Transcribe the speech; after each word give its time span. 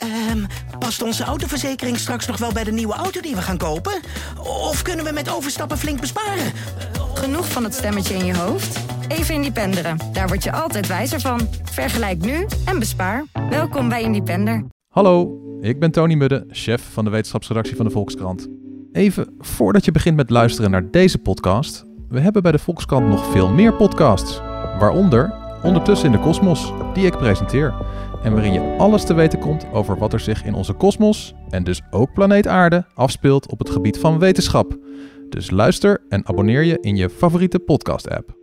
Ehm, 0.00 0.44
past 0.78 1.02
onze 1.02 1.24
autoverzekering 1.24 1.98
straks 1.98 2.26
nog 2.26 2.38
wel 2.38 2.52
bij 2.52 2.64
de 2.64 2.72
nieuwe 2.72 2.94
auto 2.94 3.20
die 3.20 3.34
we 3.34 3.42
gaan 3.42 3.58
kopen? 3.58 4.00
Of 4.38 4.82
kunnen 4.82 5.04
we 5.04 5.12
met 5.12 5.34
overstappen 5.34 5.78
flink 5.78 6.00
besparen? 6.00 6.52
Genoeg 7.14 7.48
van 7.48 7.64
het 7.64 7.74
stemmetje 7.74 8.14
in 8.14 8.24
je 8.24 8.36
hoofd? 8.36 8.80
Even 9.08 9.34
Independeren. 9.34 9.96
Daar 10.12 10.28
word 10.28 10.44
je 10.44 10.52
altijd 10.52 10.86
wijzer 10.86 11.20
van. 11.20 11.48
Vergelijk 11.62 12.24
nu 12.24 12.46
en 12.64 12.78
bespaar. 12.78 13.24
Welkom 13.50 13.88
bij 13.88 14.02
Independer. 14.02 14.64
Hallo, 14.88 15.40
ik 15.60 15.78
ben 15.78 15.90
Tony 15.90 16.14
Mudde, 16.14 16.46
chef 16.48 16.82
van 16.92 17.04
de 17.04 17.10
wetenschapsredactie 17.10 17.76
van 17.76 17.84
de 17.84 17.90
Volkskrant. 17.90 18.48
Even 18.92 19.34
voordat 19.38 19.84
je 19.84 19.92
begint 19.92 20.16
met 20.16 20.30
luisteren 20.30 20.70
naar 20.70 20.90
deze 20.90 21.18
podcast, 21.18 21.84
we 22.08 22.20
hebben 22.20 22.42
bij 22.42 22.52
de 22.52 22.58
Volkskrant 22.58 23.08
nog 23.08 23.32
veel 23.32 23.48
meer 23.48 23.74
podcasts. 23.74 24.38
Waaronder 24.78 25.39
Ondertussen 25.62 26.06
in 26.06 26.12
de 26.12 26.18
Kosmos, 26.18 26.72
die 26.94 27.06
ik 27.06 27.16
presenteer. 27.16 27.74
En 28.22 28.32
waarin 28.32 28.52
je 28.52 28.76
alles 28.78 29.04
te 29.04 29.14
weten 29.14 29.38
komt 29.38 29.66
over 29.72 29.98
wat 29.98 30.12
er 30.12 30.20
zich 30.20 30.44
in 30.44 30.54
onze 30.54 30.72
kosmos, 30.72 31.34
en 31.50 31.64
dus 31.64 31.82
ook 31.90 32.12
planeet 32.12 32.46
Aarde, 32.46 32.84
afspeelt 32.94 33.50
op 33.50 33.58
het 33.58 33.70
gebied 33.70 33.98
van 33.98 34.18
wetenschap. 34.18 34.78
Dus 35.28 35.50
luister 35.50 36.04
en 36.08 36.26
abonneer 36.26 36.62
je 36.62 36.78
in 36.80 36.96
je 36.96 37.10
favoriete 37.10 37.58
podcast-app. 37.58 38.39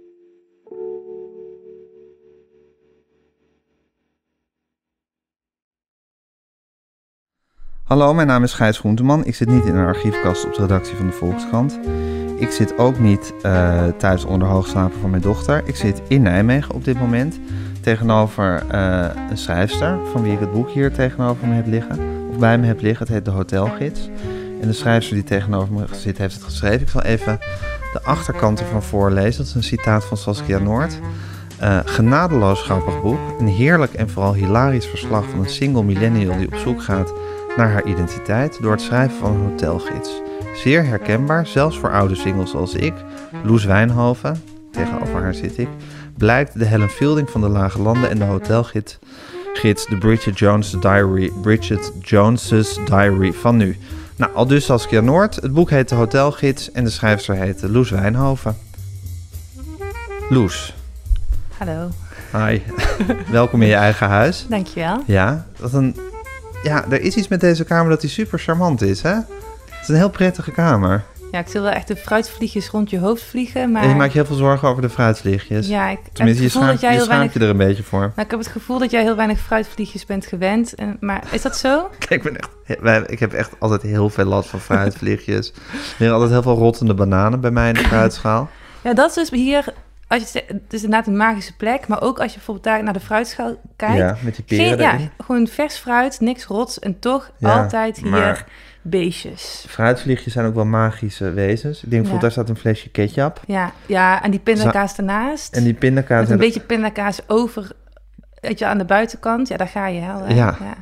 Hallo, 7.88 8.14
mijn 8.14 8.27
naam 8.27 8.44
is 8.44 8.54
Gijs 8.54 8.80
Groenteman. 8.80 9.26
Ik 9.26 9.36
zit 9.36 9.48
niet 9.48 9.66
in 9.66 9.76
een 9.76 9.86
archiefkast 9.86 10.45
op 10.45 10.54
de 10.54 10.62
redactie 10.62 10.95
van 10.95 11.05
de 11.05 11.12
Volkskrant. 11.12 11.80
Ik 12.38 12.52
zit 12.52 12.78
ook 12.78 13.00
niet 13.00 13.34
uh, 13.45 13.84
thuis 13.98 14.26
onder 14.26 14.48
hoogslaper 14.48 15.00
van 15.00 15.09
mijn 15.09 15.22
dochter. 15.22 15.62
Ik 15.66 15.76
zit 15.76 16.02
in 16.08 16.22
Nijmegen 16.22 16.76
op 16.76 16.84
dit 16.84 17.00
moment 17.00 17.40
tegenover 17.81 18.64
uh, 18.72 19.05
een 19.30 19.38
schrijfster 19.38 19.98
van 20.12 20.22
wie 20.22 20.34
ik 20.34 20.40
het 20.40 20.52
boek 20.52 20.70
hier 20.70 20.94
tegenover 20.94 21.48
me 21.48 21.54
heb 21.54 21.68
liggen. 21.68 22.00
Of 22.30 22.38
bij 22.38 22.58
me 22.58 22.66
heb 22.66 22.81
liggen. 22.81 23.05
Het 23.05 23.16
heet 23.16 23.26
De 23.26 23.31
Hotelgids. 23.31 24.09
En 24.62 24.67
de 24.67 24.73
schrijfster 24.73 25.16
die 25.16 25.23
tegenover 25.23 25.73
me 25.73 25.86
zit 25.92 26.17
heeft 26.17 26.33
het 26.33 26.44
geschreven. 26.44 26.81
Ik 26.81 26.89
zal 26.89 27.04
even 27.04 27.39
de 27.94 28.02
achterkant 28.04 28.59
ervan 28.59 28.83
voorlezen. 28.83 29.38
Dat 29.38 29.48
is 29.48 29.56
een 29.56 29.64
citaat 29.64 30.06
van 30.06 30.17
Saskia 30.17 30.59
Noord. 30.59 31.00
Uh, 31.61 31.80
genadeloos 31.86 32.61
grappig 32.61 33.02
boek. 33.02 33.20
Een 33.39 33.48
heerlijk 33.48 33.94
en 33.94 34.09
vooral 34.09 34.33
hilarisch 34.33 34.86
verslag 34.86 35.30
van 35.30 35.39
een 35.39 35.50
single 35.50 35.83
millennial 35.83 36.38
die 36.38 36.48
op 36.48 36.56
zoek 36.56 36.83
gaat 36.83 37.14
naar 37.58 37.72
haar 37.72 37.86
identiteit 37.86 38.61
door 38.61 38.72
het 38.72 38.81
schrijven 38.81 39.17
van 39.17 39.31
een 39.31 39.50
hotelgids. 39.50 40.22
Zeer 40.55 40.86
herkenbaar, 40.86 41.47
zelfs 41.47 41.80
voor 41.80 41.91
oude 41.91 42.16
singles 42.16 42.52
zoals 42.52 42.73
ik, 42.73 42.94
Loes 43.44 43.66
Wijnhoven, 43.66 44.44
tegenover 44.72 45.22
haar 45.22 45.33
zit 45.33 45.58
ik, 45.58 45.69
blijkt 46.17 46.59
de 46.59 46.66
Helen 46.66 46.89
Fielding 46.89 47.30
van 47.30 47.41
de 47.41 47.49
Lage 47.49 47.81
Landen 47.81 48.09
en 48.09 48.17
de 48.17 48.25
hotelgids 48.25 48.99
gids, 49.58 49.86
de 49.86 49.97
Bridget 49.97 50.39
Jones 50.39 50.72
Diary, 50.72 51.31
Bridget 51.41 51.91
Jones's 52.02 52.80
Diary 52.86 53.33
van 53.33 53.58
nu. 53.58 53.77
Nou, 54.16 54.33
al 54.33 54.47
dus 54.47 54.66
Saskia 54.66 55.02
Noord. 55.02 55.36
Het 55.36 55.53
boek 55.53 55.69
heet 55.69 55.89
De 55.89 55.95
Hotelgids 55.95 56.71
en 56.71 56.83
de 56.83 56.89
schrijfster 56.89 57.36
heet 57.36 57.61
Loes 57.61 57.89
Wijnhoven. 57.89 58.58
Loes. 60.30 60.75
Hallo. 61.58 61.89
Hi. 62.31 62.61
Welkom 63.31 63.61
in 63.61 63.67
je 63.67 63.75
eigen 63.75 64.08
huis. 64.08 64.45
Dankjewel. 64.49 65.03
Ja, 65.05 65.45
wat 65.59 65.73
een 65.73 65.95
ja, 66.63 66.86
er 66.89 67.02
is 67.02 67.16
iets 67.16 67.27
met 67.27 67.39
deze 67.39 67.63
kamer 67.63 67.89
dat 67.89 68.02
die 68.02 68.09
super 68.09 68.39
charmant 68.39 68.81
is, 68.81 69.02
hè? 69.02 69.13
Het 69.13 69.81
is 69.81 69.88
een 69.88 69.95
heel 69.95 70.09
prettige 70.09 70.52
kamer. 70.52 71.03
Ja, 71.31 71.39
ik 71.39 71.47
zie 71.47 71.59
wel 71.59 71.72
echt 71.72 71.88
de 71.88 71.95
fruitvliegjes 71.95 72.69
rond 72.69 72.89
je 72.89 72.99
hoofd 72.99 73.23
vliegen, 73.23 73.72
maar... 73.72 73.83
En 73.83 73.89
je 73.89 73.95
maakt 73.95 74.11
je 74.11 74.17
heel 74.17 74.27
veel 74.27 74.36
zorgen 74.36 74.67
over 74.67 74.81
de 74.81 74.89
fruitvliegjes. 74.89 75.67
Ja, 75.67 75.89
ik 75.89 75.99
Tenminste, 76.14 76.44
je 76.44 76.49
schaamt, 76.49 76.81
je, 76.81 76.88
schaamt 76.88 77.08
weinig... 77.08 77.33
je 77.33 77.39
er 77.39 77.49
een 77.49 77.58
beetje 77.58 77.83
voor. 77.83 77.99
Nou, 77.99 78.11
ik 78.16 78.31
heb 78.31 78.39
het 78.39 78.47
gevoel 78.47 78.80
dat 78.80 78.91
jij 78.91 79.02
heel 79.02 79.16
weinig 79.16 79.39
fruitvliegjes 79.39 80.05
bent 80.05 80.25
gewend. 80.25 80.75
En, 80.75 80.97
maar 80.99 81.23
is 81.31 81.41
dat 81.41 81.58
zo? 81.58 81.89
Kijk, 82.08 82.23
ik, 82.23 82.23
ben 82.23 82.95
echt, 82.95 83.11
ik 83.11 83.19
heb 83.19 83.33
echt 83.33 83.52
altijd 83.59 83.81
heel 83.81 84.09
veel 84.09 84.25
last 84.25 84.49
van 84.49 84.59
fruitvliegjes. 84.59 85.52
er 85.53 85.95
zijn 85.97 86.11
altijd 86.11 86.31
heel 86.31 86.42
veel 86.42 86.58
rottende 86.58 86.94
bananen 86.94 87.39
bij 87.39 87.52
mij 87.52 87.67
in 87.67 87.73
de 87.73 87.83
fruitschaal. 87.83 88.49
Ja, 88.81 88.94
dat 88.94 89.09
is 89.09 89.16
dus 89.16 89.30
hier 89.30 89.73
als 90.08 90.32
je, 90.32 90.44
het 90.48 90.73
is 90.73 90.84
inderdaad 90.84 91.08
een 91.08 91.18
magische 91.18 91.56
plek, 91.56 91.88
maar 91.88 92.02
ook 92.02 92.20
als 92.20 92.32
je 92.32 92.38
bijvoorbeeld 92.38 92.66
daar 92.66 92.84
naar 92.84 92.94
de 92.94 93.00
fruitschaal 93.00 93.56
kijkt. 93.76 93.98
Ja, 93.98 94.18
met 94.22 94.36
die 94.36 94.45
peren 94.45 94.78
Ja, 94.78 94.98
gewoon 95.18 95.48
vers 95.48 95.78
fruit, 95.78 96.20
niks 96.20 96.45
rots 96.45 96.80
en 96.80 97.00
toch 97.00 97.32
altijd 97.42 97.98
hier 97.98 98.45
beestjes. 98.82 99.66
Fruitvliegjes 99.68 100.34
zijn 100.34 100.45
ook 100.45 100.56
wel 100.56 100.66
magische 100.66 101.32
wezens. 101.32 101.84
Ik 101.84 101.90
denk 101.90 102.02
bijvoorbeeld, 102.02 102.22
daar 102.22 102.32
staat 102.32 102.50
een 102.50 102.62
flesje 102.62 102.90
ketchup. 102.90 103.42
Ja, 103.48 103.72
ja 103.86 104.23
en 104.23 104.32
die 104.32 104.40
pindakaas 104.40 104.98
ernaast. 104.98 105.56
En 105.56 105.64
die 105.64 105.73
pindakaas... 105.73 106.22
Met 106.22 106.30
een 106.30 106.38
beetje 106.38 106.60
pindakaas 106.60 107.22
over, 107.28 107.72
weet 108.42 108.60
je, 108.60 108.66
aan 108.66 108.78
de 108.78 108.86
buitenkant. 108.86 109.48
Ja, 109.48 109.58
daar 109.58 109.68
ga 109.68 109.88
je. 109.88 110.00
Hè, 110.02 110.12
ja. 110.14 110.58
ja. 110.60 110.76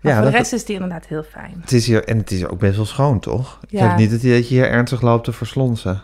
Maar 0.00 0.14
voor 0.14 0.24
de 0.24 0.36
rest 0.36 0.52
is 0.52 0.64
die 0.64 0.74
inderdaad 0.74 1.06
heel 1.06 1.22
fijn. 1.22 1.56
Het 1.60 1.72
is 1.72 1.86
hier, 1.86 2.04
en 2.04 2.18
het 2.18 2.30
is 2.30 2.46
ook 2.46 2.58
best 2.58 2.76
wel 2.76 2.86
schoon, 2.86 3.20
toch? 3.20 3.58
Ik 3.68 3.78
heb 3.78 3.96
niet 3.96 4.10
dat 4.10 4.22
je 4.22 4.32
hier 4.32 4.68
ernstig 4.68 5.00
loopt 5.00 5.24
te 5.24 5.32
verslonsen. 5.32 6.02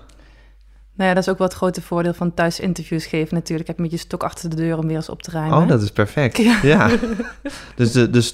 Nou 0.99 1.11
ja, 1.11 1.17
dat 1.17 1.27
is 1.27 1.31
ook 1.33 1.39
wel 1.39 1.47
het 1.47 1.57
grote 1.57 1.83
voordeel 1.83 2.15
van 2.15 2.35
thuis 2.35 2.61
interviews 2.61 3.07
geven 3.07 3.35
natuurlijk. 3.35 3.69
Heb 3.69 3.77
je 3.77 3.83
met 3.83 3.91
je 3.91 3.97
stok 3.97 4.23
achter 4.23 4.51
de 4.51 4.57
deur 4.57 4.79
om 4.79 4.87
weer 4.87 4.97
eens 4.97 5.09
op 5.09 5.23
te 5.23 5.31
ruimen. 5.31 5.59
Oh, 5.59 5.69
dat 5.69 5.83
is 5.83 5.91
perfect. 5.91 6.37
Ja. 6.63 6.91
dus 7.75 7.93
de, 7.93 8.11
de 8.11 8.33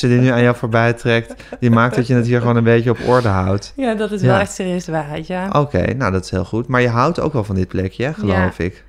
die 0.00 0.18
nu 0.18 0.28
aan 0.28 0.42
jou 0.42 0.56
voorbij 0.56 0.92
trekt... 0.92 1.42
die 1.60 1.70
maakt 1.70 1.94
dat 1.94 2.06
je 2.06 2.14
het 2.14 2.26
hier 2.26 2.40
gewoon 2.40 2.56
een 2.56 2.64
beetje 2.64 2.90
op 2.90 2.98
orde 3.06 3.28
houdt. 3.28 3.72
Ja, 3.76 3.94
dat 3.94 4.12
is 4.12 4.22
wel 4.22 4.38
echt 4.38 4.52
serieus 4.52 4.84
de 4.84 4.92
waarheid, 4.92 5.26
ja. 5.26 5.50
Oké, 5.52 5.94
nou 5.94 6.12
dat 6.12 6.24
is 6.24 6.30
heel 6.30 6.44
goed. 6.44 6.66
Maar 6.66 6.80
je 6.80 6.88
houdt 6.88 7.20
ook 7.20 7.32
wel 7.32 7.44
van 7.44 7.54
dit 7.54 7.68
plekje, 7.68 8.14
geloof 8.14 8.58
ik. 8.58 8.84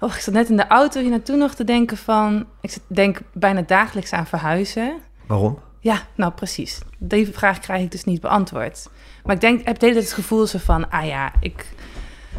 Och, 0.00 0.14
ik 0.14 0.20
zat 0.20 0.34
net 0.34 0.48
in 0.48 0.56
de 0.56 0.66
auto 0.66 1.00
hier 1.00 1.10
naartoe 1.10 1.36
nog 1.36 1.54
te 1.54 1.64
denken 1.64 1.96
van... 1.96 2.46
Ik 2.60 2.76
denk 2.86 3.20
bijna 3.32 3.62
dagelijks 3.66 4.12
aan 4.12 4.26
verhuizen. 4.26 4.94
Waarom? 5.26 5.58
Ja, 5.80 5.98
nou 6.14 6.32
precies. 6.32 6.80
Die 6.98 7.28
vraag 7.32 7.58
krijg 7.58 7.82
ik 7.82 7.90
dus 7.90 8.04
niet 8.04 8.20
beantwoord. 8.20 8.88
Maar 9.24 9.34
ik 9.34 9.40
denk, 9.40 9.64
heb 9.64 9.78
de 9.78 9.86
hele 9.86 9.98
tijd 9.98 10.10
het 10.10 10.20
gevoel 10.20 10.46
zo 10.46 10.58
van... 10.58 10.90
Ah 10.90 11.06
ja, 11.06 11.32
ik 11.40 11.66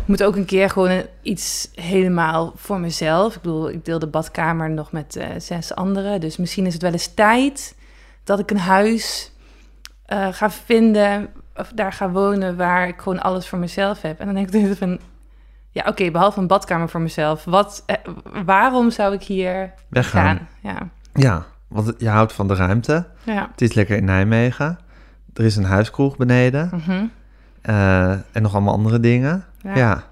moet 0.05 0.23
ook 0.23 0.35
een 0.35 0.45
keer 0.45 0.69
gewoon 0.69 1.03
iets 1.21 1.69
helemaal 1.75 2.53
voor 2.55 2.79
mezelf. 2.79 3.35
Ik 3.35 3.41
bedoel, 3.41 3.69
ik 3.69 3.85
deel 3.85 3.99
de 3.99 4.07
badkamer 4.07 4.69
nog 4.69 4.91
met 4.91 5.15
uh, 5.15 5.25
zes 5.37 5.75
anderen. 5.75 6.19
Dus 6.19 6.37
misschien 6.37 6.65
is 6.65 6.73
het 6.73 6.81
wel 6.81 6.91
eens 6.91 7.13
tijd 7.13 7.75
dat 8.23 8.39
ik 8.39 8.51
een 8.51 8.59
huis 8.59 9.31
uh, 10.13 10.27
ga 10.31 10.49
vinden 10.49 11.29
of 11.55 11.71
daar 11.75 11.93
ga 11.93 12.09
wonen 12.09 12.57
waar 12.57 12.87
ik 12.87 13.01
gewoon 13.01 13.21
alles 13.21 13.47
voor 13.47 13.59
mezelf 13.59 14.01
heb. 14.01 14.19
En 14.19 14.25
dan 14.25 14.35
denk 14.35 14.51
ik 14.51 14.77
van, 14.77 14.99
ja 15.71 15.83
oké, 15.87 16.11
behalve 16.11 16.39
een 16.39 16.47
badkamer 16.47 16.89
voor 16.89 17.01
mezelf. 17.01 17.43
Wat, 17.43 17.83
eh, 17.85 17.95
waarom 18.45 18.91
zou 18.91 19.13
ik 19.13 19.23
hier 19.23 19.73
Weggaan. 19.89 20.25
gaan? 20.25 20.47
Ja. 20.61 20.89
ja, 21.13 21.45
want 21.67 21.93
je 21.97 22.09
houdt 22.09 22.33
van 22.33 22.47
de 22.47 22.55
ruimte. 22.55 23.07
Ja. 23.23 23.47
Het 23.51 23.61
is 23.61 23.73
lekker 23.73 23.97
in 23.97 24.05
Nijmegen. 24.05 24.79
Er 25.33 25.43
is 25.43 25.55
een 25.55 25.63
huiskroeg 25.63 26.17
beneden. 26.17 26.69
Mhm. 26.71 27.05
en 28.31 28.41
nog 28.41 28.53
allemaal 28.53 28.73
andere 28.73 28.99
dingen. 28.99 29.45
Ja. 29.63 30.03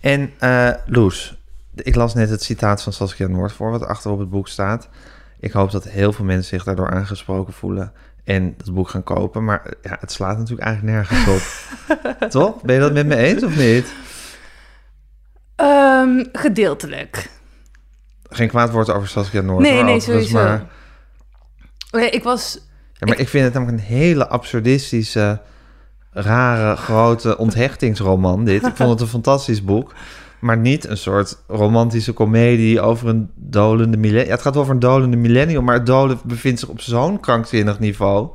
En 0.00 0.32
uh, 0.40 0.70
Loes, 0.86 1.36
ik 1.74 1.94
las 1.94 2.14
net 2.14 2.30
het 2.30 2.42
citaat 2.42 2.82
van 2.82 2.92
Saskia 2.92 3.26
Noord 3.26 3.52
voor, 3.52 3.70
wat 3.70 3.86
achter 3.86 4.10
op 4.10 4.18
het 4.18 4.30
boek 4.30 4.48
staat. 4.48 4.88
Ik 5.40 5.52
hoop 5.52 5.70
dat 5.70 5.84
heel 5.84 6.12
veel 6.12 6.24
mensen 6.24 6.48
zich 6.48 6.64
daardoor 6.64 6.90
aangesproken 6.90 7.52
voelen 7.52 7.92
en 8.24 8.54
dat 8.56 8.74
boek 8.74 8.88
gaan 8.88 9.02
kopen. 9.02 9.44
Maar 9.44 9.62
ja, 9.82 9.96
het 10.00 10.12
slaat 10.12 10.38
natuurlijk 10.38 10.66
eigenlijk 10.66 10.96
nergens 10.96 11.28
op. 11.28 11.42
Toch? 12.30 12.62
Ben 12.62 12.74
je 12.74 12.80
dat 12.80 12.92
met 12.92 13.06
me 13.06 13.16
eens 13.16 13.42
of 13.42 13.56
niet? 13.56 13.94
Um, 15.56 16.28
gedeeltelijk. 16.32 17.30
Geen 18.28 18.48
kwaad 18.48 18.70
woord 18.70 18.90
over 18.90 19.08
Saskia 19.08 19.40
Noord. 19.40 19.62
Nee, 19.62 19.82
nee, 19.82 20.00
sowieso. 20.00 20.34
Maar... 20.34 20.66
Nee, 21.90 22.10
ik 22.10 22.22
was... 22.22 22.58
Ja, 22.92 23.06
maar 23.06 23.14
ik... 23.14 23.20
ik 23.20 23.28
vind 23.28 23.44
het 23.44 23.54
namelijk 23.54 23.78
een 23.78 23.86
hele 23.86 24.28
absurdistische 24.28 25.40
rare, 26.12 26.76
grote 26.76 27.38
onthechtingsroman 27.38 28.44
dit. 28.44 28.66
Ik 28.66 28.76
vond 28.76 28.90
het 28.90 29.00
een 29.00 29.06
fantastisch 29.20 29.64
boek. 29.64 29.94
Maar 30.40 30.58
niet 30.58 30.88
een 30.88 30.96
soort 30.96 31.42
romantische 31.46 32.12
komedie 32.12 32.80
over 32.80 33.08
een 33.08 33.30
dolende 33.34 33.96
millennium. 33.96 34.26
Ja, 34.26 34.32
het 34.32 34.42
gaat 34.42 34.56
over 34.56 34.72
een 34.72 34.78
dolende 34.78 35.16
millennium, 35.16 35.64
maar 35.64 35.74
het 35.74 35.86
dolen 35.86 36.18
bevindt 36.24 36.60
zich 36.60 36.68
op 36.68 36.80
zo'n 36.80 37.20
krankzinnig 37.20 37.78
niveau. 37.78 38.28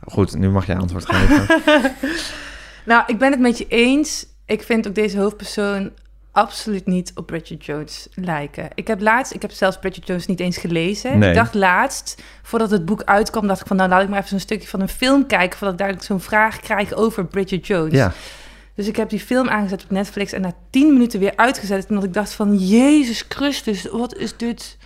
Goed, 0.00 0.36
nu 0.38 0.50
mag 0.50 0.66
jij 0.66 0.76
antwoord 0.76 1.06
geven. 1.06 1.46
nou, 2.90 3.02
ik 3.06 3.18
ben 3.18 3.30
het 3.30 3.40
met 3.40 3.58
je 3.58 3.66
eens. 3.68 4.26
Ik 4.46 4.62
vind 4.62 4.88
ook 4.88 4.94
deze 4.94 5.18
hoofdpersoon 5.18 5.90
absoluut 6.32 6.86
niet 6.86 7.12
op 7.14 7.26
Bridget 7.26 7.64
Jones 7.64 8.08
lijken. 8.14 8.68
Ik 8.74 8.86
heb 8.86 9.00
laatst, 9.00 9.34
ik 9.34 9.42
heb 9.42 9.50
zelfs 9.50 9.78
Bridget 9.78 10.06
Jones 10.06 10.26
niet 10.26 10.40
eens 10.40 10.56
gelezen. 10.56 11.22
Ik 11.22 11.34
dacht 11.34 11.54
laatst, 11.54 12.22
voordat 12.42 12.70
het 12.70 12.84
boek 12.84 13.02
uitkwam, 13.02 13.46
dacht 13.46 13.60
ik 13.60 13.66
van, 13.66 13.76
nou 13.76 13.88
laat 13.88 14.02
ik 14.02 14.08
maar 14.08 14.18
even 14.18 14.30
zo'n 14.30 14.38
stukje 14.38 14.68
van 14.68 14.80
een 14.80 14.88
film 14.88 15.26
kijken, 15.26 15.58
voordat 15.58 15.72
ik 15.72 15.78
duidelijk 15.78 16.08
zo'n 16.08 16.20
vraag 16.20 16.60
krijg 16.60 16.92
over 16.92 17.24
Bridget 17.26 17.66
Jones. 17.66 17.92
Ja. 17.92 18.12
Dus 18.74 18.86
ik 18.86 18.96
heb 18.96 19.10
die 19.10 19.20
film 19.20 19.48
aangezet 19.48 19.82
op 19.82 19.90
Netflix 19.90 20.32
en 20.32 20.40
na 20.40 20.52
tien 20.70 20.92
minuten 20.92 21.20
weer 21.20 21.32
uitgezet, 21.36 21.86
omdat 21.88 22.04
ik 22.04 22.12
dacht 22.12 22.32
van, 22.32 22.56
Jezus 22.56 23.24
Christus, 23.28 23.86
wat 23.90 24.16
is 24.16 24.36
dit? 24.36 24.76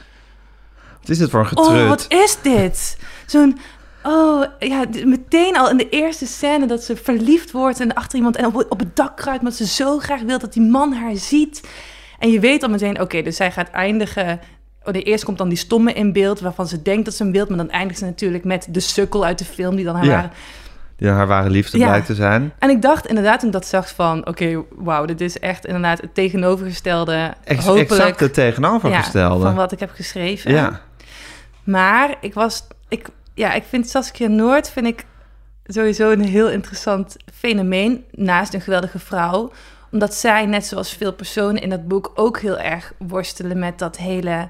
Wat 1.01 1.09
is 1.09 1.19
dit 1.19 1.31
voor 1.31 1.41
een 1.41 1.47
getrut? 1.47 1.67
Oh, 1.67 1.89
wat 1.89 2.07
is 2.09 2.37
dit? 2.43 2.99
Zo'n 3.27 3.59
Oh, 4.07 4.45
ja, 4.59 4.85
meteen 5.05 5.57
al 5.57 5.71
in 5.71 5.77
de 5.77 5.89
eerste 5.89 6.27
scène 6.27 6.67
dat 6.67 6.83
ze 6.83 6.97
verliefd 6.97 7.51
wordt 7.51 7.81
en 7.81 7.95
achter 7.95 8.17
iemand 8.19 8.37
en 8.37 8.47
op, 8.47 8.67
op 8.69 8.79
het 8.79 8.97
dak 8.97 9.17
kruipt, 9.17 9.39
omdat 9.41 9.55
ze 9.55 9.67
zo 9.67 9.99
graag 9.99 10.21
wil 10.23 10.39
dat 10.39 10.53
die 10.53 10.63
man 10.63 10.93
haar 10.93 11.17
ziet. 11.17 11.69
En 12.19 12.31
je 12.31 12.41
weet 12.41 12.63
al 12.63 12.69
meteen, 12.69 13.01
oké, 13.01 13.23
dus 13.23 13.37
zij 13.37 13.51
gaat 13.53 13.71
eindigen 13.71 14.41
Oh, 14.87 14.93
de 14.93 15.03
eerst 15.03 15.25
komt 15.25 15.39
dan 15.39 15.49
die 15.49 15.59
stomme 15.59 15.93
in 15.93 16.13
beeld, 16.13 16.41
waarvan 16.41 16.67
ze 16.67 16.83
denkt 16.83 17.05
dat 17.05 17.15
ze 17.15 17.23
hem 17.23 17.33
wilt, 17.33 17.49
maar 17.49 17.59
dan 17.59 17.71
eindigt 17.71 17.99
ze 17.99 18.05
natuurlijk 18.05 18.45
met 18.45 18.67
de 18.71 18.81
sukkel 18.81 19.25
uit 19.25 19.39
de 19.39 19.45
film 19.45 19.77
die 19.77 19.85
dan 19.85 19.95
haar 19.95 20.05
Ja. 20.05 20.31
Die 20.97 21.09
haar 21.09 21.27
ware 21.27 21.51
liefde 21.51 21.79
Ja. 21.79 21.87
blijkt 21.87 22.07
te 22.07 22.15
zijn. 22.15 22.53
En 22.59 22.71
ik 22.71 22.83
dacht 22.83 23.07
inderdaad 23.07 23.39
toen 23.39 23.49
ik 23.49 23.55
dat 23.55 23.67
zag 23.67 23.89
van, 23.95 24.27
oké, 24.27 24.63
wauw, 24.77 25.05
dit 25.05 25.21
is 25.21 25.39
echt 25.39 25.67
inderdaad 25.67 26.01
het 26.01 26.15
tegenovergestelde, 26.15 27.35
Ex- 27.45 27.65
hopelijk, 27.65 27.91
exact 27.91 28.21
het 28.21 28.37
ja, 28.37 28.43
tegenovergestelde. 28.43 29.45
van 29.45 29.55
wat 29.55 29.73
ik 29.73 29.81
heb 29.81 29.91
geschreven. 29.91 30.53
Ja, 30.53 30.81
Maar 31.65 32.15
ik 32.21 32.35
was, 32.35 32.67
ik, 32.89 33.09
ja, 33.35 33.53
ik 33.53 33.65
vind 33.65 33.89
Saskia 33.89 34.29
Noord 34.29 34.71
vind 34.71 34.87
ik 34.87 35.07
sowieso 35.65 36.11
een 36.11 36.25
heel 36.25 36.51
interessant 36.51 37.17
fenomeen 37.35 38.05
naast 38.11 38.55
een 38.55 38.61
geweldige 38.61 38.99
vrouw, 38.99 39.53
omdat 39.91 40.15
zij 40.15 40.47
net 40.47 40.67
zoals 40.67 40.93
veel 40.93 41.13
personen 41.13 41.63
in 41.63 41.71
dat 41.71 41.89
boek 41.89 42.13
ook 42.15 42.39
heel 42.39 42.59
erg 42.59 42.93
worstelen 42.99 43.59
met 43.59 43.79
dat 43.79 43.97
hele 43.97 44.49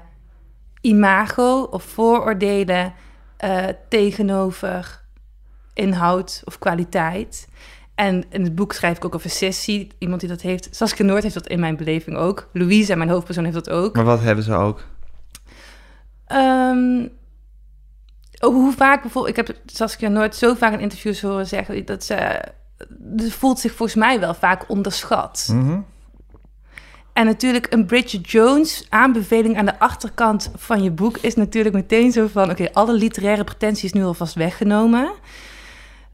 imago 0.81 1.61
of 1.61 1.83
vooroordelen 1.83 2.93
eh, 3.37 3.65
tegenover 3.89 5.01
inhoud 5.73 6.41
of 6.45 6.59
kwaliteit. 6.59 7.47
En 7.95 8.23
in 8.29 8.43
het 8.43 8.55
boek 8.55 8.73
schrijf 8.73 8.97
ik 8.97 9.05
ook 9.05 9.15
over 9.15 9.29
Sissy, 9.29 9.87
iemand 9.97 10.19
die 10.19 10.29
dat 10.29 10.41
heeft. 10.41 10.75
Saskia 10.75 11.05
Noord 11.05 11.23
heeft 11.23 11.35
dat 11.35 11.47
in 11.47 11.59
mijn 11.59 11.75
beleving 11.75 12.17
ook. 12.17 12.49
Louise, 12.53 12.95
mijn 12.95 13.09
hoofdpersoon, 13.09 13.43
heeft 13.43 13.55
dat 13.55 13.69
ook. 13.69 13.95
maar 13.95 14.03
wat 14.03 14.21
hebben 14.21 14.43
ze 14.43 14.53
ook? 14.53 14.83
Ehm, 16.25 17.07
hoe 18.51 18.73
vaak 18.73 19.01
bijvoorbeeld, 19.01 19.37
ik 19.37 19.47
heb 19.47 19.57
Saskia 19.65 20.09
nooit 20.09 20.35
zo 20.35 20.53
vaak 20.53 20.73
in 20.73 20.79
interviews 20.79 21.21
horen 21.21 21.47
zeggen 21.47 21.85
dat 21.85 22.03
ze, 22.03 22.41
ze 23.17 23.31
voelt 23.31 23.59
zich 23.59 23.71
volgens 23.73 23.97
mij 23.97 24.19
wel 24.19 24.33
vaak 24.33 24.69
onderschat. 24.69 25.47
Mhm. 25.51 25.79
En 27.13 27.25
natuurlijk 27.25 27.73
een 27.73 27.85
Bridget 27.85 28.31
Jones 28.31 28.85
aanbeveling 28.89 29.57
aan 29.57 29.65
de 29.65 29.79
achterkant 29.79 30.51
van 30.55 30.83
je 30.83 30.91
boek 30.91 31.17
is 31.17 31.35
natuurlijk 31.35 31.75
meteen 31.75 32.11
zo 32.11 32.27
van, 32.27 32.49
oké, 32.49 32.73
alle 32.73 32.93
literaire 32.93 33.43
pretentie 33.43 33.85
is 33.85 33.93
nu 33.93 34.03
alvast 34.03 34.33
weggenomen. 34.33 35.11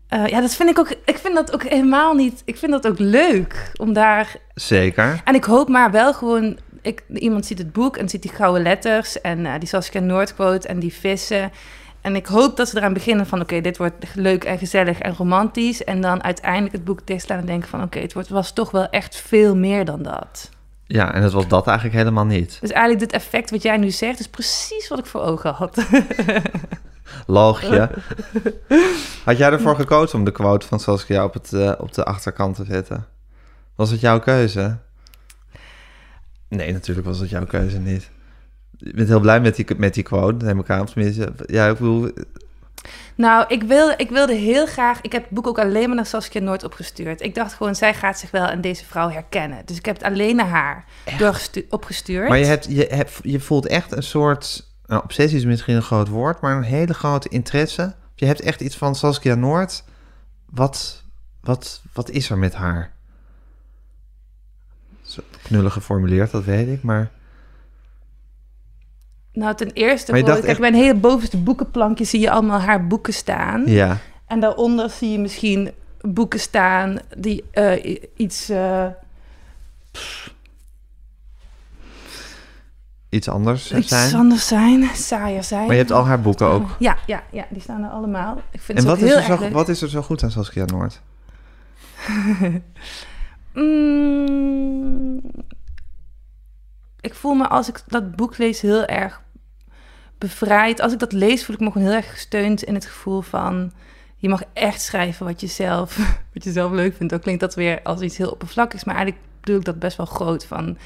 Eh, 0.08 0.28
ja, 0.28 0.42
dat 0.42 0.56
vind 0.56 0.70
ik 0.70 0.80
ook, 0.80 0.90
ik 1.06 1.18
vind 1.18 1.36
dat 1.36 1.54
ook 1.54 1.64
helemaal 1.64 2.14
niet, 2.14 2.42
ik 2.46 2.58
vind 2.58 2.72
dat 2.72 2.88
ook 2.88 3.00
leuk 3.00 3.72
om 3.76 3.94
daar 3.94 4.36
Zeker. 4.54 5.22
en 5.24 5.36
ik 5.36 5.44
hoop 5.44 5.70
maar 5.70 5.92
wel 5.92 6.14
gewoon... 6.14 6.58
Ik, 6.82 7.04
iemand 7.14 7.46
ziet 7.46 7.58
het 7.58 7.72
boek 7.72 7.98
en 7.98 8.10
ziet 8.10 8.22
die 8.22 8.32
gouden 8.32 8.62
letters... 8.62 9.22
en 9.22 9.46
eh, 9.46 9.54
die 9.60 9.68
Saskia 9.68 10.02
Noordquote 10.02 10.68
en 10.68 10.80
die 10.80 10.94
vissen. 10.94 11.52
En 12.02 12.16
ik 12.16 12.26
hoop 12.26 12.58
dat 12.58 12.70
ze 12.70 12.78
eraan 12.78 12.94
beginnen 12.94 13.28
van... 13.28 13.42
oké, 13.42 13.62
dit 13.62 13.78
wordt 13.78 14.16
leuk 14.16 14.44
en 14.44 14.58
gezellig 14.58 15.00
en 15.00 15.16
romantisch... 15.16 15.84
en 15.84 16.02
dan 16.02 16.24
uiteindelijk 16.24 16.74
het 16.74 16.84
boek 16.84 17.08
dichtslaan 17.08 17.40
en 17.40 17.46
denken 17.46 17.70
van... 17.70 17.84
oké, 17.84 18.00
het 18.00 18.14
wordt, 18.14 18.30
was 18.30 18.54
toch 18.54 18.72
wel 18.72 18.90
echt 18.90 19.16
veel 19.16 19.56
meer 19.56 19.86
dan 19.86 20.02
dat. 20.02 20.50
Ja, 20.86 21.14
en 21.14 21.22
dat 21.22 21.32
was 21.32 21.48
dat 21.48 21.68
eigenlijk 21.68 21.98
helemaal 21.98 22.26
niet. 22.26 22.58
Dus 22.62 22.72
eigenlijk 22.72 23.00
dit 23.00 23.22
effect 23.22 23.52
wat 23.52 23.62
jij 23.62 23.78
nu 23.78 23.90
zegt... 23.90 24.20
is 24.20 24.28
precies 24.28 24.88
wat 24.88 25.00
ik 25.00 25.06
voor 25.06 25.22
ogen 25.22 25.54
had. 25.54 25.86
Loogje. 27.28 27.90
Had 29.24 29.38
jij 29.38 29.52
ervoor 29.52 29.76
gekozen 29.76 30.20
om 30.20 30.26
de 30.26 30.32
quote 30.32 30.68
van 30.68 30.80
Saskia 30.80 31.24
op, 31.24 31.34
het, 31.34 31.54
eh, 31.54 31.72
op 31.78 31.94
de 31.94 32.04
achterkant 32.04 32.56
te 32.56 32.66
zetten? 32.66 33.06
Was 33.76 33.92
het 33.92 34.00
jouw 34.00 34.20
keuze? 34.20 34.78
Nee, 36.48 36.72
natuurlijk 36.72 37.08
was 37.08 37.20
het 37.20 37.30
jouw 37.30 37.46
keuze 37.46 37.80
niet. 37.80 38.10
Je 38.84 38.94
bent 38.94 39.08
heel 39.08 39.20
blij 39.20 39.42
met 39.42 39.56
die, 39.56 39.66
met 39.78 39.94
die 39.94 40.04
quote, 40.04 40.46
neem 40.46 40.60
ik 40.60 40.70
aan. 40.70 40.86
Tenminste, 40.86 41.34
ja, 41.46 41.68
ik 41.68 41.78
bedoel... 41.78 42.12
Nou, 43.16 43.46
ik 43.48 43.64
wilde, 43.64 43.94
ik 43.98 44.10
wilde 44.10 44.34
heel 44.34 44.66
graag... 44.66 45.02
Ik 45.02 45.12
heb 45.12 45.24
het 45.24 45.32
boek 45.32 45.48
ook 45.48 45.60
alleen 45.60 45.88
maar 45.88 45.96
naar 45.96 46.06
Saskia 46.06 46.42
Noord 46.42 46.64
opgestuurd. 46.64 47.22
Ik 47.22 47.36
dacht 47.36 47.54
gewoon, 47.54 47.76
zij 47.76 47.94
gaat 47.94 48.20
zich 48.20 48.32
wel 48.32 48.46
aan 48.46 48.62
deze 48.62 48.86
vrouw 48.86 49.10
herkennen. 49.10 49.62
Dus 49.66 49.78
ik 49.78 49.86
heb 49.86 49.96
het 49.96 50.06
alleen 50.06 50.36
naar 50.36 50.48
haar 50.48 50.86
opgestuurd. 51.70 52.30
Maar 52.30 52.38
je, 52.38 52.46
hebt, 52.46 52.66
je, 52.70 52.88
hebt, 52.90 53.20
je 53.22 53.40
voelt 53.40 53.68
echt 53.68 53.92
een 53.92 54.04
soort... 54.04 54.70
Nou, 54.86 55.04
obsessie 55.04 55.38
is 55.38 55.46
misschien 55.46 55.76
een 55.76 55.82
groot 55.82 56.08
woord, 56.08 56.42
maar 56.42 56.56
een 56.56 56.64
hele 56.64 56.94
grote 56.94 57.30
interesse. 57.30 57.96
Je 58.16 58.26
hebt 58.26 58.42
echt 58.42 58.62
iets 58.62 58.78
van 58.78 58.96
Saskia 58.96 59.36
Noord. 59.36 59.84
Wat, 60.46 61.04
wat, 61.42 61.82
wat 61.94 62.10
is 62.10 62.30
er 62.30 62.38
met 62.38 62.54
haar? 62.54 62.94
Knullig 65.44 65.74
geformuleerd, 65.74 66.32
dat 66.32 66.44
weet 66.44 66.68
ik, 66.68 66.84
maar... 66.84 67.12
Nou, 69.34 69.56
ten 69.56 69.72
eerste, 69.72 70.24
dacht 70.24 70.42
kijk, 70.42 70.60
bij 70.60 70.68
een 70.70 70.76
hele 70.76 70.96
bovenste 70.96 71.38
boekenplankje 71.38 72.04
zie 72.06 72.20
je 72.20 72.32
allemaal 72.32 72.60
haar 72.60 72.88
boeken 72.88 73.14
staan. 73.14 73.64
Ja, 73.66 73.98
En 74.28 74.40
daaronder 74.40 74.90
zie 74.90 75.12
je 75.12 75.20
misschien 75.20 75.72
boeken 76.02 76.40
staan 76.40 77.00
die 77.18 77.44
eh, 77.52 77.98
iets... 78.16 78.50
eh, 78.50 78.86
iets 83.10 83.30
anders 83.30 83.72
iets 83.72 83.88
zijn. 83.88 84.16
anders 84.16 84.48
zijn, 84.48 84.90
saaier 84.94 85.44
zijn. 85.44 85.62
Maar 85.66 85.72
je 85.72 85.78
hebt 85.80 85.92
al 85.92 86.06
haar 86.06 86.22
boeken 86.22 86.48
ook. 86.48 86.76
Ja, 86.80 86.98
ja, 87.06 87.24
ja, 87.32 87.46
die 87.50 87.62
staan 87.62 87.84
er 87.84 87.90
allemaal. 87.90 88.42
Ik 88.52 88.62
vind 88.62 88.78
En 88.78 88.86
wat 88.86 88.98
is, 88.98 89.04
heel 89.10 89.18
er 89.18 89.24
zo, 89.24 89.40
leuk. 89.40 89.52
wat 89.54 89.70
is 89.70 89.82
er 89.82 89.90
zo 89.90 90.02
goed 90.02 90.24
aan 90.24 90.32
Saskia 90.32 90.66
Noord? 90.66 91.02
Mm, 93.54 95.22
ik 97.02 97.14
voel 97.14 97.34
me 97.34 97.48
als 97.48 97.70
ik 97.70 97.84
dat 97.88 98.16
boek 98.16 98.38
lees 98.38 98.62
heel 98.62 98.86
erg 98.86 99.22
bevrijd. 100.18 100.82
Als 100.82 100.94
ik 100.94 101.00
dat 101.00 101.12
lees, 101.12 101.46
voel 101.46 101.56
ik 101.56 101.62
me 101.62 101.72
gewoon 101.72 101.88
heel 101.88 101.96
erg 101.96 102.12
gesteund 102.12 102.64
in 102.64 102.74
het 102.74 102.86
gevoel 102.86 103.22
van... 103.22 103.72
je 104.16 104.30
mag 104.30 104.44
echt 104.54 104.82
schrijven 104.82 105.26
wat 105.26 105.42
je 105.42 105.48
zelf, 105.48 105.98
wat 106.34 106.44
je 106.44 106.52
zelf 106.52 106.72
leuk 106.72 106.96
vindt. 106.96 107.12
Dan 107.12 107.22
klinkt 107.22 107.42
dat 107.42 107.56
weer 107.56 107.82
als 107.84 108.02
iets 108.02 108.18
heel 108.18 108.32
oppervlakkigs, 108.32 108.84
maar 108.84 108.96
eigenlijk 108.96 109.26
bedoel 109.40 109.60
ik 109.60 109.66
dat 109.66 109.80
best 109.80 109.98
wel 109.98 110.06
groot. 110.06 110.46
Van, 110.46 110.78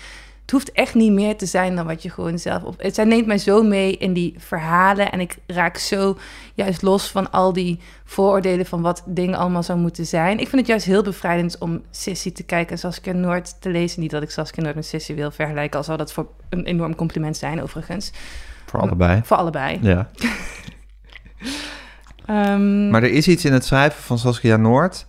het 0.45 0.53
hoeft 0.53 0.71
echt 0.71 0.93
niet 0.93 1.11
meer 1.11 1.37
te 1.37 1.45
zijn 1.45 1.75
dan 1.75 1.85
wat 1.85 2.03
je 2.03 2.09
gewoon 2.09 2.39
zelf... 2.39 2.63
Op, 2.63 2.81
het, 2.81 2.95
zij 2.95 3.05
neemt 3.05 3.25
mij 3.25 3.37
zo 3.37 3.63
mee 3.63 3.97
in 3.97 4.13
die 4.13 4.35
verhalen 4.37 5.11
en 5.11 5.19
ik 5.19 5.37
raak 5.47 5.77
zo 5.77 6.17
juist 6.53 6.81
los 6.81 7.11
van 7.11 7.31
al 7.31 7.53
die 7.53 7.79
vooroordelen 8.03 8.65
van 8.65 8.81
wat 8.81 9.03
dingen 9.05 9.37
allemaal 9.37 9.63
zou 9.63 9.79
moeten 9.79 10.05
zijn. 10.05 10.39
Ik 10.39 10.47
vind 10.47 10.61
het 10.61 10.67
juist 10.67 10.85
heel 10.85 11.03
bevrijdend 11.03 11.57
om 11.57 11.81
Sissy 11.91 12.31
te 12.31 12.43
kijken 12.43 12.71
en 12.71 12.77
Saskia 12.77 13.13
Noord 13.13 13.61
te 13.61 13.69
lezen. 13.69 14.01
Niet 14.01 14.11
dat 14.11 14.21
ik 14.21 14.29
Saskia 14.29 14.63
Noord 14.63 14.75
met 14.75 14.85
Sissy 14.85 15.13
wil 15.13 15.31
vergelijken, 15.31 15.77
al 15.77 15.85
zou 15.85 15.97
dat 15.97 16.13
voor 16.13 16.27
een 16.49 16.65
enorm 16.65 16.95
compliment 16.95 17.37
zijn 17.37 17.61
overigens. 17.61 18.11
Voor 18.65 18.79
allebei. 18.79 19.21
Voor 19.23 19.37
allebei. 19.37 19.79
Ja. 19.81 20.09
Ehm, 22.25 22.89
Maar 22.89 23.03
er 23.03 23.11
is 23.11 23.27
iets 23.27 23.45
in 23.45 23.53
het 23.53 23.65
schrijven 23.65 24.03
van 24.03 24.17
Saskia 24.17 24.57
Noord... 24.57 25.05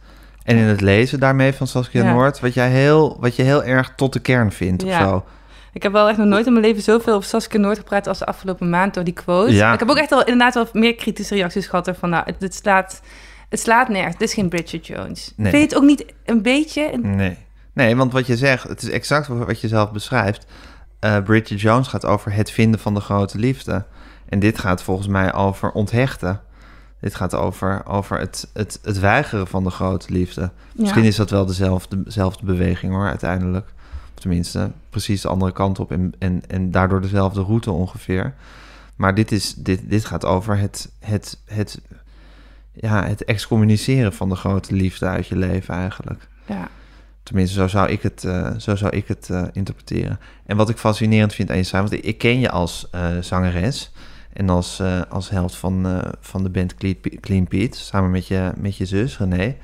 en 0.46 0.56
in 0.56 0.64
het 0.64 0.80
lezen 0.80 1.20
daarmee 1.20 1.52
van 1.52 1.66
Saskia 1.66 2.02
Ja. 2.02 2.12
Noord... 2.12 2.40
Wat, 2.40 2.54
jij 2.54 2.68
heel, 2.70 3.16
wat 3.20 3.36
je 3.36 3.42
heel 3.42 3.64
erg 3.64 3.92
tot 3.96 4.12
de 4.12 4.20
kern 4.20 4.52
vindt 4.52 4.82
of 4.82 4.88
Ja. 4.88 5.08
zo. 5.08 5.24
Ik 5.72 5.82
heb 5.82 5.92
wel 5.92 6.08
echt 6.08 6.18
nog 6.18 6.26
nooit 6.26 6.46
in 6.46 6.52
mijn 6.52 6.64
leven 6.64 6.82
zoveel 6.82 7.14
over 7.14 7.28
Saskia 7.28 7.60
Noord 7.60 7.78
gepraat 7.78 8.06
als 8.06 8.18
de 8.18 8.24
afgelopen 8.26 8.70
maand 8.70 8.94
door 8.94 9.04
die 9.04 9.14
quote. 9.14 9.52
Ja. 9.52 9.72
Ik 9.72 9.78
heb 9.78 9.90
ook 9.90 9.96
echt 9.96 10.10
wel 10.10 10.20
inderdaad 10.20 10.54
wel 10.54 10.68
meer 10.72 10.94
kritische 10.94 11.34
reacties 11.34 11.66
gehad 11.66 11.88
ervan, 11.88 12.10
nou, 12.10 12.22
het, 12.26 12.36
het 12.38 12.54
slaat, 12.54 13.00
het 13.48 13.60
slaat 13.60 13.88
nergens. 13.88 14.16
Dit 14.16 14.28
is 14.28 14.34
geen 14.34 14.48
Bridget 14.48 14.86
Jones. 14.86 15.32
Nee. 15.36 15.50
Vind 15.50 15.62
je 15.62 15.68
het 15.68 15.76
ook 15.76 15.88
niet 15.88 16.04
een 16.24 16.42
beetje? 16.42 16.98
Nee. 17.02 17.36
Nee, 17.72 17.96
want 17.96 18.12
wat 18.12 18.26
je 18.26 18.36
zegt, 18.36 18.68
het 18.68 18.82
is 18.82 18.90
exact 18.90 19.26
wat 19.26 19.60
je 19.60 19.68
zelf 19.68 19.92
beschrijft. 19.92 20.46
Eh, 21.00 21.18
Bridget 21.22 21.60
Jones 21.60 21.88
gaat 21.88 22.06
over 22.06 22.32
het 22.32 22.50
vinden 22.50 22.80
van 22.80 22.94
de 22.94 23.00
grote 23.00 23.38
liefde. 23.38 23.84
En 24.28 24.38
dit 24.38 24.58
gaat 24.58 24.82
volgens 24.82 25.08
mij 25.08 25.34
over 25.34 25.70
onthechten. 25.72 26.40
Dit 27.00 27.14
gaat 27.14 27.34
over, 27.34 27.86
over 27.86 28.18
het, 28.18 28.48
het, 28.52 28.78
het 28.82 28.98
weigeren 28.98 29.46
van 29.46 29.64
de 29.64 29.70
grote 29.70 30.12
liefde. 30.12 30.50
Misschien 30.74 31.04
is 31.04 31.16
dat 31.16 31.30
wel 31.30 31.46
dezelfde, 31.46 32.02
dezelfde 32.02 32.44
beweging 32.44 32.92
hoor, 32.92 33.06
uiteindelijk. 33.06 33.66
Of 34.14 34.20
tenminste, 34.20 34.70
precies 34.90 35.20
de 35.20 35.28
andere 35.28 35.52
kant 35.52 35.78
op 35.78 35.92
en, 35.92 36.12
en, 36.18 36.42
en 36.48 36.70
daardoor 36.70 37.00
dezelfde 37.00 37.42
route 37.42 37.70
ongeveer. 37.70 38.34
Maar 38.96 39.14
dit, 39.14 39.32
is, 39.32 39.54
dit, 39.54 39.90
dit 39.90 40.04
gaat 40.04 40.24
over 40.24 40.58
het, 40.58 40.90
het, 40.98 41.38
het, 41.44 41.80
ja, 42.72 43.06
het 43.06 43.24
excommuniceren 43.24 44.12
van 44.12 44.28
de 44.28 44.36
grote 44.36 44.74
liefde 44.74 45.06
uit 45.06 45.26
je 45.26 45.36
leven 45.36 45.74
eigenlijk. 45.74 46.28
Ja. 46.46 46.68
Tenminste, 47.22 47.54
zo 47.54 47.68
zou 47.68 47.88
ik 47.88 48.02
het, 48.02 48.24
eh, 48.24 48.50
zo 48.56 48.76
zou 48.76 48.96
ik 48.96 49.08
het 49.08 49.30
eh, 49.30 49.42
interpreteren. 49.52 50.18
En 50.46 50.56
wat 50.56 50.68
ik 50.68 50.76
fascinerend 50.76 51.34
vind 51.34 51.50
aan 51.50 51.56
je 51.56 51.68
want 51.70 51.92
ik 51.92 52.18
ken 52.18 52.40
je 52.40 52.50
als 52.50 52.88
eh, 52.90 53.08
zangeres 53.20 53.92
en 54.36 54.48
als, 54.48 54.78
eh, 54.78 55.00
als 55.08 55.28
helft 55.30 55.54
van, 55.56 55.86
eh, 55.86 56.12
van 56.20 56.42
de 56.42 56.50
band 56.50 56.74
Clean, 56.74 57.00
Pe- 57.00 57.08
Clean 57.20 57.46
Pete, 57.48 57.78
samen 57.78 58.10
met 58.10 58.26
je, 58.26 58.52
met 58.56 58.76
je 58.76 58.86
zus 58.86 59.18
René. 59.18 59.56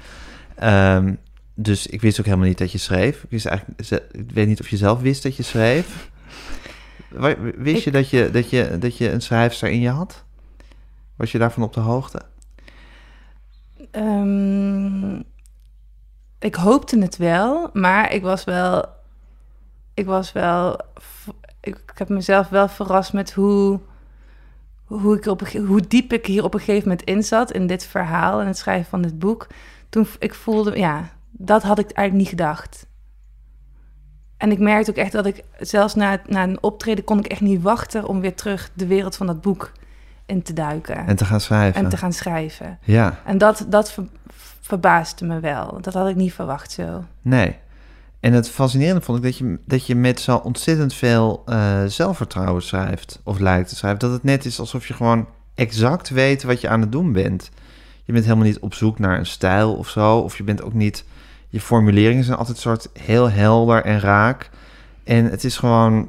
Ehm, 0.54 1.14
dus 1.54 1.86
ik 1.86 2.00
wist 2.00 2.18
ook 2.18 2.24
helemaal 2.24 2.46
niet 2.46 2.58
dat 2.58 2.72
je 2.72 2.78
schreef. 2.78 3.22
Ik, 3.22 3.30
wist 3.30 3.46
eigenlijk, 3.46 4.04
ik 4.12 4.30
weet 4.30 4.46
niet 4.46 4.60
of 4.60 4.68
je 4.68 4.76
zelf 4.76 5.00
wist 5.00 5.22
dat 5.22 5.36
je 5.36 5.42
schreef. 5.42 6.10
Wist 7.56 7.76
Ik- 7.78 7.84
je, 7.84 7.90
dat 7.90 8.10
je, 8.10 8.30
dat, 8.30 8.50
je 8.50 8.78
dat 8.78 8.96
je 8.96 9.10
een 9.10 9.22
schrijfster 9.22 9.68
in 9.70 9.80
je 9.80 9.88
had? 9.90 10.24
Was 11.16 11.32
je 11.32 11.38
daarvan 11.38 11.62
op 11.62 11.72
de 11.74 11.80
hoogte? 11.80 12.22
Ehm, 13.90 15.14
ik 16.38 16.54
hoopte 16.54 16.98
het 16.98 17.16
wel, 17.16 17.70
maar 17.72 18.12
ik 18.12 18.22
was 18.22 18.44
wel. 18.44 18.84
Ik 19.94 20.06
was 20.06 20.32
wel. 20.32 20.80
Ik, 21.60 21.76
ik 21.76 21.98
heb 21.98 22.08
mezelf 22.08 22.48
wel 22.48 22.68
verrast 22.68 23.12
met 23.12 23.32
hoe. 23.32 23.80
Hoe, 25.00 25.16
ik 25.16 25.26
op, 25.26 25.48
hoe 25.48 25.80
diep 25.80 26.12
ik 26.12 26.26
hier 26.26 26.44
op 26.44 26.54
een 26.54 26.60
gegeven 26.60 26.88
moment 26.88 27.06
in 27.06 27.22
zat 27.22 27.52
in 27.52 27.66
dit 27.66 27.84
verhaal 27.86 28.40
en 28.40 28.46
het 28.46 28.58
schrijven 28.58 28.90
van 28.90 29.02
dit 29.02 29.18
boek. 29.18 29.46
Toen 29.88 30.06
ik 30.18 30.34
voelde, 30.34 30.78
ja, 30.78 31.08
dat 31.30 31.62
had 31.62 31.78
ik 31.78 31.90
eigenlijk 31.90 32.12
niet 32.12 32.40
gedacht. 32.40 32.86
En 34.36 34.50
ik 34.50 34.58
merkte 34.58 34.90
ook 34.90 34.96
echt 34.96 35.12
dat 35.12 35.26
ik 35.26 35.42
zelfs 35.58 35.94
na, 35.94 36.20
na 36.26 36.42
een 36.42 36.62
optreden 36.62 37.04
kon 37.04 37.18
ik 37.18 37.26
echt 37.26 37.40
niet 37.40 37.62
wachten 37.62 38.06
om 38.06 38.20
weer 38.20 38.34
terug 38.34 38.70
de 38.74 38.86
wereld 38.86 39.16
van 39.16 39.26
dat 39.26 39.40
boek 39.40 39.72
in 40.26 40.42
te 40.42 40.52
duiken. 40.52 41.06
En 41.06 41.16
te 41.16 41.24
gaan 41.24 41.40
schrijven. 41.40 41.82
en 41.84 41.88
te 41.90 41.96
gaan 41.96 42.12
schrijven. 42.12 42.78
Ja, 42.82 43.18
En 43.24 43.38
dat, 43.38 43.66
dat 43.68 43.92
ver- 43.92 44.08
verbaasde 44.60 45.24
me 45.24 45.40
wel. 45.40 45.78
Dat 45.80 45.94
had 45.94 46.08
ik 46.08 46.16
niet 46.16 46.32
verwacht 46.32 46.72
zo. 46.72 47.04
nee. 47.22 47.58
En 48.22 48.32
het 48.32 48.50
fascinerende 48.50 49.00
vond 49.00 49.18
ik 49.18 49.24
dat 49.24 49.36
je, 49.36 49.58
dat 49.66 49.86
je 49.86 49.94
met 49.94 50.20
zo 50.20 50.36
ontzettend 50.36 50.94
veel 50.94 51.42
eh, 51.46 51.84
zelfvertrouwen 51.86 52.62
schrijft. 52.62 53.20
Of 53.24 53.38
lijkt 53.38 53.68
te 53.68 53.76
schrijven. 53.76 54.00
Dat 54.00 54.12
het 54.12 54.22
net 54.22 54.44
is 54.44 54.60
alsof 54.60 54.86
je 54.86 54.94
gewoon 54.94 55.28
exact 55.54 56.08
weet 56.08 56.42
wat 56.42 56.60
je 56.60 56.68
aan 56.68 56.80
het 56.80 56.92
doen 56.92 57.12
bent. 57.12 57.50
Je 58.04 58.12
bent 58.12 58.24
helemaal 58.24 58.46
niet 58.46 58.58
op 58.58 58.74
zoek 58.74 58.98
naar 58.98 59.18
een 59.18 59.26
stijl 59.26 59.74
of 59.74 59.88
zo. 59.88 60.18
Of 60.18 60.36
je 60.36 60.42
bent 60.42 60.62
ook 60.62 60.72
niet... 60.72 61.04
Je 61.48 61.60
formuleringen 61.60 62.24
zijn 62.24 62.38
altijd 62.38 62.58
soort 62.58 62.88
heel 62.92 63.30
helder 63.30 63.84
en 63.84 64.00
raak. 64.00 64.50
En 65.04 65.24
het 65.24 65.44
is 65.44 65.56
gewoon 65.56 66.08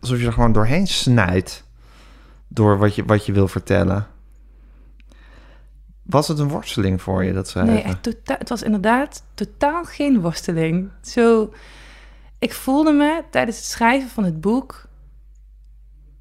alsof 0.00 0.18
je 0.18 0.26
er 0.26 0.32
gewoon 0.32 0.52
doorheen 0.52 0.86
snijdt. 0.86 1.64
Door 2.48 2.78
wat 2.78 2.94
je, 2.94 3.04
wat 3.04 3.26
je 3.26 3.32
wil 3.32 3.48
vertellen. 3.48 4.06
Was 6.04 6.28
het 6.28 6.38
een 6.38 6.48
worsteling 6.48 7.02
voor 7.02 7.24
je, 7.24 7.32
dat 7.32 7.48
schrijven? 7.48 7.74
Nee, 7.74 7.82
echt 7.82 8.02
totaal, 8.02 8.36
het 8.38 8.48
was 8.48 8.62
inderdaad 8.62 9.22
totaal 9.34 9.84
geen 9.84 10.20
worsteling. 10.20 10.90
Zo, 11.02 11.52
ik 12.38 12.52
voelde 12.52 12.92
me 12.92 13.22
tijdens 13.30 13.56
het 13.56 13.66
schrijven 13.66 14.08
van 14.08 14.24
het 14.24 14.40
boek... 14.40 14.86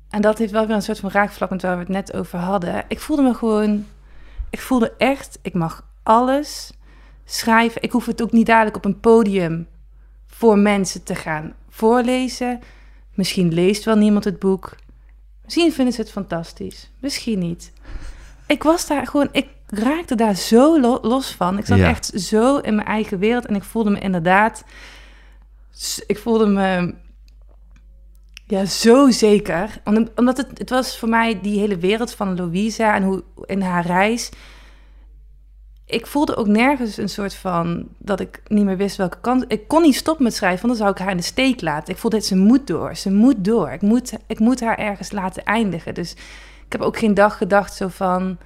En 0.10 0.22
dat 0.22 0.38
heeft 0.38 0.52
wel 0.52 0.68
weer 0.68 0.76
een 0.76 0.82
soort 0.82 1.00
van 1.00 1.12
raakvlak 1.12 1.50
met 1.50 1.62
waar 1.62 1.74
we 1.74 1.80
het 1.80 1.90
net 1.90 2.14
over 2.14 2.40
hadden. 2.40 2.86
Ik 2.88 3.00
voelde 3.00 3.22
me 3.22 3.34
gewoon... 3.34 3.86
Ik 4.50 4.62
voelde 4.62 4.94
echt, 4.98 5.40
ik 5.42 5.54
mag 5.54 5.86
alles 6.04 6.74
schrijven. 7.26 7.82
Ik 7.82 7.92
hoef 7.92 8.06
het 8.06 8.22
ook 8.22 8.32
niet 8.32 8.46
dadelijk 8.46 8.76
op 8.76 8.86
een 8.86 9.00
podium 9.00 9.68
voor 10.28 10.58
mensen 10.58 11.04
te 11.04 11.16
gaan 11.16 11.54
voorlezen. 11.70 12.60
Misschien 13.14 13.54
leest 13.54 13.84
wel 13.84 13.96
niemand 13.96 14.24
het 14.24 14.40
boek. 14.40 14.76
Misschien 15.44 15.72
vinden 15.72 15.94
ze 15.94 16.02
het 16.02 16.12
fantastisch. 16.12 16.92
Misschien 17.00 17.40
niet. 17.40 17.74
Ik 18.48 18.64
was 18.64 18.88
daar 18.88 19.08
gewoon... 19.08 19.30
Ik 19.32 19.48
raakte 19.78 20.16
daar 20.16 20.36
zo 20.36 20.80
lo- 20.80 21.00
los 21.02 21.32
van. 21.32 21.58
Ik 21.58 21.66
zat 21.66 21.78
Ja. 21.78 21.90
echt 21.90 22.12
zo 22.16 22.58
in 22.58 22.76
mijn 22.76 22.88
eigen 22.88 23.20
wereld. 23.20 23.46
En 23.46 23.56
ik 23.56 23.64
voelde 23.64 23.90
me 23.90 24.00
inderdaad... 24.00 24.64
Ik 26.08 26.18
voelde 26.18 26.46
me... 26.46 26.94
Ja, 28.48 28.66
zo 28.66 29.10
zeker. 29.12 29.82
Om- 29.84 30.08
Omdat 30.16 30.38
het, 30.38 30.48
het 30.58 30.70
was 30.70 31.00
voor 31.00 31.10
mij 31.10 31.40
die 31.42 31.60
hele 31.60 31.78
wereld 31.78 32.14
van 32.14 32.36
Louisa 32.36 32.96
en 32.96 33.04
hoe 33.04 33.24
in 33.46 33.62
haar 33.62 33.86
reis. 33.86 34.30
Ik 35.86 36.08
voelde 36.08 36.36
ook 36.36 36.48
nergens 36.48 36.98
een 36.98 37.10
soort 37.10 37.34
van 37.34 37.88
dat 37.98 38.20
ik 38.20 38.42
niet 38.48 38.66
meer 38.66 38.78
wist 38.78 38.98
welke 38.98 39.18
kant. 39.22 39.46
Ik 39.48 39.68
kon 39.68 39.82
niet 39.82 39.96
stoppen 39.96 40.24
met 40.24 40.34
schrijven, 40.36 40.68
want 40.68 40.78
dan 40.78 40.82
zou 40.88 40.92
ik 40.92 41.02
haar 41.02 41.12
in 41.12 41.18
de 41.18 41.24
steek 41.24 41.62
laten. 41.62 41.94
Ik 41.94 42.00
voelde 42.00 42.16
dat 42.18 42.26
ze 42.26 42.36
moet 42.36 42.68
door. 42.68 42.96
Ze 42.96 43.12
moet 43.12 43.36
door. 43.46 43.72
Ik 43.72 43.82
moet, 43.82 44.14
ik 44.28 44.40
moet 44.40 44.60
haar 44.62 44.78
ergens 44.78 45.12
laten 45.12 45.44
eindigen. 45.44 45.94
Dus 45.94 46.12
ik 46.66 46.72
heb 46.72 46.82
ook 46.82 46.98
geen 46.98 47.14
dag 47.14 47.38
gedacht 47.38 47.74
zo 47.76 47.88
van. 47.88 48.38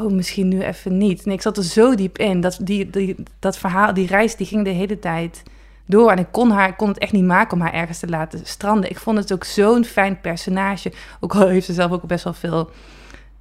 Oh, 0.00 0.12
misschien 0.12 0.48
nu 0.48 0.62
even 0.62 0.98
niet. 0.98 1.24
Nee, 1.24 1.34
ik 1.34 1.42
zat 1.42 1.56
er 1.56 1.64
zo 1.64 1.94
diep 1.94 2.18
in. 2.18 2.40
Dat, 2.40 2.58
die, 2.62 2.90
die, 2.90 3.16
dat 3.38 3.58
verhaal, 3.58 3.94
die 3.94 4.06
reis, 4.06 4.36
die 4.36 4.46
ging 4.46 4.64
de 4.64 4.70
hele 4.70 4.98
tijd 4.98 5.42
door. 5.86 6.10
En 6.10 6.18
ik 6.18 6.26
kon, 6.30 6.50
haar, 6.50 6.76
kon 6.76 6.88
het 6.88 6.98
echt 6.98 7.12
niet 7.12 7.24
maken 7.24 7.56
om 7.56 7.62
haar 7.62 7.72
ergens 7.72 7.98
te 7.98 8.08
laten 8.08 8.46
stranden. 8.46 8.90
Ik 8.90 8.98
vond 8.98 9.18
het 9.18 9.32
ook 9.32 9.44
zo'n 9.44 9.84
fijn 9.84 10.20
personage. 10.20 10.92
Ook 11.20 11.34
al 11.34 11.48
heeft 11.48 11.66
ze 11.66 11.72
zelf 11.72 11.92
ook 11.92 12.06
best 12.06 12.24
wel 12.24 12.32
veel... 12.32 12.70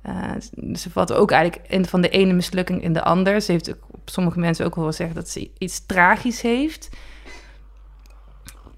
eh, 0.02 0.32
ze 0.76 0.90
valt 0.90 1.14
ook 1.14 1.32
eigenlijk 1.32 1.70
in 1.70 1.86
van 1.86 2.02
de 2.02 2.10
ene 2.10 2.34
mislukking 2.34 2.84
in 2.84 2.94
de 2.94 3.04
ander. 3.04 3.42
Ze 3.42 3.52
heeft 3.52 3.70
ook 3.70 3.84
op 3.92 4.10
sommige 4.10 4.40
mensen 4.40 4.66
ook 4.66 4.76
wel 4.76 4.86
gezegd 4.86 5.16
dat 5.16 5.30
ze 5.30 5.50
iets 5.58 5.86
tragisch 5.86 6.42
heeft. 6.42 6.90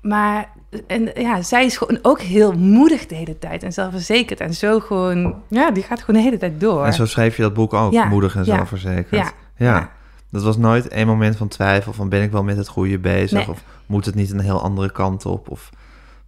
Maar 0.01 0.49
en, 0.87 1.11
ja, 1.15 1.41
zij 1.41 1.65
is 1.65 1.77
gewoon 1.77 1.99
ook 2.01 2.21
heel 2.21 2.51
moedig 2.51 3.05
de 3.05 3.15
hele 3.15 3.39
tijd. 3.39 3.63
En 3.63 3.73
zelfverzekerd. 3.73 4.39
En 4.39 4.53
zo 4.53 4.79
gewoon... 4.79 5.35
Ja, 5.47 5.71
die 5.71 5.83
gaat 5.83 5.99
gewoon 5.99 6.15
de 6.21 6.27
hele 6.27 6.37
tijd 6.37 6.59
door. 6.59 6.85
En 6.85 6.93
zo 6.93 7.05
schreef 7.05 7.35
je 7.35 7.41
dat 7.41 7.53
boek 7.53 7.73
ook, 7.73 7.91
Ja, 7.93 8.05
moedig 8.05 8.35
en 8.35 8.45
ja, 8.45 8.55
zelfverzekerd. 8.55 9.21
ja, 9.21 9.31
ja. 9.55 9.89
Dat 10.31 10.43
was 10.43 10.57
nooit 10.57 10.87
één 10.87 11.07
moment 11.07 11.35
van 11.35 11.47
twijfel 11.47 11.93
van 11.93 12.09
ben 12.09 12.21
ik 12.21 12.31
wel 12.31 12.43
met 12.43 12.57
het 12.57 12.67
goede 12.67 12.99
bezig? 12.99 13.37
Nee. 13.37 13.49
Of 13.49 13.63
moet 13.85 14.05
het 14.05 14.15
niet 14.15 14.31
een 14.31 14.39
heel 14.39 14.61
andere 14.61 14.91
kant 14.91 15.25
op? 15.25 15.49
Of 15.49 15.69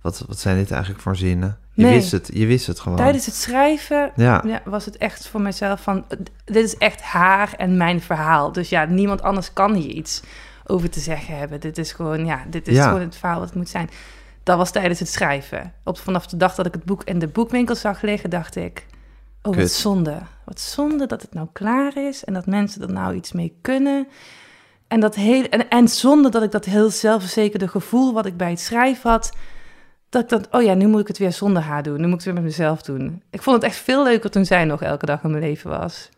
wat, 0.02 0.24
wat 0.28 0.40
zijn 0.40 0.58
dit 0.58 0.72
eigenlijk 0.72 1.02
voor 1.02 1.16
zinnen? 1.16 1.58
Je 1.74 1.84
Nee. 1.84 1.94
wist 1.94 2.12
het, 2.12 2.30
je 2.34 2.46
wist 2.46 2.68
het 2.68 2.80
gewoon. 2.80 2.98
Tijdens 2.98 3.26
het 3.26 3.36
schrijven 3.36 4.12
Ja, 4.16 4.44
ja, 4.48 4.62
was 4.66 4.86
het 4.86 4.98
echt 4.98 5.28
voor 5.28 5.42
mezelf 5.42 5.82
van... 5.82 6.04
Dit 6.46 6.64
is 6.66 6.78
echt 6.78 7.02
haar 7.02 7.54
en 7.58 7.78
mijn 7.78 8.02
verhaal. 8.02 8.52
Dus 8.52 8.70
ja, 8.70 8.86
niemand 8.86 9.22
anders 9.22 9.54
kan 9.54 9.74
hier 9.74 9.90
iets 9.92 10.22
over 10.66 10.90
te 10.90 11.00
zeggen 11.00 11.38
hebben. 11.38 11.60
Dit 11.60 11.78
is 11.78 11.92
gewoon, 11.92 12.26
ja, 12.26 12.44
dit 12.50 12.68
is 12.68 12.76
Ja. 12.76 12.86
gewoon 12.88 13.02
het 13.02 13.16
verhaal 13.18 13.40
wat 13.40 13.48
het 13.48 13.58
moet 13.58 13.70
zijn. 13.70 13.90
Dat 14.44 14.58
was 14.58 14.72
tijdens 14.72 15.00
het 15.00 15.10
schrijven. 15.10 15.74
Op, 15.84 15.98
vanaf 15.98 16.28
de 16.28 16.38
dag 16.38 16.56
dat 16.56 16.66
ik 16.66 16.74
het 16.74 16.84
boek 16.84 17.04
in 17.04 17.20
de 17.20 17.28
boekwinkel 17.28 17.76
zag 17.76 18.02
liggen, 18.02 18.30
dacht 18.30 18.56
ik... 18.56 18.86
Oh, 19.42 19.56
wat 19.56 19.70
zonde. 19.70 20.18
Wat 20.46 20.60
zonde 20.60 21.06
dat 21.06 21.22
het 21.22 21.34
nou 21.34 21.48
klaar 21.54 21.98
is 21.98 22.24
en 22.24 22.34
dat 22.34 22.46
mensen 22.46 22.82
er 22.82 22.94
nou 22.94 23.16
iets 23.16 23.32
mee 23.32 23.58
kunnen. 23.62 24.08
En, 24.88 25.00
dat 25.00 25.16
heel, 25.16 25.44
en, 25.44 25.70
en 25.70 25.88
zonder 25.88 26.32
dat 26.32 26.44
ik 26.44 26.52
dat 26.52 26.66
heel 26.66 26.90
zelfverzekerde 26.90 27.68
gevoel 27.68 28.14
wat 28.14 28.26
ik 28.26 28.38
bij 28.38 28.50
het 28.50 28.60
schrijven 28.60 29.10
had... 29.10 29.32
Dat 30.10 30.22
ik 30.24 30.30
dacht, 30.30 30.48
oh 30.52 30.62
ja, 30.62 30.74
nu 30.74 30.88
moet 30.88 31.02
ik 31.02 31.08
het 31.08 31.18
weer 31.18 31.32
zonder 31.32 31.62
haar 31.62 31.84
doen. 31.84 32.02
Nu 32.02 32.08
moet 32.08 32.08
ik 32.08 32.14
het 32.14 32.24
weer 32.24 32.34
met 32.34 32.44
mezelf 32.44 32.82
doen. 32.82 33.22
Ik 33.30 33.42
vond 33.42 33.56
het 33.56 33.66
echt 33.66 33.76
veel 33.76 34.04
leuker 34.04 34.32
toen 34.32 34.46
zij 34.46 34.66
nog 34.66 34.82
elke 34.82 35.06
dag 35.06 35.24
in 35.24 35.32
mijn 35.32 35.44
leven 35.44 35.70
was. 35.70 36.10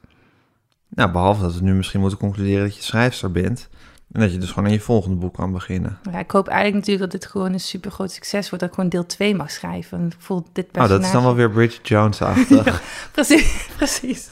nou 0.90 1.12
behalve 1.12 1.42
dat 1.42 1.56
we 1.56 1.62
nu 1.62 1.74
misschien 1.74 2.00
moeten 2.00 2.20
concluderen 2.20 2.64
dat 2.64 2.76
je 2.76 2.84
schrijfster 2.84 3.32
bent. 3.32 3.70
En 4.14 4.20
dat 4.20 4.32
je 4.32 4.38
dus 4.38 4.50
gewoon 4.50 4.66
aan 4.66 4.72
je 4.72 4.80
volgende 4.80 5.16
boek 5.18 5.34
kan 5.34 5.52
beginnen. 5.52 5.98
Ja, 6.12 6.20
ik 6.20 6.32
hoop 6.32 6.48
eigenlijk 6.48 6.78
natuurlijk 6.86 7.12
dat 7.12 7.22
dit 7.22 7.32
gewoon 7.32 7.54
een 7.54 7.60
super 7.60 7.92
groot 7.92 8.12
succes 8.12 8.42
wordt. 8.50 8.60
Dat 8.60 8.70
ik 8.70 8.74
gewoon 8.76 8.90
deel 8.90 9.06
2 9.06 9.36
mag 9.36 9.52
schrijven. 9.52 10.00
En 10.00 10.06
ik 10.06 10.14
voel 10.18 10.46
dit 10.54 10.66
Oh, 10.66 10.72
personage... 10.72 10.98
dat 11.00 11.06
is 11.08 11.12
dan 11.12 11.24
wel 11.24 11.36
weer 11.36 11.50
Bridget 11.52 11.88
Jones-achtig. 11.88 12.82
Precies, 13.12 13.68
precies. 13.78 14.30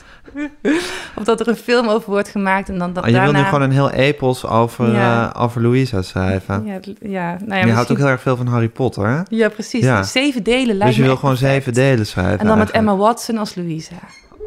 of 1.16 1.24
dat 1.24 1.40
er 1.40 1.48
een 1.48 1.56
film 1.56 1.88
over 1.88 2.10
wordt 2.10 2.30
gemaakt 2.30 2.70
en 2.70 2.78
dan 2.78 2.94
dat 2.94 3.04
Oh, 3.04 3.10
je 3.10 3.20
wil 3.22 3.32
nu 3.32 3.44
gewoon 3.44 3.62
een 3.62 3.72
heel 3.72 3.90
epos 3.92 4.46
over, 4.46 4.92
Ja. 4.92 5.34
eh, 5.34 5.42
over 5.42 5.62
Louisa 5.62 6.02
schrijven. 6.02 6.66
Ja, 6.66 6.80
ja, 7.00 7.38
nou 7.46 7.60
ja, 7.60 7.66
je 7.66 7.72
houdt 7.72 7.92
ook 7.92 7.98
heel 7.98 8.08
erg 8.08 8.22
veel 8.22 8.36
van 8.38 8.48
Harry 8.48 8.70
Potter, 8.70 9.08
hè? 9.08 9.22
Ja, 9.30 9.50
precies. 9.50 9.84
Ja. 9.84 10.04
Zeven 10.04 10.44
delen 10.44 10.76
lijkt 10.76 10.86
Dus 10.86 10.96
je 10.96 11.04
wil 11.04 11.16
gewoon 11.16 11.36
perfect. 11.36 11.54
zeven 11.54 11.74
delen 11.74 12.06
schrijven 12.06 12.40
En 12.40 12.48
dan 12.48 12.58
met 12.58 12.72
Emma 12.72 12.96
Watson 12.96 13.38
als 13.38 13.56
Louisa. 13.56 13.96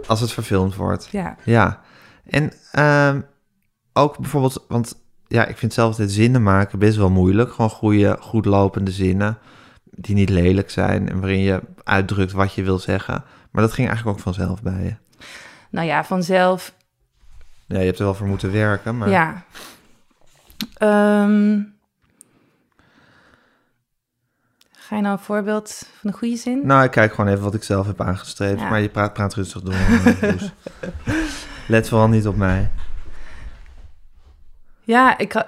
Als 0.07 0.21
het 0.21 0.33
verfilmd 0.33 0.75
wordt. 0.77 1.09
Ja. 1.11 1.37
Ja, 1.45 1.81
en 2.31 2.53
ehm, 2.73 3.21
ook 3.93 4.19
bijvoorbeeld, 4.19 4.65
want 4.69 5.03
ja, 5.35 5.47
ik 5.47 5.57
vind 5.57 5.73
zelf 5.73 5.89
altijd 5.91 6.13
zinnen 6.13 6.43
maken 6.43 6.79
best 6.79 6.97
wel 6.97 7.11
moeilijk. 7.11 7.53
Gewoon 7.53 7.71
goede, 7.71 8.17
goed 8.21 8.45
lopende 8.45 8.91
zinnen 8.91 9.39
die 9.91 10.15
niet 10.15 10.29
lelijk 10.31 10.71
zijn 10.71 11.09
en 11.09 11.21
waarin 11.21 11.39
je 11.41 11.61
uitdrukt 11.85 12.33
wat 12.33 12.55
je 12.55 12.63
wil 12.63 12.79
zeggen. 12.79 13.25
Maar 13.51 13.63
dat 13.63 13.73
ging 13.73 13.89
eigenlijk 13.89 14.19
ook 14.19 14.23
vanzelf 14.25 14.63
bij 14.63 14.83
je. 14.83 14.95
Nou 15.71 15.87
ja, 15.87 16.05
vanzelf 16.05 16.75
Ja, 17.67 17.79
je 17.79 17.85
hebt 17.85 17.99
er 17.99 18.05
wel 18.05 18.15
voor 18.15 18.27
moeten 18.27 18.53
werken, 18.53 18.97
maar 18.99 19.09
Ja. 19.09 19.45
Ehm, 20.75 21.61
ga 24.73 24.97
je 24.97 25.03
nou 25.03 25.13
een 25.19 25.25
voorbeeld 25.25 25.89
van 26.01 26.11
een 26.11 26.17
goede 26.17 26.37
zin? 26.37 26.67
nou, 26.67 26.85
ik 26.85 26.91
kijk 26.91 27.15
gewoon 27.15 27.31
even 27.31 27.45
wat 27.45 27.55
ik 27.55 27.63
zelf 27.63 27.87
heb 27.87 28.01
aangestreefd. 28.01 28.61
Ja. 28.61 28.69
Maar 28.69 28.81
je 28.81 28.89
praat, 28.89 29.13
praat 29.13 29.35
rustig 29.35 29.63
door. 29.63 29.75
eh. 30.21 30.43
Let 31.69 31.89
vooral 31.89 32.09
niet 32.09 32.27
op 32.27 32.37
mij. 32.37 32.71
Ja, 34.85 35.19
ik... 35.19 35.33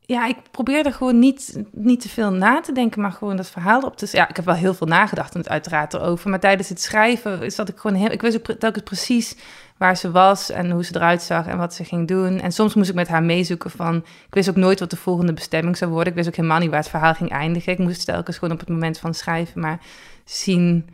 ja, 0.00 0.26
ik 0.26 0.36
probeerde 0.50 0.92
gewoon 0.92 1.18
niet, 1.18 1.62
niet 1.72 2.00
te 2.00 2.08
veel 2.08 2.30
na 2.30 2.60
te 2.60 2.72
denken, 2.72 3.00
maar 3.00 3.12
gewoon 3.12 3.36
dat 3.36 3.50
verhaal 3.50 3.80
op 3.80 3.96
te... 3.96 4.08
Ja, 4.12 4.28
ik 4.28 4.36
heb 4.36 4.44
wel 4.44 4.54
heel 4.54 4.74
veel 4.74 4.86
nagedacht 4.86 5.34
en 5.34 5.40
het 5.40 5.48
uiteraard 5.48 5.94
erover, 5.94 6.30
maar 6.30 6.40
tijdens 6.40 6.68
het 6.68 6.80
schrijven 6.80 7.52
zat 7.52 7.68
ik 7.68 7.78
gewoon 7.78 7.96
heel... 7.96 8.10
Ik 8.10 8.20
wist 8.20 8.36
ook 8.36 8.58
telkens 8.58 8.84
precies 8.84 9.36
waar 9.78 9.96
ze 9.96 10.10
was 10.10 10.50
en 10.50 10.70
hoe 10.70 10.84
ze 10.84 10.94
eruit 10.96 11.22
zag 11.22 11.46
en 11.46 11.58
wat 11.58 11.74
ze 11.74 11.84
ging 11.84 12.08
doen. 12.08 12.40
En 12.40 12.52
soms 12.52 12.74
moest 12.74 12.88
ik 12.88 12.94
met 12.94 13.08
haar 13.08 13.22
meezoeken 13.22 13.70
van... 13.70 13.96
Ik 13.96 14.34
wist 14.34 14.48
ook 14.48 14.56
nooit 14.56 14.80
wat 14.80 14.90
de 14.90 14.96
volgende 14.96 15.32
bestemming 15.32 15.76
zou 15.76 15.90
worden. 15.90 16.08
Ik 16.08 16.14
wist 16.14 16.28
ook 16.28 16.36
helemaal 16.36 16.58
niet 16.58 16.70
waar 16.70 16.78
het 16.78 16.88
verhaal 16.88 17.14
ging 17.14 17.30
eindigen. 17.30 17.72
Ik 17.72 17.78
moest 17.78 18.04
telkens 18.04 18.38
gewoon 18.38 18.54
op 18.54 18.60
het 18.60 18.68
moment 18.68 18.98
van 18.98 19.14
schrijven 19.14 19.60
maar 19.60 19.80
zien 20.24 20.88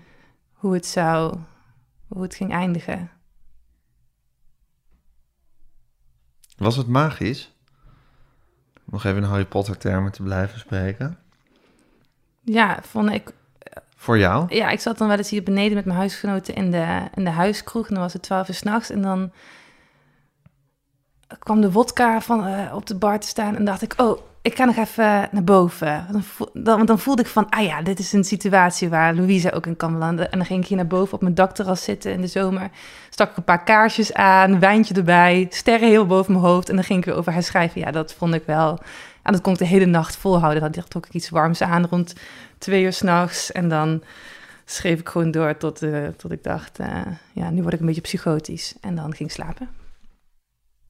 hoe 0.53 0.75
het 0.75 0.87
zou... 0.87 1.37
Hoe 2.09 2.23
het 2.23 2.35
ging 2.35 2.53
eindigen. 2.53 3.11
Was 6.57 6.77
het 6.77 6.87
magisch? 6.87 7.55
Om 8.75 8.93
Nog 8.93 9.05
even 9.05 9.23
in 9.23 9.29
Harry 9.29 9.45
Potter 9.45 9.79
termen 9.79 10.13
te 10.13 10.23
blijven 10.23 10.59
spreken. 10.59 11.19
Ja, 12.43 12.79
vond 12.83 13.11
ik 13.11 13.33
Voor 13.97 14.19
jou? 14.19 14.55
Ja, 14.55 14.71
ik 14.71 14.81
zat 14.81 14.99
dan 14.99 15.09
wel 15.09 15.17
eens 15.17 15.31
hier 15.31 15.43
beneden 15.43 15.75
met 15.75 15.85
mijn 15.85 15.99
huisgenoten 15.99 16.55
in 16.55 16.71
de, 16.71 17.09
in 17.15 17.25
de 17.25 17.31
huiskroeg. 17.31 17.89
En 17.89 17.95
dan 17.95 18.03
was 18.03 18.13
het 18.13 18.23
twaalf 18.23 18.49
uur 18.49 18.55
s'nachts. 18.55 18.91
En 18.91 19.03
dan 19.03 19.33
kwam 21.39 21.61
de 21.61 21.73
wodka 21.73 22.21
van, 22.21 22.47
eh, 22.47 22.75
op 22.75 22.87
de 22.87 22.95
bar 22.95 23.21
te 23.21 23.27
staan. 23.27 23.57
En 23.57 23.65
dacht 23.65 23.83
ik, 23.83 23.95
oh, 23.97 24.21
ik 24.43 24.57
ga 24.57 24.65
nog 24.65 24.77
even 24.77 25.29
naar 25.31 25.45
boven. 25.45 26.07
Want 26.53 26.87
dan 26.87 26.99
voelde 26.99 27.23
ik 27.23 27.29
van, 27.29 27.49
ah 27.49 27.65
ja, 27.65 27.83
dit 27.83 27.99
is 27.99 28.13
een 28.13 28.25
situatie 28.25 28.89
waar 28.89 29.15
Louisa 29.15 29.51
ook 29.51 29.67
in 29.67 29.77
kan 29.77 29.93
belanden. 29.93 30.31
En 30.31 30.39
dan 30.39 30.47
ging 30.47 30.63
ik 30.63 30.69
hier 30.69 30.77
naar 30.77 30.87
boven 30.87 31.15
op 31.15 31.23
mijn 31.23 31.35
dakterras 31.35 31.83
zitten 31.83 32.13
in 32.13 32.21
de 32.21 32.27
zomer. 32.27 32.71
Stak 33.11 33.31
ik 33.31 33.37
een 33.37 33.45
paar 33.45 33.65
kaarsjes 33.65 34.13
aan, 34.13 34.61
wijntje 34.61 34.95
erbij, 34.95 35.47
sterren 35.51 35.89
heel 35.89 36.07
boven 36.07 36.33
mijn 36.33 36.45
hoofd. 36.45 36.69
En 36.69 36.75
dan 36.75 36.85
ging 36.85 36.99
ik 36.99 37.05
weer 37.05 37.15
over 37.15 37.33
haar 37.33 37.43
schrijven. 37.43 37.81
Ja, 37.81 37.91
dat 37.91 38.15
vond 38.15 38.35
ik 38.35 38.43
wel 38.47 38.79
En 39.23 39.33
dat 39.33 39.41
kon 39.41 39.53
ik 39.53 39.59
de 39.59 39.67
hele 39.67 39.87
nacht 39.87 40.17
volhouden. 40.17 40.73
Dan 40.73 40.85
trok 40.89 41.07
ik 41.07 41.15
iets 41.15 41.31
warms 41.31 41.63
aan 41.63 41.87
rond 41.87 42.15
twee 42.59 42.83
uur 42.83 42.93
s'nachts. 42.93 43.53
En 43.53 43.69
dan 43.69 44.03
schreef 44.65 45.01
ik 45.01 45.09
gewoon 45.09 45.31
door 45.31 45.57
tot, 45.57 45.83
eh, 45.83 46.07
tot 46.17 46.33
ik 46.33 46.43
dacht, 46.43 46.79
eh, 46.79 47.01
ja, 47.33 47.51
nu 47.51 47.63
word 47.63 47.75
ik 47.75 47.81
een 47.81 47.87
beetje 47.87 48.01
psychotisch. 48.01 48.75
En 48.81 48.95
dan 48.95 49.15
ging 49.15 49.29
ik 49.29 49.35
slapen. 49.35 49.86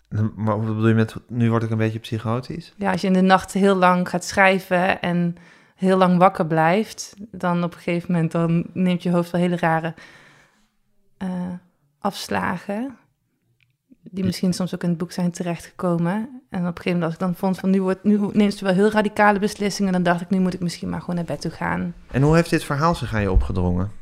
Maar 0.08 0.56
wat 0.56 0.66
bedoel 0.66 0.88
je 0.88 0.94
met, 0.94 1.14
nu 1.28 1.50
word 1.50 1.62
ik 1.62 1.70
een 1.70 1.78
beetje 1.78 1.98
psychotisch? 1.98 2.74
Ja, 2.76 2.92
als 2.92 3.00
je 3.00 3.06
in 3.06 3.12
de 3.12 3.20
nacht 3.20 3.52
heel 3.52 3.74
lang 3.74 4.08
gaat 4.08 4.24
schrijven 4.24 5.00
en 5.00 5.36
heel 5.74 5.96
lang 5.96 6.18
wakker 6.18 6.46
blijft, 6.46 7.14
dan 7.30 7.64
op 7.64 7.74
een 7.74 7.80
gegeven 7.80 8.12
moment 8.12 8.32
dan 8.32 8.66
neemt 8.72 9.02
je 9.02 9.10
hoofd 9.10 9.30
wel 9.30 9.40
hele 9.40 9.56
rare 9.56 9.94
eh, 11.16 11.28
afslagen. 11.98 12.96
Die 14.02 14.24
misschien 14.24 14.52
soms 14.52 14.74
ook 14.74 14.82
in 14.82 14.88
het 14.88 14.98
boek 14.98 15.12
zijn 15.12 15.30
terechtgekomen. 15.30 16.42
En 16.50 16.60
op 16.60 16.66
een 16.66 16.76
gegeven 16.76 16.92
moment 16.92 17.04
als 17.04 17.14
ik 17.14 17.20
dan 17.20 17.34
vond 17.34 17.58
van 17.58 17.70
nu, 17.70 17.82
wordt, 17.82 18.04
nu 18.04 18.28
neemt 18.32 18.54
ze 18.54 18.64
wel 18.64 18.74
heel 18.74 18.90
radicale 18.90 19.38
beslissingen, 19.38 19.92
dan 19.92 20.02
dacht 20.02 20.20
ik 20.20 20.30
nu 20.30 20.38
moet 20.38 20.54
ik 20.54 20.60
misschien 20.60 20.88
maar 20.88 21.00
gewoon 21.00 21.16
naar 21.16 21.24
bed 21.24 21.40
toe 21.40 21.50
gaan. 21.50 21.94
En 22.10 22.22
hoe 22.22 22.34
heeft 22.34 22.50
dit 22.50 22.64
verhaal 22.64 22.94
zich 22.94 23.14
aan 23.14 23.20
je 23.20 23.30
opgedrongen? 23.30 23.92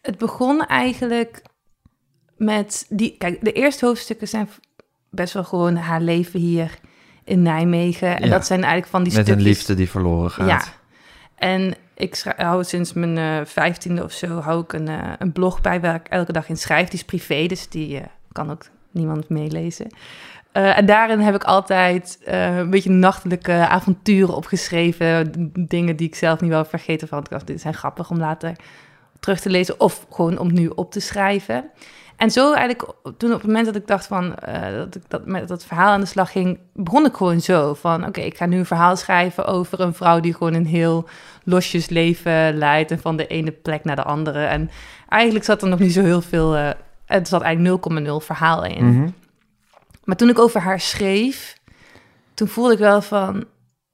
Het 0.00 0.18
begon 0.18 0.66
eigenlijk 0.66 1.42
met 2.38 2.86
die. 2.88 3.14
Kijk, 3.18 3.44
de 3.44 3.52
eerste 3.52 3.86
hoofdstukken 3.86 4.28
zijn 4.28 4.48
best 5.10 5.32
wel 5.32 5.44
gewoon 5.44 5.76
haar 5.76 6.00
leven 6.00 6.40
hier 6.40 6.78
in 7.24 7.42
Nijmegen. 7.42 8.16
En 8.16 8.24
Ja. 8.24 8.30
dat 8.30 8.46
zijn 8.46 8.60
eigenlijk 8.60 8.90
van 8.90 9.02
die 9.02 9.12
Met 9.12 9.22
stukjes. 9.26 9.44
een 9.44 9.50
liefde 9.50 9.74
die 9.74 9.90
verloren 9.90 10.30
gaat. 10.30 10.46
Ja. 10.48 10.62
En 11.34 11.74
ik 11.94 12.22
hou 12.36 12.64
sinds 12.64 12.92
mijn 12.92 13.18
eh, 13.18 13.46
vijftiende 13.46 14.04
of 14.04 14.12
zo 14.12 14.40
hou 14.40 14.62
ik 14.62 14.72
een, 14.72 14.88
eh, 14.88 15.12
een 15.18 15.32
blog 15.32 15.60
bij 15.60 15.80
waar 15.80 15.94
ik 15.94 16.06
elke 16.08 16.32
dag 16.32 16.48
in 16.48 16.56
schrijf. 16.56 16.88
Die 16.88 16.98
is 16.98 17.04
privé, 17.04 17.46
dus 17.46 17.68
die 17.68 17.98
eh, 17.98 18.06
kan 18.32 18.50
ook 18.50 18.62
niemand 18.90 19.28
meelezen. 19.28 19.86
En 20.52 20.86
daarin 20.86 21.20
heb 21.20 21.34
ik 21.34 21.44
altijd 21.44 22.18
een 22.24 22.70
beetje 22.70 22.90
nachtelijke 22.90 23.52
avonturen 23.52 24.34
opgeschreven. 24.36 25.32
Dingen 25.54 25.96
die 25.96 26.06
ik 26.06 26.14
zelf 26.14 26.40
niet 26.40 26.50
wel 26.50 26.64
vergeten 26.64 27.08
van. 27.08 27.18
Ik 27.18 27.28
dacht, 27.28 27.46
dit 27.46 27.60
zijn 27.60 27.74
grappig 27.74 28.10
om 28.10 28.18
later 28.18 28.52
terug 29.20 29.40
te 29.40 29.50
lezen. 29.50 29.80
Of 29.80 30.06
gewoon 30.10 30.38
om 30.38 30.52
nu 30.52 30.66
op 30.66 30.92
te 30.92 31.00
schrijven. 31.00 31.70
En 32.18 32.30
zo 32.30 32.52
eigenlijk, 32.52 32.92
toen 33.16 33.32
op 33.32 33.38
het 33.38 33.46
moment 33.46 33.66
dat 33.66 33.76
ik 33.76 33.86
dacht 33.86 34.06
van, 34.06 34.34
eh, 34.34 34.72
dat 34.72 34.94
ik 34.94 35.02
dat, 35.08 35.26
met 35.26 35.48
dat 35.48 35.64
verhaal 35.64 35.92
aan 35.92 36.00
de 36.00 36.06
slag 36.06 36.32
ging, 36.32 36.58
begon 36.74 37.06
ik 37.06 37.14
gewoon 37.14 37.40
zo 37.40 37.74
van, 37.74 38.06
oké, 38.06 38.20
ik 38.20 38.36
ga 38.36 38.46
nu 38.46 38.58
een 38.58 38.66
verhaal 38.66 38.96
schrijven 38.96 39.46
over 39.46 39.80
een 39.80 39.94
vrouw 39.94 40.20
die 40.20 40.34
gewoon 40.34 40.54
een 40.54 40.66
heel 40.66 41.08
losjes 41.44 41.88
leven 41.88 42.56
leidt 42.56 42.90
en 42.90 43.00
van 43.00 43.16
de 43.16 43.26
ene 43.26 43.50
plek 43.50 43.84
naar 43.84 43.96
de 43.96 44.02
andere. 44.02 44.44
En 44.44 44.70
eigenlijk 45.08 45.44
zat 45.44 45.62
er 45.62 45.68
nog 45.68 45.78
niet 45.78 45.92
zo 45.92 46.02
heel 46.02 46.22
veel, 46.22 46.56
eh 46.56 46.70
er 47.08 47.26
zat 47.26 47.42
eigenlijk 47.42 48.08
0,0 48.10 48.24
verhaal 48.24 48.64
in. 48.64 48.94
Mhm. 48.94 49.08
Maar 50.04 50.16
toen 50.16 50.28
ik 50.28 50.38
over 50.38 50.60
haar 50.60 50.80
schreef, 50.80 51.56
toen 52.34 52.48
voelde 52.48 52.72
ik 52.72 52.78
wel 52.78 53.02
van, 53.02 53.44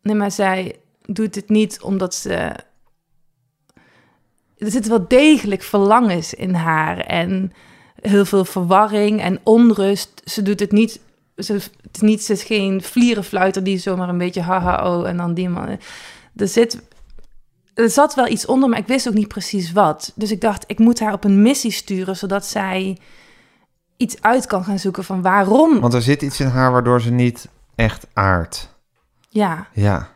nee, 0.02 0.14
maar 0.14 0.30
zij 0.30 0.76
doet 1.02 1.34
het 1.34 1.48
niet 1.48 1.80
omdat 1.80 2.14
ze. 2.14 2.34
Er 4.58 4.70
zitten 4.70 4.90
wel 4.90 5.08
degelijk 5.08 5.62
verlangens 5.62 6.34
in 6.34 6.54
haar 6.54 6.98
en 6.98 7.52
heel 8.08 8.24
veel 8.24 8.44
verwarring 8.44 9.20
en 9.20 9.40
onrust. 9.42 10.22
Ze 10.24 10.42
doet 10.42 10.60
het 10.60 10.72
niet. 10.72 11.00
Ze, 11.36 11.52
het 11.52 11.70
is 11.92 12.00
niet, 12.00 12.22
ze 12.24 12.32
is 12.32 12.42
geen 12.42 12.82
vlierenfluiter 12.82 13.64
die 13.64 13.78
zomaar 13.78 14.08
een 14.08 14.18
beetje 14.18 14.42
haha 14.42 14.96
oh 14.96 15.08
en 15.08 15.16
dan 15.16 15.34
die 15.34 15.48
man. 15.48 15.78
Er 16.36 16.48
zit. 16.48 16.82
Er 17.74 17.90
zat 17.90 18.14
wel 18.14 18.28
iets 18.28 18.46
onder, 18.46 18.68
maar 18.68 18.78
ik 18.78 18.86
wist 18.86 19.08
ook 19.08 19.14
niet 19.14 19.28
precies 19.28 19.72
wat. 19.72 20.12
Dus 20.14 20.30
ik 20.30 20.40
dacht, 20.40 20.64
ik 20.66 20.78
moet 20.78 21.00
haar 21.00 21.12
op 21.12 21.24
een 21.24 21.42
missie 21.42 21.70
sturen, 21.70 22.16
zodat 22.16 22.46
zij 22.46 22.98
iets 23.96 24.22
uit 24.22 24.46
kan 24.46 24.64
gaan 24.64 24.78
zoeken 24.78 25.04
van 25.04 25.22
waarom. 25.22 25.80
Want 25.80 25.94
er 25.94 26.02
zit 26.02 26.22
iets 26.22 26.40
in 26.40 26.46
haar 26.46 26.72
waardoor 26.72 27.00
ze 27.00 27.10
niet 27.10 27.48
echt 27.74 28.06
aardt. 28.12 28.72
Ja, 29.28 29.66
Ja. 29.72 30.08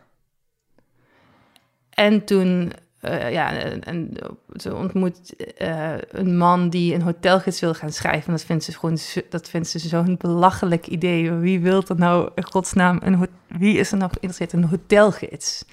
en 1.91 2.25
toen 2.25 2.73
eh, 3.01 3.33
ja, 3.33 3.53
en, 3.81 4.11
ze 4.57 4.75
ontmoet 4.75 5.37
eh, 5.57 5.95
een 6.11 6.37
man 6.37 6.71
die 6.71 6.95
een 6.95 7.03
hotelgids 7.03 7.61
wil 7.61 7.75
gaan 7.75 7.93
schrijven. 7.93 8.27
En 8.27 8.33
dat 8.33 8.45
vindt 8.45 8.65
ze 8.65 8.73
gewoon 8.73 8.99
dat 9.29 9.49
vindt 9.49 9.69
ze 9.69 9.79
zo'n 9.79 10.17
belachelijk 10.19 10.87
idee. 10.87 11.33
Wie 11.33 11.61
wil 11.61 11.83
er 11.89 11.99
nou 11.99 12.31
in 12.35 12.45
godsnaam 12.45 12.99
een 13.03 13.29
wie 13.47 13.79
is 13.79 13.91
er 13.91 13.97
nou 13.97 14.11
geïnteresseerd 14.11 14.53
in 14.53 14.63
een 14.63 14.69
hotelgids? 14.69 15.65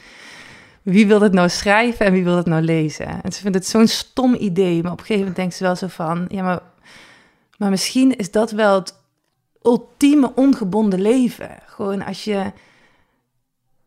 Wie 0.82 1.08
wil 1.08 1.22
het 1.22 1.34
nou 1.34 1.50
schrijven 1.50 2.06
en 2.06 2.12
wie 2.12 2.24
wil 2.24 2.38
het 2.38 2.46
nou 2.46 2.62
lezen? 2.62 3.24
En 3.24 3.32
ze 3.32 3.42
vindt 3.42 3.58
het 3.58 3.68
zo'n 3.68 3.88
stom 3.88 4.36
idee, 4.36 4.84
maar 4.84 4.92
op 4.92 5.00
een 5.00 5.06
gegeven 5.06 5.20
moment 5.20 5.36
denkt 5.36 5.56
ze 5.56 5.64
wel 5.64 5.76
zo 5.76 5.88
van, 5.88 6.26
ja, 6.30 6.44
maar, 6.44 6.62
maar 7.58 7.70
misschien 7.70 8.16
is 8.18 8.32
dat 8.32 8.52
wel 8.52 8.76
het 8.76 8.94
ultieme 9.64 10.32
ongebonden 10.36 11.02
leven. 11.02 11.50
Gewoon 11.66 12.06
als 12.06 12.24
je 12.24 12.52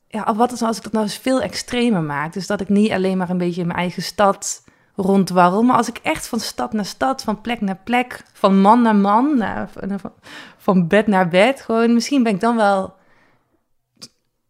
ja, 0.09 0.35
wat 0.35 0.53
is 0.53 0.62
als 0.62 0.77
ik 0.77 0.83
dat 0.83 0.92
nou 0.92 1.05
eens 1.05 1.16
veel 1.16 1.40
extremer 1.40 2.03
maak? 2.03 2.33
Dus 2.33 2.47
dat 2.47 2.61
ik 2.61 2.68
niet 2.68 2.90
alleen 2.90 3.16
maar 3.16 3.31
een 3.31 3.38
beetje 3.38 3.61
in 3.61 3.66
mijn 3.66 3.79
eigen 3.79 4.03
stad 4.03 4.64
rondwarrel, 4.97 5.62
maar 5.62 5.77
als 5.77 5.88
ik 5.88 5.99
echt 6.03 6.27
van 6.27 6.40
stad 6.40 6.73
naar 6.73 6.85
stad, 6.85 7.23
van 7.23 7.40
plek 7.40 7.61
naar 7.61 7.81
plek, 7.85 8.23
van 8.33 8.61
man 8.61 8.83
naar 8.83 8.97
man, 8.97 9.44
van, 9.71 10.12
van 10.57 10.88
bed 10.88 11.07
naar 11.07 11.29
bed, 11.29 11.61
gewoon 11.61 11.94
misschien 11.94 12.23
ben 12.23 12.35
ik 12.35 12.40
dan 12.40 12.57
wel, 12.57 12.94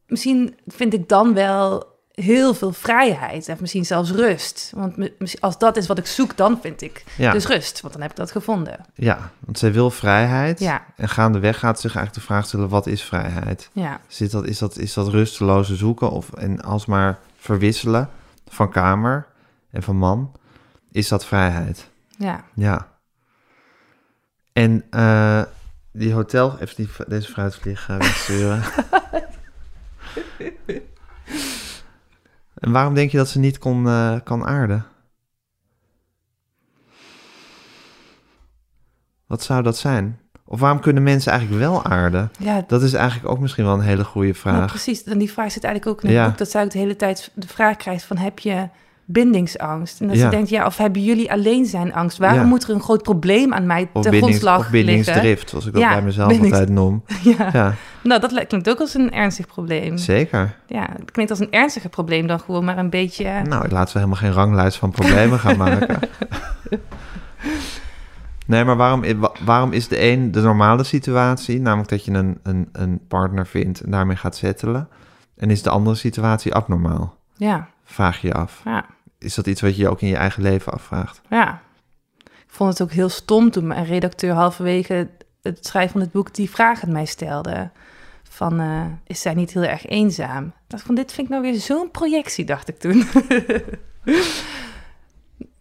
misschien 0.07 0.59
vind 0.67 0.95
ik 0.95 1.09
dan 1.09 1.35
wel 1.35 1.98
heel 2.21 2.55
veel 2.55 2.73
vrijheid 2.73 3.49
en 3.49 3.57
misschien 3.61 3.85
zelfs 3.87 4.11
rust. 4.11 4.73
Want 4.75 4.97
als 5.41 5.59
dat 5.59 5.77
is 5.77 5.87
wat 5.87 5.99
ik 5.99 6.07
zoek, 6.07 6.37
dan 6.37 6.59
vind 6.63 6.83
ik 6.83 7.05
Ja. 7.17 7.33
dus 7.33 7.47
rust, 7.47 7.81
want 7.81 7.93
dan 7.93 8.03
heb 8.03 8.11
ik 8.11 8.17
dat 8.17 8.31
gevonden. 8.31 8.81
ja, 8.95 9.31
want 9.39 9.59
zij 9.59 9.73
wil 9.73 9.91
vrijheid. 9.91 10.59
Ja, 10.59 10.85
En 10.97 11.09
gaandeweg 11.09 11.59
gaat 11.59 11.81
ze 11.81 11.89
zich 11.89 11.97
eigenlijk 11.97 12.27
de 12.27 12.33
vraag 12.33 12.47
stellen, 12.47 12.69
wat 12.69 12.87
is 12.87 13.03
vrijheid? 13.03 13.71
ja, 13.73 14.01
Zit 14.07 14.31
dat, 14.31 14.47
is, 14.47 14.59
dat, 14.59 14.77
is 14.77 14.93
dat 14.95 15.09
rusteloze 15.09 15.77
zoeken 15.77 16.11
of, 16.11 16.33
en 16.33 16.61
alsmaar 16.63 17.19
verwisselen 17.39 18.09
van 18.49 18.71
kamer 18.71 19.27
en 19.71 19.83
van 19.83 19.97
man? 19.97 20.33
Is 20.93 21.09
dat 21.09 21.27
vrijheid? 21.27 21.89
ja. 22.19 22.45
Ja. 22.55 22.89
En 24.53 24.85
eh, 24.91 25.43
die 25.93 26.13
hotel, 26.13 26.59
even 26.59 26.77
die, 26.77 26.89
deze 27.07 27.33
fruitvlieg 27.33 27.85
gaan 27.85 27.99
wegsturen. 27.99 28.63
en 32.59 32.73
waarom 32.73 32.95
denk 32.95 33.11
je 33.11 33.17
dat 33.17 33.29
ze 33.29 33.39
niet 33.39 33.59
kon, 33.59 33.87
eh, 33.87 34.15
kan 34.25 34.47
aarden? 34.47 34.85
Wat 39.27 39.43
zou 39.43 39.63
dat 39.63 39.77
zijn? 39.77 40.21
Of 40.45 40.61
waarom 40.61 40.81
kunnen 40.81 41.03
mensen 41.03 41.33
eigenlijk 41.33 41.61
wel 41.63 41.85
aarden? 41.85 42.31
ja 42.39 42.65
Dat 42.67 42.83
is 42.83 42.93
eigenlijk 42.93 43.29
ook 43.29 43.39
misschien 43.41 43.65
wel 43.65 43.75
een 43.75 43.81
hele 43.81 44.05
goede 44.05 44.35
vraag. 44.35 44.67
precies. 44.67 45.05
En 45.05 45.19
die 45.19 45.33
vraag 45.33 45.53
zit 45.53 45.65
eigenlijk 45.65 45.97
ook 45.97 46.03
in 46.03 46.09
het 46.09 46.19
Ja. 46.19 46.29
boek. 46.29 46.39
Dat 46.39 46.51
zij 46.51 46.63
ook 46.65 46.71
de 46.71 46.79
hele 46.79 46.97
tijd 46.97 47.31
de 47.35 47.49
vraag 47.49 47.77
krijgt 47.77 48.05
van... 48.05 48.17
heb 48.17 48.39
je 48.39 48.69
bindingsangst? 49.11 50.01
En 50.01 50.07
dat 50.09 50.17
Ja. 50.17 50.23
ze 50.23 50.29
denkt, 50.29 50.49
ja, 50.49 50.67
of 50.67 50.77
hebben 50.77 51.03
jullie 51.03 51.33
alleen 51.33 51.67
zijn 51.67 51.95
angst? 51.95 52.19
Waarom 52.19 52.39
Ja. 52.41 52.45
moet 52.47 52.63
er 52.65 52.71
een 52.71 52.81
groot 52.81 53.03
probleem 53.03 53.53
aan 53.55 53.67
mij 53.67 53.83
Of, 53.83 54.03
ten 54.03 54.11
bindings, 54.11 54.19
grondslag 54.27 54.59
of 54.59 54.71
bindingsdrift, 54.71 55.49
zoals 55.51 55.67
ik 55.67 55.73
dat 55.73 55.83
Ja, 55.83 55.93
bij 55.93 56.03
mezelf 56.03 56.29
bindings- 56.29 56.53
altijd 56.53 56.71
noem. 56.75 57.03
Ja. 57.53 57.75
Nou, 58.03 58.21
dat 58.21 58.47
klinkt 58.47 58.69
ook 58.71 58.81
als 58.81 58.95
een 58.95 59.13
ernstig 59.13 59.47
probleem. 59.47 59.97
zeker. 59.97 60.55
Ja, 60.67 60.87
het 60.99 61.11
klinkt 61.11 61.31
als 61.31 61.41
een 61.41 61.51
ernstiger 61.51 61.91
probleem 61.91 62.27
dan 62.27 62.41
gewoon 62.41 62.65
maar 62.65 62.79
een 62.79 62.91
beetje... 62.91 63.25
Nou, 63.25 63.69
laten 63.69 63.93
we 63.93 63.99
helemaal 64.01 64.21
geen 64.23 64.33
ranglijst 64.33 64.79
van 64.79 64.91
problemen 64.91 65.39
gaan 65.39 65.57
maken. 65.57 65.99
Nee, 68.47 68.65
maar 68.65 68.77
waarom, 68.77 69.19
wa- 69.21 69.33
waarom 69.45 69.73
is 69.73 69.89
de 69.89 70.03
een 70.03 70.31
de 70.33 70.41
normale 70.41 70.85
situatie, 70.85 71.61
namelijk 71.61 71.89
dat 71.89 72.05
je 72.05 72.13
een, 72.13 72.39
een, 72.43 72.69
een 72.73 73.01
partner 73.09 73.47
vindt 73.47 73.81
en 73.81 73.91
daarmee 73.91 74.17
gaat 74.17 74.37
settelen, 74.37 74.89
en 75.37 75.51
is 75.51 75.63
de 75.63 75.71
andere 75.71 75.97
situatie 75.97 76.55
abnormaal? 76.55 77.17
Ja, 77.37 77.69
Vraag 77.85 78.21
je 78.21 78.27
je 78.27 78.35
af. 78.35 78.61
ja, 78.65 78.85
Is 79.19 79.35
dat 79.35 79.47
iets 79.47 79.61
wat 79.61 79.77
je 79.77 79.89
ook 79.89 80.01
in 80.01 80.09
je 80.09 80.17
eigen 80.17 80.43
leven 80.43 80.73
afvraagt? 80.73 81.21
ja. 81.31 81.63
Ik 82.25 82.55
vond 82.55 82.71
het 82.71 82.83
ook 82.83 82.93
heel 82.93 83.09
stom 83.09 83.51
toen 83.51 83.67
mijn 83.67 83.85
redacteur 83.85 84.33
halverwege 84.35 85.09
het 85.43 85.67
schrijven 85.67 85.93
van 85.93 86.01
het 86.01 86.13
boek 86.13 86.35
die 86.35 86.51
vraag 86.51 86.83
aan 86.83 86.93
mij 86.93 87.05
stelde. 87.05 87.71
Van, 88.23 88.61
eh, 88.61 88.87
is 89.07 89.21
zij 89.21 89.35
niet 89.35 89.53
heel 89.53 89.63
erg 89.63 89.87
eenzaam? 89.87 90.53
Dacht 90.67 90.83
van, 90.83 90.95
dit 90.95 91.13
vind 91.13 91.27
ik 91.27 91.33
nou 91.33 91.51
weer 91.51 91.61
zo'n 91.61 91.91
projectie, 91.91 92.45
dacht 92.45 92.69
ik 92.69 92.79
toen. 92.79 93.05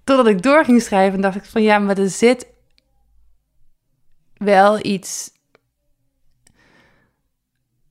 Totdat 0.04 0.28
ik 0.28 0.42
door 0.42 0.66
ging 0.66 0.82
schrijven, 0.82 1.22
dacht 1.22 1.36
ik 1.36 1.46
van, 1.46 1.62
ja, 1.62 1.80
maar 1.80 1.98
er 1.98 2.10
zit 2.10 2.48
wel 4.34 4.86
iets 4.86 5.32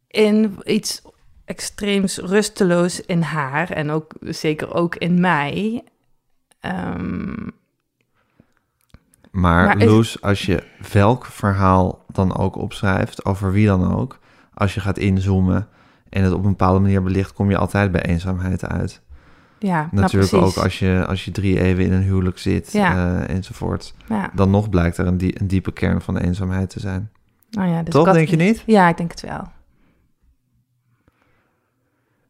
in, 0.06 0.58
iets 0.64 1.02
extreems 1.46 2.18
rusteloos 2.18 3.00
in 3.00 3.22
haar 3.22 3.70
en 3.70 3.90
ook 3.90 4.12
zeker 4.20 4.74
ook 4.74 4.96
in 4.96 5.20
mij. 5.20 5.84
Ehm, 6.60 7.34
Maar, 9.30 9.64
Maar 9.66 9.76
is- 9.78 9.84
Loes, 9.84 10.22
als 10.22 10.42
je 10.46 10.62
welk 10.92 11.24
verhaal 11.26 12.04
dan 12.12 12.36
ook 12.36 12.56
opschrijft, 12.56 13.24
over 13.24 13.52
wie 13.52 13.66
dan 13.66 13.94
ook, 13.94 14.18
als 14.54 14.74
je 14.74 14.80
gaat 14.80 14.98
inzoomen 14.98 15.68
en 16.08 16.22
het 16.22 16.32
op 16.32 16.44
een 16.44 16.50
bepaalde 16.50 16.80
manier 16.80 17.02
belicht, 17.02 17.32
kom 17.32 17.50
je 17.50 17.56
altijd 17.56 17.92
bij 17.92 18.02
eenzaamheid 18.02 18.64
uit. 18.66 19.00
ja, 19.58 19.88
Natuurlijk 19.90 20.32
nou, 20.32 20.44
ook 20.44 20.52
precies. 20.52 20.62
als 20.64 20.78
je, 20.78 21.04
als 21.08 21.24
je 21.24 21.30
drie 21.30 21.60
eeuwen 21.60 21.84
in 21.84 21.92
een 21.92 22.02
huwelijk 22.02 22.38
zit 22.38 22.72
Ja. 22.72 23.20
eh, 23.20 23.34
enzovoort. 23.36 23.94
Ja, 24.08 24.30
Dan 24.34 24.50
nog 24.50 24.68
blijkt 24.68 24.98
er 24.98 25.06
een, 25.06 25.16
die- 25.18 25.40
een 25.40 25.46
diepe 25.48 25.72
kern 25.72 26.00
van 26.00 26.16
eenzaamheid 26.16 26.70
te 26.70 26.80
zijn. 26.80 27.10
nou 27.50 27.68
ja, 27.70 27.82
dus 27.82 27.94
Toch, 27.94 28.12
denk 28.12 28.28
je 28.28 28.36
niet? 28.36 28.62
Ja, 28.66 28.88
ik 28.88 28.96
denk 28.96 29.10
het 29.10 29.20
wel. 29.20 29.48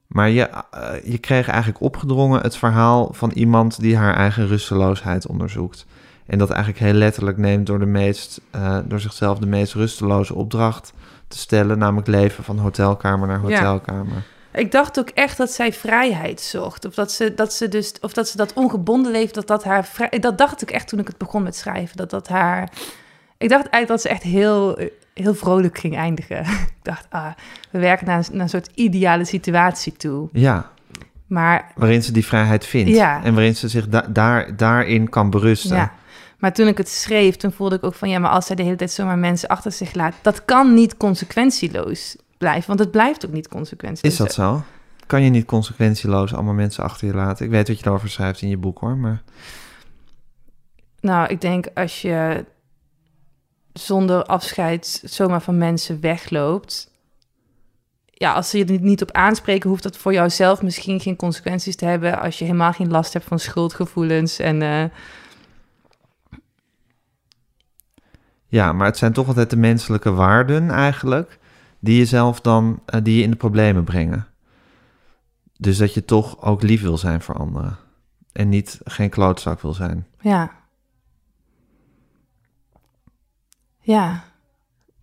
Maar 0.06 0.30
je, 0.30 0.42
eh, 0.42 0.90
je 1.04 1.18
kreeg 1.18 1.48
eigenlijk 1.48 1.80
opgedrongen 1.80 2.40
het 2.40 2.56
verhaal 2.56 3.08
van 3.12 3.30
iemand 3.30 3.80
die 3.80 3.96
haar 3.96 4.14
eigen 4.16 4.46
rusteloosheid 4.46 5.26
onderzoekt. 5.26 5.86
En 6.26 6.38
dat 6.38 6.50
eigenlijk 6.50 6.80
heel 6.84 6.92
letterlijk 6.92 7.36
neemt 7.36 7.66
door, 7.66 7.78
de 7.78 7.86
meest, 7.86 8.40
eh, 8.50 8.78
door 8.84 9.00
zichzelf 9.00 9.38
de 9.38 9.46
meest 9.46 9.74
rusteloze 9.74 10.34
opdracht 10.34 10.92
te 11.28 11.38
stellen. 11.38 11.78
Namelijk 11.78 12.06
leven 12.06 12.44
van 12.44 12.58
hotelkamer 12.58 13.28
naar 13.28 13.48
Ja. 13.48 13.58
hotelkamer. 13.62 14.22
Ik 14.52 14.72
dacht 14.72 14.98
ook 14.98 15.08
echt 15.08 15.36
dat 15.36 15.50
zij 15.50 15.72
vrijheid 15.72 16.40
zocht. 16.40 16.84
Of 16.84 16.94
dat 16.94 17.12
ze 17.12 17.34
dat, 17.34 17.52
ze 17.52 17.68
dus, 17.68 17.94
of 18.00 18.12
dat, 18.12 18.28
ze 18.28 18.36
dat 18.36 18.52
ongebonden 18.52 19.12
leeft, 19.12 19.34
dat 19.34 19.46
dat 19.46 19.64
haar 19.64 19.84
vrij... 19.84 20.18
Dat 20.20 20.38
dacht 20.38 20.62
ik 20.62 20.70
echt 20.70 20.88
toen 20.88 20.98
ik 20.98 21.06
het 21.06 21.18
begon 21.18 21.42
met 21.42 21.56
schrijven. 21.56 21.96
Dat 21.96 22.10
dat 22.10 22.28
haar... 22.28 22.70
Ik 23.38 23.48
dacht 23.48 23.68
eigenlijk 23.68 23.88
dat 23.88 24.00
ze 24.00 24.08
echt 24.08 24.22
heel, 24.22 24.78
heel 25.22 25.34
vrolijk 25.34 25.78
ging 25.78 25.96
eindigen. 25.96 26.38
ik 26.72 26.74
dacht, 26.82 27.06
ah, 27.10 27.26
we 27.70 27.78
werken 27.78 28.06
naar, 28.06 28.18
een- 28.18 28.24
naar 28.32 28.40
een 28.42 28.48
soort 28.48 28.70
ideale 28.74 29.24
situatie 29.24 29.92
toe. 29.92 30.28
Ja, 30.32 30.70
Maar 31.26 31.72
waarin 31.74 32.02
ze 32.02 32.12
die 32.12 32.26
vrijheid 32.26 32.66
vindt. 32.66 32.90
Ja. 32.90 33.24
En 33.24 33.34
waarin 33.34 33.56
ze 33.56 33.68
zich 33.68 33.88
da- 33.88 34.06
daar, 34.08 34.56
daarin 34.56 35.08
kan 35.08 35.30
berusten. 35.30 35.76
Ja. 35.76 35.92
Maar 36.38 36.52
toen 36.52 36.66
ik 36.66 36.78
het 36.78 36.88
schreef, 36.88 37.36
toen 37.36 37.52
voelde 37.52 37.74
ik 37.76 37.84
ook 37.84 37.94
van 37.94 38.08
ja, 38.08 38.18
maar 38.18 38.30
als 38.30 38.46
zij 38.46 38.56
de 38.56 38.62
hele 38.62 38.76
tijd 38.76 38.90
zomaar 38.90 39.18
mensen 39.18 39.48
achter 39.48 39.72
zich 39.72 39.94
laat, 39.94 40.14
dat 40.22 40.44
kan 40.44 40.74
niet 40.74 40.96
consequentieloos 40.96 42.16
blijven, 42.38 42.66
want 42.66 42.78
het 42.78 42.90
blijft 42.90 43.26
ook 43.26 43.32
niet 43.32 43.48
consequentieloos. 43.48 44.12
Is 44.18 44.24
dat 44.26 44.34
zo? 44.34 44.62
Kan 45.06 45.22
je 45.22 45.30
niet 45.30 45.44
consequentieloos 45.46 46.34
allemaal 46.34 46.54
mensen 46.54 46.84
achter 46.84 47.06
je 47.06 47.14
laten? 47.14 47.44
Ik 47.44 47.50
weet 47.50 47.68
wat 47.68 47.78
je 47.78 47.86
erover 47.86 48.08
schrijft 48.10 48.42
in 48.42 48.48
je 48.48 48.56
boek 48.56 48.78
hoor, 48.78 48.96
maar... 48.96 49.22
Nou, 51.00 51.28
ik 51.28 51.40
denk 51.40 51.66
als 51.74 52.02
je 52.02 52.44
zonder 53.78 54.24
afscheid 54.24 55.02
zomaar 55.04 55.42
van 55.42 55.58
mensen 55.58 56.00
wegloopt. 56.00 56.90
Ja, 58.04 58.32
als 58.32 58.50
ze 58.50 58.58
je 58.58 58.64
er 58.64 58.80
niet 58.80 59.02
op 59.02 59.12
aanspreken, 59.12 59.70
hoeft 59.70 59.82
dat 59.82 59.96
voor 59.96 60.12
jouzelf 60.12 60.62
misschien 60.62 61.00
geen 61.00 61.16
consequenties 61.16 61.76
te 61.76 61.84
hebben. 61.84 62.20
Als 62.20 62.38
je 62.38 62.44
helemaal 62.44 62.72
geen 62.72 62.90
last 62.90 63.12
hebt 63.12 63.24
van 63.24 63.38
schuldgevoelens. 63.38 64.38
En 64.38 64.62
eh, 64.62 64.84
Ja, 68.48 68.72
maar 68.72 68.86
het 68.86 68.96
zijn 68.96 69.12
toch 69.12 69.28
altijd 69.28 69.50
de 69.50 69.56
menselijke 69.56 70.10
waarden 70.10 70.70
eigenlijk... 70.70 71.38
die 71.78 71.98
jezelf 71.98 72.40
dan, 72.40 72.80
eh, 72.86 73.00
die 73.02 73.16
je 73.16 73.22
in 73.22 73.30
de 73.30 73.36
problemen 73.36 73.84
brengen. 73.84 74.26
Dus 75.58 75.76
dat 75.76 75.94
je 75.94 76.04
toch 76.04 76.42
ook 76.42 76.62
lief 76.62 76.82
wil 76.82 76.98
zijn 76.98 77.20
voor 77.20 77.34
anderen. 77.34 77.76
En 78.32 78.48
niet 78.48 78.80
geen 78.84 79.10
klootzak 79.10 79.60
wil 79.60 79.72
zijn. 79.72 80.06
ja. 80.20 80.64
Ja. 83.86 84.24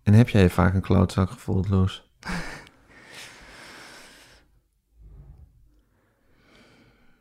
En 0.03 0.13
heb 0.13 0.29
jij 0.29 0.41
je 0.41 0.49
vaak 0.49 0.73
een 0.73 0.81
klootzak 0.81 1.29
gevoeld, 1.29 1.69
Loes? 1.69 2.03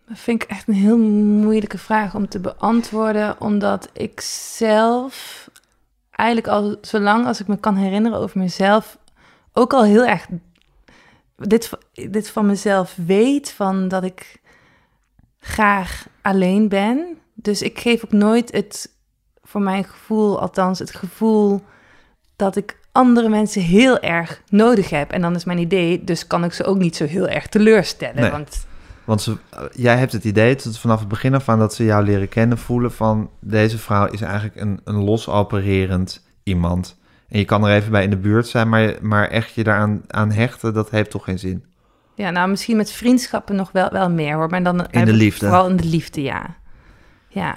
Dat 0.09 0.19
vind 0.19 0.43
ik 0.43 0.49
echt 0.49 0.69
een 0.69 0.75
heel 0.75 0.99
moeilijke 0.99 1.79
vraag 1.79 2.15
om 2.15 2.29
te 2.29 2.41
beantwoorden, 2.41 3.41
omdat 3.41 3.91
ik 3.93 4.21
zelf 4.21 5.49
eigenlijk 6.11 6.49
al 6.49 6.77
zolang 6.81 7.27
als 7.27 7.41
ik 7.41 7.47
me 7.47 7.57
kan 7.57 7.77
herinneren 7.77 8.19
over 8.19 8.39
mezelf 8.39 8.99
ook 9.53 9.73
al 9.73 9.85
heel 9.85 10.05
erg 10.05 10.27
dit, 11.37 11.71
dit 11.93 12.31
van 12.31 12.47
mezelf 12.47 12.97
weet, 13.07 13.51
van 13.51 13.89
dat 13.89 14.05
ik 14.05 14.41
graag 15.39 16.07
alleen 16.23 16.69
ben. 16.69 17.19
Dus 17.35 17.63
ik 17.63 17.79
geef 17.79 18.05
ook 18.05 18.13
nooit 18.13 18.53
het, 18.53 18.92
voor 19.53 19.61
mijn 19.61 19.85
gevoel 19.85 20.41
althans, 20.41 20.79
het 20.79 20.95
gevoel 20.95 21.63
dat 22.37 22.57
ik 22.57 22.77
andere 22.93 23.29
mensen 23.29 23.63
heel 23.63 23.99
erg 23.99 24.43
nodig 24.49 24.91
heb. 24.91 25.11
En 25.11 25.21
dan 25.21 25.35
is 25.35 25.45
mijn 25.45 25.59
idee, 25.59 26.05
dus 26.05 26.27
kan 26.27 26.45
ik 26.45 26.53
ze 26.53 26.65
ook 26.65 26.79
niet 26.79 26.97
zo 26.97 27.05
heel 27.05 27.29
erg 27.29 27.47
teleurstellen. 27.47 28.21
Nee. 28.21 28.31
Want 28.31 28.67
Want 29.05 29.23
ze, 29.23 29.37
eh, 29.51 29.63
jij 29.73 29.97
hebt 29.97 30.13
het 30.13 30.25
idee 30.25 30.57
dat 30.57 30.79
vanaf 30.79 30.99
het 30.99 31.09
begin 31.09 31.35
af 31.35 31.49
aan 31.49 31.59
dat 31.59 31.75
ze 31.75 31.85
jou 31.85 32.05
leren 32.05 32.29
kennen, 32.29 32.59
voelen 32.59 32.93
van 32.93 33.31
deze 33.41 33.79
vrouw 33.79 34.07
is 34.07 34.21
eigenlijk 34.21 34.61
een, 34.61 34.81
een 34.85 35.05
los 35.05 35.29
opererend 35.29 36.27
iemand. 36.43 36.97
En 37.29 37.39
je 37.39 37.45
kan 37.45 37.67
er 37.67 37.75
even 37.75 37.91
bij 37.91 38.05
in 38.05 38.11
de 38.11 38.17
buurt 38.17 38.47
zijn, 38.47 38.69
maar, 38.69 38.95
maar 39.01 39.29
echt 39.29 39.55
je 39.55 39.65
daaraan 39.65 40.03
aan 40.07 40.31
hechten, 40.31 40.75
dat 40.75 40.91
heeft 40.91 41.11
toch 41.11 41.25
geen 41.25 41.39
zin. 41.39 41.65
Ja, 42.15 42.31
nou, 42.31 42.49
misschien 42.49 42.77
met 42.77 42.93
vriendschappen 42.93 43.57
nog 43.57 43.73
wel, 43.73 43.91
wel 43.91 44.11
meer 44.11 44.35
hoor. 44.35 44.49
Maar 44.49 44.63
dan 44.63 44.81
ik 44.91 45.05
de 45.05 45.13
liefde. 45.13 45.47
Vooral 45.47 45.69
in 45.69 45.77
de 45.77 45.85
liefde, 45.85 46.23
ja. 46.23 46.57
Ja. 47.29 47.57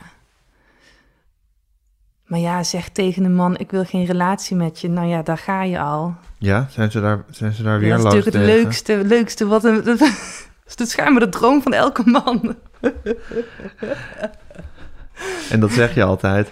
Maar 2.26 2.40
ja, 2.40 2.64
zeg 2.64 2.90
tegen 2.90 3.24
een 3.24 3.36
man, 3.36 3.58
ik 3.58 3.72
wil 3.72 3.84
geen 3.86 4.06
relatie 4.06 4.56
met 4.56 4.82
je. 4.82 4.90
Nou 4.90 5.08
ja, 5.08 5.22
daar 5.22 5.38
ga 5.38 5.64
je 5.64 5.80
al. 5.80 6.16
Ja, 6.38 6.68
zijn 6.70 6.92
ze 6.92 7.02
daar, 7.02 7.24
zijn 7.30 7.54
ze 7.54 7.64
daar 7.64 7.74
dat 7.74 7.82
weer 7.82 7.96
is 7.98 8.04
natuurlijk 8.04 8.36
het 8.36 8.46
leukste, 8.46 9.04
leukste 9.06 9.48
wat 9.48 9.64
een... 9.64 9.84
Dat 10.66 10.74
is 10.74 10.76
de 10.76 10.86
schijnbaar 10.86 11.24
de 11.24 11.30
droom 11.38 11.62
van 11.62 11.74
elke 11.74 12.02
man. 12.10 12.56
En 15.50 15.60
dat 15.60 15.72
zeg 15.72 15.96
je 15.96 16.04
altijd, 16.04 16.52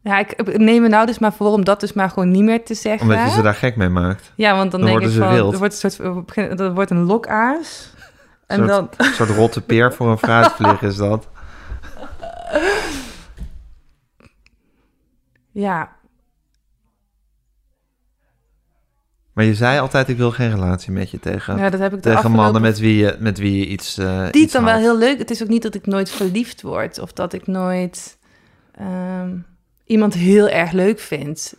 Ja, 0.00 0.18
ik 0.18 0.58
neem 0.58 0.82
me 0.82 0.88
nou 0.88 1.06
dus 1.06 1.18
maar 1.18 1.32
voor 1.32 1.46
om 1.52 1.64
dat 1.64 1.80
dus 1.80 1.92
maar 1.92 2.08
gewoon 2.08 2.30
niet 2.30 2.42
meer 2.42 2.64
te 2.64 2.74
zeggen. 2.74 3.02
omdat 3.10 3.24
je 3.24 3.30
ze 3.30 3.42
daar 3.42 3.54
gek 3.54 3.76
mee 3.76 3.88
maakt. 3.88 4.32
Ja, 4.34 4.56
want 4.56 4.70
dan, 4.70 4.80
Dan 4.80 4.88
denk 4.90 5.02
ik 5.02 5.08
ze 5.10 5.18
van, 5.18 5.32
wild. 5.32 5.52
er 5.52 5.58
wordt 5.58 5.82
een 5.82 5.90
soort, 5.90 6.60
er 6.60 6.74
wordt 6.74 6.90
een 6.90 7.02
lokaas. 7.04 7.92
En 8.46 8.56
Soort- 8.56 8.68
dan, 8.68 8.88
Een 8.96 9.12
soort 9.12 9.30
rotte 9.30 9.60
peer 9.60 9.92
voor 9.92 10.10
een 10.10 10.18
fruitvlieg 10.28 10.82
is 10.82 10.96
dat. 10.96 11.28
Ja, 15.54 15.96
Maar 19.34 19.44
je 19.44 19.54
zei 19.54 19.78
altijd, 19.78 20.08
ik 20.08 20.16
wil 20.16 20.30
geen 20.30 20.50
relatie 20.50 20.92
met 20.92 21.10
je 21.10 21.18
tegen, 21.18 21.56
ja, 21.56 21.70
dat 21.70 21.80
heb 21.80 21.94
ik 21.94 22.00
tegen 22.00 22.16
afgelopen 22.18 22.42
mannen 22.42 22.62
met 22.62 22.78
wie 22.78 22.96
je, 22.96 23.16
met 23.18 23.38
wie 23.38 23.58
je 23.58 23.66
iets 23.66 23.98
eh 23.98 24.30
Die 24.30 24.42
iets 24.42 24.52
dan 24.52 24.64
wel 24.64 24.76
heel 24.76 24.98
leuk. 24.98 25.18
Het 25.18 25.30
is 25.30 25.42
ook 25.42 25.48
niet 25.48 25.62
dat 25.62 25.74
ik 25.74 25.86
nooit 25.86 26.10
verliefd 26.10 26.62
word 26.62 26.98
of 26.98 27.12
dat 27.12 27.32
ik 27.32 27.46
nooit 27.46 28.18
ehm, 28.74 29.36
iemand 29.84 30.14
heel 30.14 30.48
erg 30.48 30.72
leuk 30.72 30.98
vind. 30.98 31.54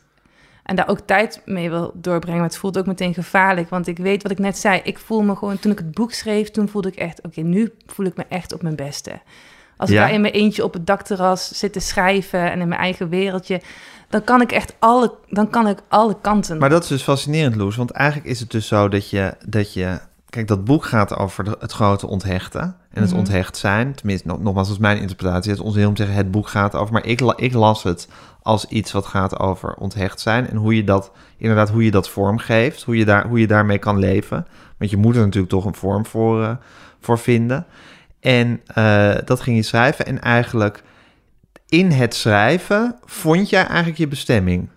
En 0.64 0.76
daar 0.76 0.88
ook 0.88 1.00
tijd 1.00 1.42
mee 1.46 1.70
wil 1.70 1.92
doorbrengen. 1.94 2.40
Maar 2.40 2.50
het 2.50 2.58
voelt 2.58 2.78
ook 2.78 2.86
meteen 2.86 3.14
gevaarlijk. 3.14 3.70
Want 3.70 3.88
ik 3.88 3.98
weet 3.98 4.24
wat 4.24 4.32
ik 4.32 4.40
net 4.40 4.58
zei. 4.58 4.82
Ik 4.84 4.98
voel 4.98 5.22
me 5.22 5.36
gewoon, 5.36 5.60
toen 5.60 5.72
ik 5.72 5.78
het 5.78 5.92
boek 5.92 6.12
schreef, 6.12 6.52
toen 6.52 6.70
voelde 6.70 6.88
ik 6.88 6.96
echt, 6.96 7.22
oké, 7.22 7.42
nu 7.42 7.74
voel 7.86 8.06
ik 8.06 8.16
me 8.16 8.26
echt 8.30 8.54
op 8.54 8.62
mijn 8.62 8.76
beste. 8.76 9.12
Als 9.78 9.90
ik 9.90 9.96
daar 9.96 10.12
in 10.14 10.22
mijn 10.22 10.34
eentje 10.34 10.64
op 10.64 10.74
het 10.74 10.88
dakterras 10.88 11.48
zit 11.60 11.74
te 11.74 11.80
schrijven 11.80 12.52
en 12.52 12.60
in 12.62 12.68
mijn 12.68 12.82
eigen 12.82 13.10
wereldje, 13.10 13.62
dan 14.10 14.24
kan 14.24 14.42
ik 14.42 14.52
echt 14.52 14.76
alle, 14.80 15.14
dan 15.30 15.50
kan 15.50 15.68
ik 15.68 15.80
alle 15.88 16.16
kanten. 16.22 16.58
Maar 16.58 16.70
dat 16.70 16.84
is 16.84 16.90
dus 16.90 17.02
fascinerend, 17.04 17.56
Loes. 17.56 17.76
Want 17.76 17.92
eigenlijk 17.92 18.30
is 18.30 18.40
het 18.40 18.52
dus 18.52 18.68
zo 18.68 18.90
dat 18.90 19.10
je... 19.10 19.34
Dat 19.48 19.74
je 19.74 20.00
kijk, 20.30 20.48
dat 20.48 20.64
boek 20.66 20.86
gaat 20.86 21.16
over 21.18 21.56
het 21.60 21.72
grote 21.72 22.08
onthechten. 22.08 22.62
En 22.92 23.02
het 23.02 23.10
Mhm. 23.10 23.20
onthecht 23.20 23.58
zijn. 23.58 23.96
Tenminste, 23.96 24.28
nog- 24.28 24.40
nogmaals, 24.40 24.68
dat 24.68 24.76
is 24.76 24.82
mijn 24.82 25.00
interpretatie. 25.00 25.52
Het 25.52 25.60
is 25.60 25.66
onzin 25.66 25.88
om 25.88 25.94
te 25.94 26.02
zeggen, 26.04 26.18
het 26.22 26.32
boek 26.32 26.48
gaat 26.48 26.76
over... 26.76 26.94
Maar 26.94 27.06
ik, 27.06 27.22
ik 27.22 27.54
las 27.54 27.84
het 27.84 28.08
als 28.42 28.66
iets 28.66 28.92
wat 28.92 29.06
gaat 29.06 29.40
over 29.40 29.74
onthecht 29.74 30.20
zijn. 30.20 30.50
En 30.50 30.56
hoe 30.56 30.76
je 30.76 30.84
dat, 30.84 31.12
inderdaad, 31.38 31.70
hoe 31.70 31.84
je 31.84 31.92
dat 31.92 32.10
vormgeeft. 32.10 32.84
Hoe 32.84 32.98
je, 32.98 33.06
daar, 33.06 33.28
hoe 33.28 33.40
je 33.40 33.48
daarmee 33.48 33.78
kan 33.78 34.00
leven. 34.00 34.48
Want 34.78 34.92
je 34.92 34.98
moet 34.98 35.16
er 35.16 35.22
natuurlijk 35.22 35.54
toch 35.54 35.66
een 35.66 35.76
vorm 35.76 36.06
voor, 36.06 36.44
eh, 36.44 36.52
voor 37.02 37.20
vinden. 37.20 37.66
En 38.26 38.62
eh, 38.66 39.16
dat 39.26 39.42
ging 39.42 39.56
je 39.56 39.64
schrijven. 39.64 40.06
En 40.06 40.22
eigenlijk 40.22 40.84
in 41.70 41.92
het 41.92 42.16
schrijven 42.16 42.96
vond 43.04 43.50
jij 43.50 43.66
eigenlijk 43.66 43.98
je 43.98 44.08
bestemming. 44.08 44.70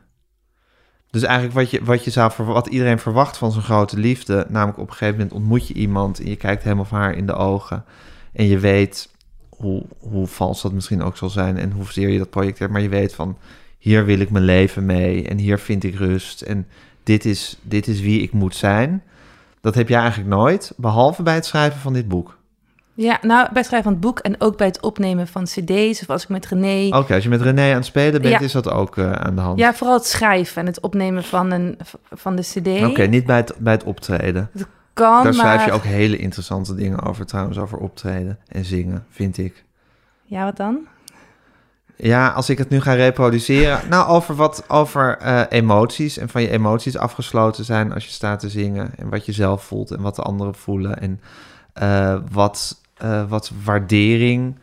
Dus 1.10 1.22
eigenlijk 1.22 1.54
wat, 1.54 1.70
je, 1.70 1.84
wat, 1.84 2.04
je 2.04 2.10
zou, 2.10 2.32
wat 2.36 2.66
iedereen 2.66 2.98
verwacht 2.98 3.36
van 3.36 3.52
zo'n 3.52 3.62
grote 3.62 3.98
liefde, 3.98 4.46
namelijk 4.48 4.78
op 4.78 4.86
een 4.86 4.92
gegeven 4.92 5.14
moment 5.14 5.32
ontmoet 5.32 5.68
je 5.68 5.74
iemand 5.74 6.20
en 6.20 6.28
je 6.28 6.36
kijkt 6.36 6.64
hem 6.64 6.80
of 6.80 6.90
haar 6.90 7.14
in 7.14 7.26
de 7.26 7.32
ogen 7.34 7.84
en 8.32 8.44
je 8.44 8.58
weet 8.58 9.10
hoe, 9.48 9.82
hoe 9.98 10.26
vals 10.26 10.62
dat 10.62 10.72
misschien 10.72 11.02
ook 11.02 11.16
zal 11.16 11.30
zijn 11.30 11.58
en 11.58 11.72
hoezeer 11.72 12.08
je 12.08 12.18
dat 12.18 12.30
projecteert, 12.30 12.70
maar 12.70 12.80
je 12.80 12.88
weet 12.88 13.14
van 13.14 13.38
hier 13.78 14.04
wil 14.04 14.18
ik 14.18 14.30
mijn 14.30 14.44
leven 14.44 14.86
mee 14.86 15.28
en 15.28 15.38
hier 15.38 15.58
vind 15.58 15.84
ik 15.84 15.94
rust 15.94 16.42
en 16.42 16.66
dit 17.02 17.24
is, 17.24 17.58
dit 17.62 17.86
is 17.86 18.00
wie 18.00 18.22
ik 18.22 18.32
moet 18.32 18.56
zijn. 18.56 19.02
Dat 19.60 19.74
heb 19.74 19.88
jij 19.88 20.00
eigenlijk 20.00 20.30
nooit, 20.30 20.72
behalve 20.76 21.22
bij 21.22 21.34
het 21.34 21.46
schrijven 21.46 21.80
van 21.80 21.92
dit 21.92 22.08
boek. 22.08 22.37
Ja, 23.00 23.18
nou, 23.22 23.46
bij 23.52 23.52
het 23.54 23.64
schrijven 23.66 23.82
van 23.82 23.92
het 23.92 24.00
boek 24.00 24.18
en 24.18 24.40
ook 24.40 24.56
bij 24.56 24.66
het 24.66 24.80
opnemen 24.80 25.26
van 25.28 25.44
cd's 25.44 26.00
of 26.02 26.10
als 26.10 26.22
ik 26.22 26.28
met 26.28 26.46
René... 26.46 26.96
Oké, 26.96 27.14
als 27.14 27.22
je 27.22 27.28
met 27.28 27.40
René 27.40 27.68
aan 27.70 27.76
het 27.76 27.84
spelen 27.84 28.22
bent, 28.22 28.34
Ja. 28.34 28.40
is 28.40 28.52
dat 28.52 28.70
ook 28.70 28.96
eh, 28.96 29.12
aan 29.12 29.34
de 29.34 29.40
hand. 29.40 29.58
Ja, 29.58 29.74
vooral 29.74 29.96
het 29.96 30.06
schrijven 30.06 30.60
en 30.60 30.66
het 30.66 30.80
opnemen 30.80 31.24
van, 31.24 31.50
een, 31.50 31.78
van 32.12 32.36
de 32.36 32.42
cd. 32.42 32.84
Oké, 32.84 33.02
niet 33.02 33.26
bij 33.26 33.36
het, 33.36 33.54
bij 33.58 33.72
het 33.72 33.84
optreden. 33.84 34.50
kan, 34.92 35.22
Daar 35.22 35.34
schrijf 35.34 35.56
maar... 35.56 35.66
je 35.66 35.72
ook 35.72 35.82
hele 35.82 36.16
interessante 36.16 36.74
dingen 36.74 37.02
over 37.02 37.26
trouwens, 37.26 37.58
over 37.58 37.78
optreden 37.78 38.38
en 38.48 38.64
zingen, 38.64 39.04
vind 39.10 39.38
ik. 39.38 39.64
Ja, 40.24 40.44
wat 40.44 40.56
dan? 40.56 40.78
Ja, 41.96 42.28
als 42.28 42.50
ik 42.50 42.58
het 42.58 42.68
nu 42.68 42.80
ga 42.80 42.92
reproduceren. 42.92 43.80
Nou, 43.88 44.08
over 44.08 44.34
wat 44.34 44.64
over 44.68 45.18
eh, 45.18 45.42
emoties 45.48 46.18
en 46.18 46.28
van 46.28 46.42
je 46.42 46.50
emoties 46.50 46.96
afgesloten 46.96 47.64
zijn 47.64 47.92
als 47.92 48.04
je 48.04 48.10
staat 48.10 48.40
te 48.40 48.48
zingen. 48.48 48.90
En 48.96 49.08
wat 49.08 49.26
je 49.26 49.32
zelf 49.32 49.64
voelt 49.64 49.90
en 49.90 50.00
wat 50.00 50.16
de 50.16 50.22
anderen 50.22 50.54
voelen. 50.54 51.00
En 51.00 51.20
eh, 51.72 52.18
wat, 52.32 52.80
eh, 52.98 53.28
wat 53.28 53.50
waardering 53.64 54.58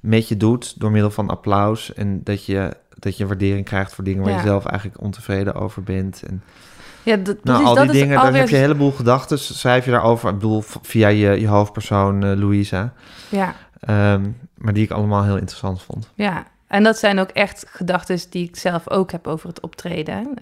met 0.00 0.28
je 0.28 0.36
doet 0.36 0.80
door 0.80 0.90
middel 0.90 1.10
van 1.10 1.28
applaus. 1.30 1.94
En 1.94 2.20
dat 2.24 2.44
je, 2.44 2.76
dat 2.98 3.16
je 3.16 3.26
waardering 3.26 3.64
krijgt 3.64 3.94
voor 3.94 4.04
dingen 4.04 4.22
waar 4.22 4.32
Ja. 4.32 4.36
je 4.38 4.46
zelf 4.46 4.64
eigenlijk 4.64 5.00
ontevreden 5.02 5.54
over 5.54 5.82
bent. 5.82 6.22
En, 6.26 6.42
Ja, 7.02 7.16
dat, 7.16 7.40
precies, 7.42 7.62
Nou, 7.64 7.64
al 7.64 7.74
die 7.74 7.84
is 7.84 7.90
dingen, 8.00 8.08
daar 8.16 8.24
alweer... 8.24 8.40
heb 8.40 8.48
je 8.48 8.54
een 8.56 8.60
heleboel 8.62 8.92
gedachten. 8.92 9.38
Schrijf 9.38 9.84
je 9.84 9.90
daarover, 9.90 10.28
ik 10.28 10.34
bedoel, 10.34 10.62
via 10.82 11.08
je, 11.08 11.40
je 11.40 11.46
hoofdpersoon 11.48 12.24
eh, 12.24 12.36
Louisa. 12.36 12.92
Ja, 13.28 13.54
Ehm, 13.80 14.30
maar 14.54 14.72
die 14.72 14.84
ik 14.84 14.90
allemaal 14.90 15.24
heel 15.24 15.36
interessant 15.36 15.82
vond. 15.82 16.10
ja. 16.14 16.46
En 16.66 16.82
dat 16.82 16.98
zijn 16.98 17.18
ook 17.18 17.28
echt 17.28 17.64
gedachten 17.68 18.18
die 18.30 18.48
ik 18.48 18.56
zelf 18.56 18.90
ook 18.90 19.12
heb 19.12 19.26
over 19.26 19.48
het 19.48 19.60
optreden. 19.60 20.34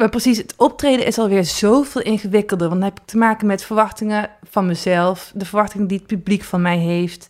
Maar 0.00 0.08
precies, 0.08 0.38
het 0.38 0.54
optreden 0.56 1.06
is 1.06 1.18
alweer 1.18 1.44
zoveel 1.44 2.02
ingewikkelder. 2.02 2.68
Want 2.68 2.80
dan 2.80 2.90
heb 2.90 3.00
ik 3.00 3.06
te 3.06 3.16
maken 3.16 3.46
met 3.46 3.64
verwachtingen 3.64 4.30
van 4.50 4.66
mezelf, 4.66 5.32
de 5.34 5.44
verwachtingen 5.44 5.86
die 5.86 5.98
het 5.98 6.06
publiek 6.06 6.42
van 6.42 6.62
mij 6.62 6.78
heeft. 6.78 7.26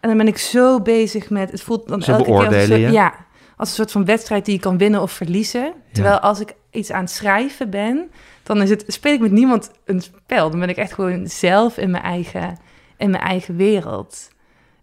En 0.00 0.08
dan 0.08 0.18
ben 0.18 0.26
ik 0.26 0.38
zo 0.38 0.80
bezig 0.80 1.30
met. 1.30 1.50
Het 1.50 1.62
voelt 1.62 1.88
dan 1.88 2.02
Ze 2.02 2.12
elke 2.12 2.24
keer 2.24 2.34
als 2.34 2.54
een 2.54 2.66
soort- 2.66 2.80
je? 2.80 2.90
Ja, 2.90 3.14
als 3.56 3.68
een 3.68 3.74
soort 3.74 3.90
van 3.92 4.04
wedstrijd 4.04 4.44
die 4.44 4.54
je 4.54 4.60
kan 4.60 4.78
winnen 4.78 5.02
of 5.02 5.12
verliezen. 5.12 5.72
Terwijl 5.92 6.18
als 6.18 6.40
ik 6.40 6.54
iets 6.70 6.90
aan 6.92 7.00
het 7.00 7.10
schrijven 7.10 7.70
ben, 7.70 8.10
dan 8.42 8.62
is 8.62 8.70
het, 8.70 8.84
speel 8.86 9.12
ik 9.12 9.20
met 9.20 9.30
niemand 9.32 9.70
een 9.84 10.00
spel. 10.00 10.50
Dan 10.50 10.60
ben 10.60 10.68
ik 10.68 10.76
echt 10.76 10.92
gewoon 10.92 11.26
zelf 11.26 11.76
in 11.76 11.90
mijn 11.90 12.02
eigen, 12.02 12.58
in 12.96 13.10
mijn 13.10 13.22
eigen 13.22 13.56
wereld. 13.56 14.28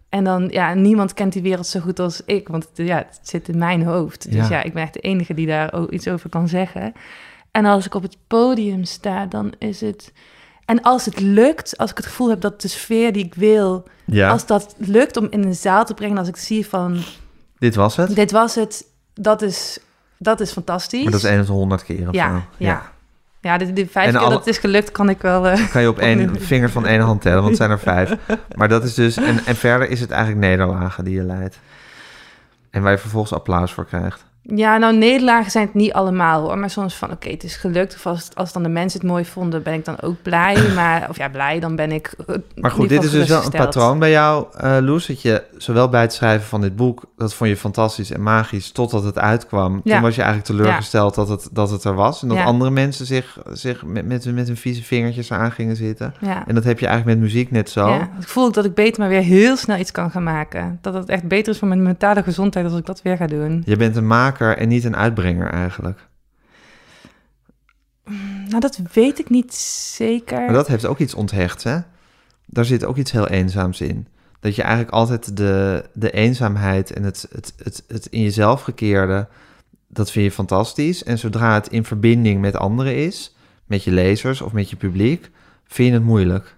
En 0.08 0.24
dan, 0.24 0.48
ja, 0.52 0.74
niemand 0.74 1.14
kent 1.14 1.32
die 1.32 1.42
wereld 1.42 1.66
zo 1.66 1.80
goed 1.80 1.98
als 1.98 2.22
ik, 2.24 2.48
want 2.48 2.68
het, 2.68 2.86
ja, 2.86 2.96
het 2.96 3.18
zit 3.22 3.48
in 3.48 3.58
mijn 3.58 3.82
hoofd. 3.82 4.32
Dus 4.32 4.48
Ja. 4.48 4.56
ja, 4.56 4.62
ik 4.62 4.72
ben 4.72 4.82
echt 4.82 4.92
de 4.92 5.00
enige 5.00 5.34
die 5.34 5.46
daar 5.46 5.72
ook 5.72 5.90
iets 5.90 6.08
over 6.08 6.30
kan 6.30 6.48
zeggen. 6.48 6.92
En 7.50 7.64
als 7.64 7.86
ik 7.86 7.94
op 7.94 8.02
het 8.02 8.16
podium 8.26 8.84
sta, 8.84 9.26
dan 9.26 9.52
is 9.58 9.80
het... 9.80 10.12
En 10.64 10.82
als 10.82 11.04
het 11.04 11.20
lukt, 11.20 11.78
als 11.78 11.90
ik 11.90 11.96
het 11.96 12.06
gevoel 12.06 12.28
heb 12.28 12.40
dat 12.40 12.60
de 12.60 12.68
sfeer 12.68 13.12
die 13.12 13.24
ik 13.24 13.34
wil... 13.34 13.84
Ja, 14.04 14.30
Als 14.30 14.46
dat 14.46 14.74
lukt 14.78 15.16
om 15.16 15.26
in 15.30 15.42
een 15.44 15.54
zaal 15.54 15.84
te 15.84 15.94
brengen, 15.94 16.18
als 16.18 16.28
ik 16.28 16.36
zie 16.36 16.66
van... 16.66 17.02
dit 17.58 17.74
was 17.74 17.96
het. 17.96 18.14
Dit 18.14 18.30
was 18.30 18.54
het, 18.54 18.86
dat 19.14 19.42
is, 19.42 19.78
dat 20.18 20.40
is 20.40 20.52
fantastisch. 20.52 21.02
Maar 21.02 21.12
dat 21.12 21.24
is 21.24 21.40
of 21.40 21.46
honderd 21.46 21.84
keer 21.84 22.08
of 22.08 22.14
ja, 22.14 22.28
zo. 22.28 22.34
ja, 22.34 22.44
ja. 22.56 22.92
De, 23.58 23.72
de 23.72 23.86
vijf 23.86 24.06
En 24.06 24.12
keer 24.12 24.20
alle- 24.20 24.30
dat 24.30 24.38
het 24.38 24.48
is 24.54 24.58
gelukt, 24.58 24.92
kan 24.92 25.08
ik 25.08 25.20
wel... 25.22 25.48
eh, 25.48 25.70
Kan 25.70 25.82
je 25.82 25.88
op 25.88 25.98
één 26.10 26.40
vinger 26.40 26.70
van 26.70 26.86
één 26.86 27.00
hand 27.00 27.22
tellen, 27.22 27.36
want 27.38 27.48
het 27.48 27.56
zijn 27.56 27.70
er 27.70 27.78
vijf. 27.78 28.14
Maar 28.56 28.68
dat 28.68 28.84
is 28.84 28.94
dus... 28.94 29.16
En, 29.16 29.40
en 29.46 29.56
verder 29.56 29.88
is 29.90 30.00
het 30.00 30.10
eigenlijk 30.10 30.40
nederlagen 30.46 31.04
die 31.04 31.14
je 31.14 31.22
leidt. 31.22 31.58
En 32.70 32.82
waar 32.82 32.92
je 32.92 32.98
vervolgens 32.98 33.32
applaus 33.32 33.72
voor 33.72 33.86
krijgt. 33.86 34.24
Ja, 34.54 34.76
nou, 34.76 34.96
nederlagen 34.96 35.50
zijn 35.50 35.64
het 35.66 35.74
niet 35.74 35.92
allemaal 35.92 36.42
hoor. 36.42 36.58
Maar 36.58 36.70
soms 36.70 36.94
van, 36.94 37.10
oké, 37.10 37.28
het 37.30 37.44
is 37.44 37.56
gelukt. 37.56 37.94
Of 37.94 38.06
als, 38.06 38.28
als 38.34 38.52
dan 38.52 38.62
de 38.62 38.68
mensen 38.68 39.00
het 39.00 39.08
mooi 39.08 39.24
vonden, 39.24 39.62
ben 39.62 39.74
ik 39.74 39.84
dan 39.84 40.00
ook 40.00 40.22
blij. 40.22 40.56
Maar, 40.76 41.06
of 41.08 41.16
ja, 41.16 41.28
blij, 41.28 41.60
dan 41.60 41.76
ben 41.76 41.92
ik... 41.92 42.14
Maar 42.54 42.70
goed, 42.70 42.88
dit 42.88 43.04
is 43.04 43.10
dus 43.10 43.28
wel 43.28 43.44
een 43.44 43.50
patroon 43.50 43.98
bij 43.98 44.10
jou, 44.10 44.46
eh 44.58 44.76
Loes. 44.80 45.06
Dat 45.06 45.22
je 45.22 45.42
zowel 45.56 45.88
bij 45.88 46.00
het 46.00 46.12
schrijven 46.12 46.46
van 46.46 46.60
dit 46.60 46.76
boek, 46.76 47.02
dat 47.16 47.34
vond 47.34 47.50
je 47.50 47.56
fantastisch 47.56 48.10
en 48.10 48.22
magisch, 48.22 48.70
totdat 48.70 49.04
het 49.04 49.18
uitkwam. 49.18 49.80
Ja. 49.84 49.92
Toen 49.92 50.02
was 50.02 50.14
je 50.14 50.22
eigenlijk 50.22 50.50
teleurgesteld 50.50 51.14
dat, 51.14 51.28
het, 51.28 51.48
dat 51.52 51.70
het 51.70 51.84
er 51.84 51.94
was. 51.94 52.22
En 52.22 52.28
dat 52.28 52.36
Ja. 52.36 52.44
andere 52.44 52.70
mensen 52.70 53.06
zich, 53.06 53.38
zich 53.52 53.84
met, 53.84 54.06
met, 54.06 54.34
met 54.34 54.46
hun 54.46 54.56
vieze 54.56 54.82
vingertjes 54.82 55.30
eraan 55.30 55.52
gingen 55.52 55.76
zitten. 55.76 56.14
En 56.46 56.54
dat 56.54 56.64
heb 56.64 56.78
je 56.78 56.86
eigenlijk 56.86 57.18
met 57.18 57.28
muziek 57.28 57.50
net 57.50 57.70
zo. 57.70 57.88
Ja, 57.88 58.08
ik 58.20 58.28
voel 58.28 58.44
ook 58.44 58.54
dat 58.54 58.64
ik 58.64 58.74
beter 58.74 59.00
maar 59.00 59.08
weer 59.08 59.22
heel 59.22 59.56
snel 59.56 59.78
iets 59.78 59.92
kan 59.92 60.10
gaan 60.10 60.22
maken. 60.22 60.78
Dat 60.80 60.94
het 60.94 61.08
echt 61.08 61.28
beter 61.28 61.52
is 61.52 61.58
voor 61.58 61.68
mijn 61.68 61.82
mentale 61.82 62.22
gezondheid 62.22 62.66
als 62.66 62.78
ik 62.78 62.86
dat 62.86 63.02
weer 63.02 63.16
ga 63.16 63.26
doen. 63.26 63.62
Je 63.66 63.76
bent 63.76 63.96
een 63.96 64.06
maker 64.06 64.35
en 64.40 64.68
niet 64.68 64.84
een 64.84 64.96
uitbrenger 64.96 65.50
eigenlijk. 65.50 66.08
Nou, 68.48 68.60
dat 68.60 68.80
weet 68.92 69.18
ik 69.18 69.30
niet 69.30 69.54
zeker. 69.94 70.40
Maar 70.40 70.52
dat 70.52 70.66
heeft 70.66 70.86
ook 70.86 70.98
iets 70.98 71.14
onthechts, 71.14 71.64
hè? 71.64 71.78
Daar 72.46 72.64
zit 72.64 72.84
ook 72.84 72.96
iets 72.96 73.12
heel 73.12 73.28
eenzaams 73.28 73.80
in. 73.80 74.06
Dat 74.40 74.54
je 74.54 74.62
eigenlijk 74.62 74.92
altijd 74.92 75.36
de, 75.36 75.84
de 75.92 76.10
eenzaamheid 76.10 76.92
en 76.92 77.02
het, 77.02 77.26
het, 77.32 77.54
het, 77.56 77.84
het 77.88 78.06
in 78.06 78.22
jezelf 78.22 78.62
gekeerde, 78.62 79.28
dat 79.88 80.10
vind 80.10 80.24
je 80.24 80.30
fantastisch. 80.30 81.04
En 81.04 81.18
zodra 81.18 81.54
het 81.54 81.68
in 81.68 81.84
verbinding 81.84 82.40
met 82.40 82.56
anderen 82.56 82.96
is, 82.96 83.36
met 83.64 83.84
je 83.84 83.90
lezers 83.90 84.40
of 84.40 84.52
met 84.52 84.70
je 84.70 84.76
publiek, 84.76 85.30
vind 85.66 85.88
je 85.88 85.94
het 85.94 86.04
moeilijk. 86.04 86.55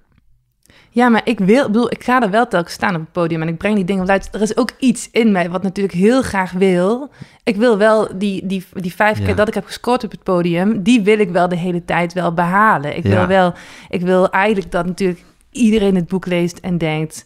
Ja, 0.99 1.09
maar 1.09 1.21
ik 1.25 1.39
wil, 1.39 1.67
bedoel, 1.67 1.91
ik 1.91 2.05
ga 2.05 2.23
er 2.23 2.31
wel 2.31 2.49
telkens 2.49 2.75
staan 2.75 2.95
op 2.95 3.01
het 3.01 3.13
podium 3.13 3.43
en 3.43 3.49
ik 3.49 3.57
breng 3.59 3.75
die 3.75 3.85
dingen 3.85 4.09
uit. 4.11 4.29
Er 4.33 4.41
is 4.43 4.57
ook 4.57 4.71
iets 4.79 5.09
in 5.13 5.33
mij 5.33 5.51
wat 5.51 5.63
natuurlijk 5.63 5.97
heel 5.97 6.23
graag 6.23 6.51
wil. 6.53 7.11
Ik 7.45 7.57
wil 7.57 7.79
wel 7.79 8.09
die, 8.19 8.47
die, 8.47 8.65
die 8.73 8.95
vijf 8.95 9.19
Ja. 9.19 9.25
keer 9.25 9.35
dat 9.37 9.49
ik 9.49 9.55
heb 9.55 9.65
gescoord 9.67 10.05
op 10.05 10.11
het 10.11 10.23
podium, 10.23 10.83
die 10.83 11.01
wil 11.03 11.19
ik 11.19 11.31
wel 11.31 11.49
de 11.49 11.57
hele 11.57 11.85
tijd 11.85 12.13
wel 12.13 12.33
behalen. 12.35 12.97
Ik 12.97 13.03
Ja. 13.07 13.11
wil 13.11 13.27
wel, 13.27 13.55
ik 13.89 14.01
wil 14.01 14.31
eigenlijk 14.31 14.71
dat 14.73 14.87
natuurlijk 14.87 15.23
iedereen 15.51 15.95
het 15.95 16.09
boek 16.09 16.27
leest 16.27 16.59
en 16.59 16.79
denkt. 16.79 17.25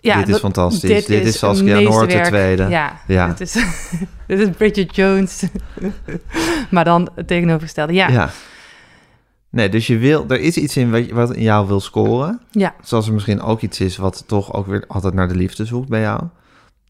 Ja, 0.00 0.16
Dit 0.16 0.24
is 0.26 0.30
dat- 0.32 0.40
fantastisch. 0.40 1.06
Dit 1.06 1.24
is 1.26 1.38
Saskia 1.38 1.80
Noord 1.80 2.10
de 2.10 2.20
tweede. 2.20 2.66
Ja, 2.68 3.00
Ja. 3.06 3.26
Dit, 3.28 3.40
is, 3.40 3.52
dit 4.26 4.38
is 4.40 4.48
Bridget 4.56 4.96
Jones. 4.96 5.42
maar 6.70 6.84
dan 6.84 7.08
het 7.14 7.26
tegenovergestelde. 7.26 7.92
Ja. 7.92 8.30
Nee, 9.50 9.68
dus 9.68 9.86
je 9.86 9.98
wil, 9.98 10.24
er 10.28 10.40
is 10.40 10.56
iets 10.56 10.76
in 10.76 10.90
wat, 10.90 11.06
je- 11.06 11.14
wat 11.14 11.34
in 11.34 11.42
jou 11.42 11.66
wil 11.66 11.80
scoren. 11.80 12.40
ja. 12.50 12.74
Zoals 12.82 13.06
er 13.06 13.12
misschien 13.12 13.40
ook 13.40 13.60
iets 13.60 13.80
is 13.80 13.96
wat 13.96 14.24
toch 14.26 14.52
ook 14.52 14.66
weer 14.66 14.84
altijd 14.88 15.14
naar 15.14 15.28
de 15.28 15.34
liefde 15.34 15.64
zoekt 15.64 15.88
bij 15.88 16.00
jou. 16.00 16.22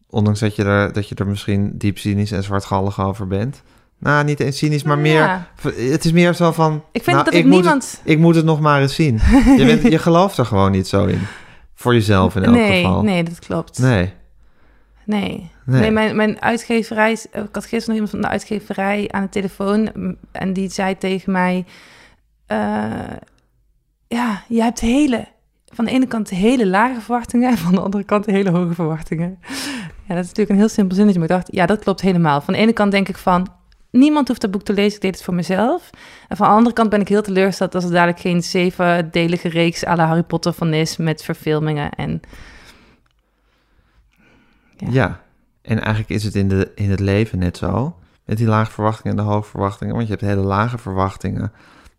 Ondanks 0.09 0.39
dat 0.39 0.55
je 0.55 0.63
er, 0.63 0.93
dat 0.93 1.09
je 1.09 1.15
er 1.15 1.27
misschien 1.27 1.71
diep 1.77 1.97
cynisch 1.97 2.31
en 2.31 2.43
zwartgallig 2.43 3.01
over 3.01 3.27
bent. 3.27 3.61
Nou, 3.99 4.25
niet 4.25 4.39
eens 4.39 4.57
cynisch, 4.57 4.83
maar 4.83 4.97
meer... 4.97 5.21
Ja. 5.21 5.47
Het 5.61 6.05
is 6.05 6.11
meer 6.11 6.33
zo 6.33 6.51
van... 6.51 6.83
Ik 6.91 7.03
vind 7.03 7.15
nou, 7.15 7.23
dat 7.29 7.33
ik, 7.33 7.45
moet 7.45 7.53
niemand... 7.53 7.83
Het, 7.91 8.01
ik 8.03 8.17
moet 8.17 8.35
het 8.35 8.45
nog 8.45 8.59
maar 8.59 8.81
eens 8.81 8.95
zien. 8.95 9.19
Je, 9.57 9.63
bent, 9.65 9.81
je 9.91 9.99
gelooft 9.99 10.37
er 10.37 10.45
gewoon 10.45 10.71
niet 10.71 10.87
zo 10.87 11.05
in. 11.05 11.19
Voor 11.75 11.93
jezelf 11.93 12.35
in 12.35 12.43
elk 12.43 12.55
nee, 12.55 12.83
geval. 12.83 13.03
nee, 13.03 13.23
dat 13.23 13.39
klopt. 13.39 13.79
Nee. 13.79 14.13
Nee. 15.03 15.51
Nee. 15.65 15.81
Nee, 15.81 15.91
mijn, 15.91 16.15
mijn 16.15 16.41
uitgeverij... 16.41 17.11
Ik 17.11 17.49
had 17.51 17.65
gisteren 17.65 17.85
nog 17.85 17.93
iemand 17.93 18.09
van 18.09 18.21
de 18.21 18.27
uitgeverij 18.27 19.07
aan 19.11 19.23
de 19.23 19.29
telefoon... 19.29 20.15
en 20.31 20.53
die 20.53 20.69
zei 20.69 20.97
tegen 20.97 21.31
mij... 21.31 21.65
eh, 22.49 23.17
ja, 24.07 24.43
je 24.47 24.61
hebt 24.61 24.79
hele... 24.79 25.27
Van 25.73 25.85
de 25.85 25.91
ene 25.91 26.07
kant 26.07 26.29
hele 26.29 26.67
lage 26.67 27.01
verwachtingen... 27.01 27.49
en 27.49 27.57
van 27.57 27.71
de 27.71 27.79
andere 27.79 28.03
kant 28.03 28.25
hele 28.25 28.49
hoge 28.49 28.73
verwachtingen. 28.73 29.39
Ja, 30.07 30.15
dat 30.15 30.23
is 30.23 30.27
natuurlijk 30.27 30.49
een 30.49 30.55
heel 30.55 30.69
simpel 30.69 30.95
zinnetje... 30.95 31.19
maar 31.19 31.29
ik 31.29 31.35
dacht, 31.35 31.47
ja, 31.51 31.65
dat 31.65 31.79
klopt 31.79 32.01
helemaal. 32.01 32.41
Van 32.41 32.53
de 32.53 32.59
ene 32.59 32.73
kant 32.73 32.91
denk 32.91 33.09
ik 33.09 33.17
van... 33.17 33.47
Niemand 33.91 34.27
hoeft 34.27 34.41
dat 34.41 34.51
boek 34.51 34.63
te 34.63 34.73
lezen, 34.73 34.95
ik 34.95 35.01
deed 35.01 35.15
het 35.15 35.23
voor 35.23 35.33
mezelf. 35.33 35.89
En 36.27 36.37
van 36.37 36.47
de 36.47 36.53
andere 36.53 36.75
kant 36.75 36.89
ben 36.89 37.01
ik 37.01 37.07
heel 37.07 37.21
teleurgesteld... 37.21 37.75
als 37.75 37.83
er 37.83 37.91
dadelijk 37.91 38.19
geen 38.19 38.43
zevendelige 38.43 39.49
reeks... 39.49 39.85
à 39.85 39.95
la 39.95 40.07
Harry 40.07 40.23
Potter 40.23 40.53
van 40.53 40.73
is... 40.73 40.97
met 40.97 41.23
verfilmingen 41.23 41.91
en... 41.91 42.21
Ja. 44.77 44.87
Ja. 44.91 45.21
En 45.61 45.79
eigenlijk 45.79 46.09
is 46.09 46.23
het 46.23 46.35
in, 46.35 46.47
de, 46.47 46.71
in 46.75 46.89
het 46.89 46.99
leven 46.99 47.39
net 47.39 47.57
zo. 47.57 47.95
Met 48.25 48.37
die 48.37 48.47
lage 48.47 48.71
verwachtingen 48.71 49.17
en 49.17 49.23
de 49.23 49.29
hoge 49.31 49.49
verwachtingen. 49.49 49.95
Want 49.95 50.07
je 50.07 50.13
hebt 50.13 50.25
hele 50.25 50.41
lage 50.41 50.77
verwachtingen. 50.77 51.51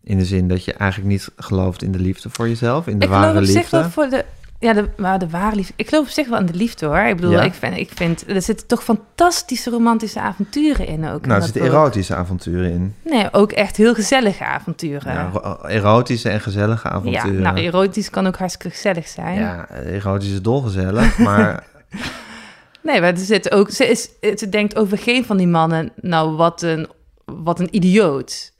In 0.03 0.17
de 0.17 0.25
zin 0.25 0.47
dat 0.47 0.65
je 0.65 0.73
eigenlijk 0.73 1.11
niet 1.11 1.29
gelooft 1.35 1.83
in 1.83 1.91
de 1.91 1.99
liefde 1.99 2.29
voor 2.29 2.47
jezelf. 2.47 2.87
In 2.87 2.99
de 2.99 3.05
ik 3.05 3.11
ware 3.11 3.21
geloof 3.27 3.37
op 3.37 3.41
liefde. 3.47 3.59
zich 3.61 3.69
wel 3.69 3.89
voor 3.89 4.09
de... 4.09 4.25
Ja, 4.59 4.73
de, 4.73 4.89
maar 4.97 5.19
de 5.19 5.29
ware 5.29 5.55
liefde. 5.55 5.73
Ik 5.75 5.89
geloof 5.89 6.05
op 6.05 6.11
zich 6.11 6.27
wel 6.29 6.37
aan 6.37 6.45
de 6.45 6.53
liefde, 6.53 6.85
hoor. 6.85 6.97
Ik 6.99 7.15
bedoel, 7.15 7.31
Ja? 7.31 7.41
ik, 7.41 7.53
vind, 7.53 7.77
ik 7.77 7.89
vind... 7.95 8.23
Er 8.29 8.41
zitten 8.41 8.67
toch 8.67 8.83
fantastische 8.83 9.69
romantische 9.69 10.19
avonturen 10.19 10.87
in 10.87 11.07
ook. 11.09 11.25
Nou, 11.25 11.39
er 11.39 11.45
zitten 11.45 11.61
erotische 11.63 12.15
avonturen 12.15 12.71
in. 12.71 12.95
Nee, 13.05 13.27
ook 13.33 13.51
echt 13.51 13.77
heel 13.77 13.93
gezellige 13.93 14.43
avonturen. 14.45 15.13
Ja, 15.13 15.29
ro- 15.33 15.57
erotische 15.63 16.29
en 16.29 16.41
gezellige 16.41 16.87
Ja, 16.87 16.93
avonturen. 16.93 17.41
nou, 17.41 17.57
erotisch 17.57 18.09
kan 18.09 18.27
ook 18.27 18.37
hartstikke 18.37 18.69
gezellig 18.75 19.07
zijn. 19.07 19.39
Ja, 19.39 19.69
erotisch 19.69 20.31
is 20.31 20.41
dolgezellig, 20.41 21.17
maar 21.27 21.63
Nee, 22.83 23.01
maar 23.01 23.09
er 23.11 23.17
zit 23.17 23.51
ook... 23.51 23.69
Ze, 23.69 23.85
is, 23.87 24.09
ze 24.35 24.49
denkt 24.49 24.75
over 24.75 24.97
geen 24.97 25.25
van 25.25 25.37
die 25.37 25.47
mannen... 25.47 25.91
Nou, 25.95 26.35
wat 26.35 26.61
een, 26.61 26.87
wat 27.25 27.59
een 27.59 27.75
idioot. 27.75 28.51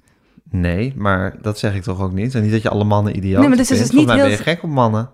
Nee, 0.51 0.93
maar 0.95 1.35
dat 1.41 1.59
zeg 1.59 1.75
ik 1.75 1.83
toch 1.83 1.99
ook 2.01 2.11
niet. 2.13 2.35
En 2.35 2.41
niet 2.41 2.51
dat 2.51 2.61
je 2.61 2.69
alle 2.69 2.83
mannen 2.83 3.15
idioot 3.17 3.39
Nee, 3.39 3.47
maar 3.47 3.57
dus 3.57 3.71
is 3.71 3.77
vindt. 3.77 3.91
het 3.91 3.97
niet 3.97 4.07
mij 4.07 4.15
heel- 4.15 4.25
ben 4.25 4.33
je 4.37 4.43
gek 4.43 4.63
op 4.63 4.69
mannen. 4.69 5.09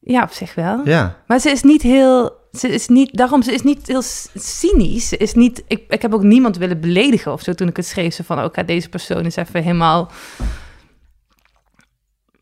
Ja, 0.00 0.22
op 0.22 0.30
zich 0.32 0.54
wel. 0.54 0.80
Ja, 0.84 1.16
Maar 1.26 1.38
ze 1.40 1.50
is 1.50 1.62
niet 1.62 1.82
heel... 1.82 2.44
Ze 2.52 2.68
is 2.68 2.88
niet, 2.88 3.16
daarom, 3.16 3.42
ze 3.42 3.52
is 3.52 3.62
niet 3.62 3.86
heel 3.86 4.02
cynisch. 4.34 5.08
Ze 5.08 5.16
is 5.16 5.34
niet, 5.34 5.64
ik, 5.66 5.84
ik 5.88 6.02
heb 6.02 6.14
ook 6.14 6.22
niemand 6.22 6.56
willen 6.56 6.80
beledigen 6.80 7.32
of 7.32 7.42
zo 7.42 7.52
toen 7.52 7.68
ik 7.68 7.76
het 7.76 7.86
schreef. 7.86 8.14
Zo 8.14 8.22
van, 8.26 8.44
oké, 8.44 8.64
deze 8.64 8.88
persoon 8.88 9.24
is 9.24 9.36
even 9.36 9.62
helemaal... 9.62 10.10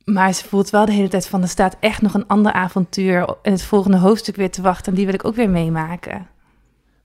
Maar 0.04 0.32
ze 0.32 0.44
voelt 0.48 0.70
wel 0.70 0.86
de 0.86 0.92
hele 0.92 1.08
tijd 1.08 1.26
van... 1.26 1.42
er 1.42 1.48
staat 1.48 1.76
echt 1.80 2.02
nog 2.02 2.14
een 2.14 2.26
ander 2.26 2.52
avontuur... 2.52 3.34
in 3.42 3.52
het 3.52 3.62
volgende 3.64 3.96
hoofdstuk 3.96 4.36
weer 4.36 4.50
te 4.50 4.62
wachten... 4.62 4.86
en 4.92 4.94
die 4.94 5.04
wil 5.06 5.14
ik 5.14 5.24
ook 5.24 5.34
weer 5.34 5.50
meemaken. 5.50 6.26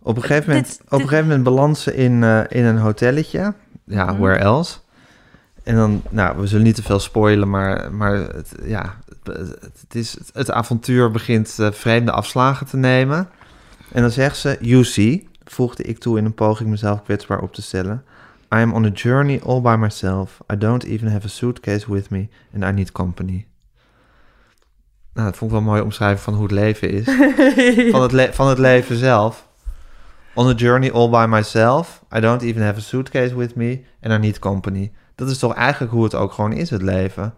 op 0.02 0.16
een 0.16 0.22
gegeven 0.24 0.50
moment, 0.50 0.68
Dit- 0.68 0.82
op 0.86 0.92
een 0.92 1.08
gegeven 1.08 1.26
moment 1.26 1.44
balansen 1.44 1.96
in, 1.96 2.24
eh, 2.24 2.42
in 2.50 2.66
een 2.66 2.78
hotelletje. 2.78 3.54
Ja, 3.86 4.06
Mhm. 4.06 4.20
where 4.22 4.38
else? 4.40 4.80
En 5.70 5.76
dan, 5.76 6.02
nou, 6.10 6.38
we 6.40 6.48
zullen 6.48 6.66
niet 6.66 6.76
te 6.76 6.84
veel 6.84 7.00
spoilen, 7.00 7.50
maar, 7.50 7.94
maar 7.94 8.14
het, 8.14 8.52
ja, 8.64 8.96
het, 9.24 9.96
is, 9.96 10.18
het 10.34 10.52
avontuur 10.52 11.12
begint 11.12 11.60
eh, 11.60 11.72
vreemde 11.72 12.12
afslagen 12.12 12.68
te 12.68 12.78
nemen. 12.78 13.30
En 13.92 14.02
dan 14.02 14.12
zegt 14.12 14.38
ze, 14.38 14.58
you 14.62 14.84
see, 14.84 15.30
voegde 15.44 15.84
ik 15.84 16.00
toe 16.00 16.18
in 16.18 16.26
een 16.26 16.34
poging 16.34 16.70
mezelf 16.70 17.04
kwetsbaar 17.04 17.42
op 17.42 17.54
te 17.54 17.62
stellen. 17.62 18.04
I 18.56 18.58
am 18.58 18.74
on 18.74 18.86
a 18.86 18.90
journey 18.90 19.42
all 19.46 19.62
by 19.62 19.76
myself. 19.80 20.40
I 20.54 20.58
don't 20.58 20.84
even 20.84 21.12
have 21.12 21.26
a 21.26 21.30
suitcase 21.30 21.92
with 21.92 22.10
me 22.10 22.28
and 22.54 22.64
I 22.64 22.72
need 22.72 22.92
company. 22.92 23.46
Nou, 25.14 25.28
dat 25.28 25.38
vond 25.38 25.52
ik 25.52 25.58
wel 25.58 25.60
een 25.60 25.72
mooie 25.72 25.84
omschrijving 25.84 26.22
van 26.22 26.34
hoe 26.34 26.44
het 26.44 26.52
leven 26.52 26.90
is. 26.90 27.06
van, 27.92 28.02
het 28.02 28.36
van 28.36 28.48
het 28.48 28.58
leven 28.58 28.96
zelf. 28.96 29.48
On 30.34 30.48
a 30.48 30.54
journey 30.54 30.92
all 30.92 31.10
by 31.10 31.26
myself. 31.30 32.04
I 32.16 32.20
don't 32.20 32.42
even 32.42 32.62
have 32.62 32.78
a 32.78 32.82
suitcase 32.82 33.36
with 33.36 33.56
me. 33.56 33.82
And 34.02 34.14
I 34.14 34.18
need 34.18 34.40
company. 34.40 34.92
Dat 35.20 35.30
is 35.30 35.38
toch 35.38 35.54
eigenlijk 35.54 35.92
hoe 35.92 36.04
het 36.04 36.16
ook 36.16 36.32
gewoon 36.32 36.52
is, 36.54 36.70
het 36.70 36.82
leven. 36.82 37.36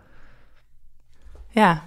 Ja. 1.49 1.83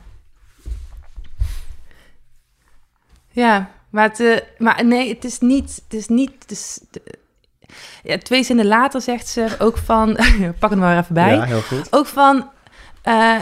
Ja, 3.30 3.70
maar, 3.90 4.08
het, 4.08 4.20
eh, 4.20 4.36
maar 4.58 4.84
nee, 4.84 5.08
het 5.08 5.24
is 5.24 5.38
niet... 5.40 5.80
Het 5.84 5.94
is 5.94 6.08
niet 6.08 6.32
het 6.38 6.50
is, 6.50 6.80
de- 6.90 7.18
ja, 8.02 8.18
twee 8.18 8.42
zinnen 8.44 8.66
later 8.66 9.00
zegt 9.00 9.28
ze 9.28 9.56
ook 9.58 9.76
van... 9.76 10.18
pak 10.58 10.70
hem 10.70 10.78
maar 10.78 10.98
even 10.98 11.14
bij. 11.14 11.34
Ja, 11.34 11.42
heel 11.44 11.62
goed. 11.62 11.92
Ook 11.92 12.06
van... 12.06 12.50
eh, 13.04 13.40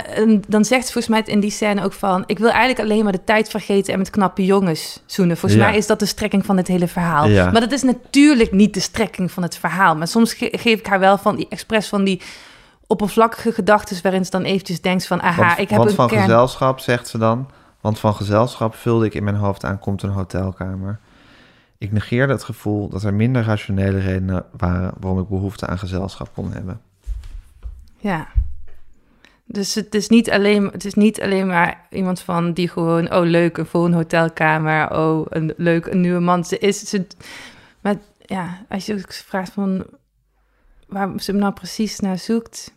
dan 0.48 0.64
zegt 0.64 0.87
ze 0.87 0.92
volgens 0.92 1.09
mij 1.14 1.22
in 1.35 1.40
die 1.40 1.51
scène 1.51 1.85
ook 1.85 1.92
van... 1.92 2.22
ik 2.27 2.38
wil 2.38 2.48
eigenlijk 2.51 2.81
alleen 2.81 3.03
maar 3.03 3.12
de 3.12 3.25
tijd 3.25 3.48
vergeten... 3.48 3.92
en 3.92 3.98
met 3.98 4.11
knappe 4.11 4.44
jongens 4.44 5.03
zoenen. 5.07 5.37
Volgens 5.37 5.61
Ja. 5.61 5.66
mij 5.68 5.77
is 5.77 5.87
dat 5.87 5.98
de 5.98 6.07
strekking 6.07 6.46
van 6.46 6.57
het 6.57 6.66
hele 6.68 6.88
verhaal. 6.88 7.27
Ja. 7.29 7.51
Maar 7.51 7.61
dat 7.61 7.72
is 7.72 7.83
natuurlijk 7.83 8.53
niet 8.53 8.75
de 8.75 8.81
strekking 8.81 9.31
van 9.33 9.42
het 9.42 9.57
verhaal. 9.57 9.96
Maar 9.96 10.09
soms 10.09 10.33
ge- 10.35 10.53
geef 10.57 10.79
ik 10.79 10.87
haar 10.87 10.98
wel 10.98 11.18
van 11.18 11.37
die 11.37 11.46
expres 11.48 11.88
van 11.88 12.05
die 12.05 12.22
oppervlakkige 12.87 13.53
gedachten... 13.53 14.03
waarin 14.03 14.25
ze 14.25 14.31
dan 14.31 14.42
eventjes 14.42 14.81
denkt 14.81 15.07
van... 15.07 15.22
aha, 15.22 15.46
Want, 15.46 15.59
ik 15.59 15.68
heb 15.68 15.79
want 15.79 15.90
een 15.90 15.96
van 15.96 16.09
kern... 16.09 16.20
gezelschap, 16.20 16.79
zegt 16.81 17.09
ze 17.09 17.18
dan... 17.18 17.51
Want 17.81 17.98
van 17.98 18.14
gezelschap 18.14 18.75
vulde 18.75 19.07
ik 19.07 19.14
in 19.14 19.25
mijn 19.25 19.37
hoofd 19.37 19.64
aan... 19.64 19.79
komt 19.79 20.03
een 20.03 20.11
hotelkamer. 20.11 20.98
Ik 21.79 21.92
negeerde 21.92 22.33
het 22.33 22.44
gevoel 22.44 22.88
dat 22.88 23.03
er 23.03 23.14
minder 23.14 23.44
rationele 23.44 23.98
redenen 23.98 24.44
waren... 24.57 24.92
waarom 25.01 25.20
ik 25.20 25.29
behoefte 25.29 25.66
aan 25.66 25.79
gezelschap 25.79 26.29
kon 26.35 26.53
hebben. 26.53 26.81
Ja. 27.98 28.27
Dus 29.44 29.74
het 29.74 29.94
is, 29.94 30.09
niet 30.09 30.31
alleen, 30.31 30.64
het 30.64 30.85
is 30.85 30.94
niet 30.94 31.20
alleen 31.20 31.46
maar 31.46 31.87
iemand 31.90 32.20
van 32.20 32.52
die 32.52 32.68
gewoon... 32.68 33.14
oh, 33.14 33.24
leuk, 33.24 33.57
een 33.57 33.66
volgende 33.66 33.96
hotelkamer. 33.96 34.90
Oh, 34.98 35.26
een 35.28 35.55
leuk, 35.57 35.87
een 35.87 36.00
nieuwe 36.00 36.20
man. 36.20 36.44
Ze 36.44 36.59
is... 36.59 36.81
Ze, 36.81 37.07
maar 37.81 37.96
ja, 38.18 38.64
als 38.68 38.87
je 38.87 38.94
ook 38.94 39.12
vraagt 39.12 39.52
van... 39.52 39.85
waar 40.87 41.11
ze 41.16 41.31
hem 41.31 41.40
nou 41.40 41.52
precies 41.52 42.00
naar 42.00 42.18
zoekt... 42.18 42.74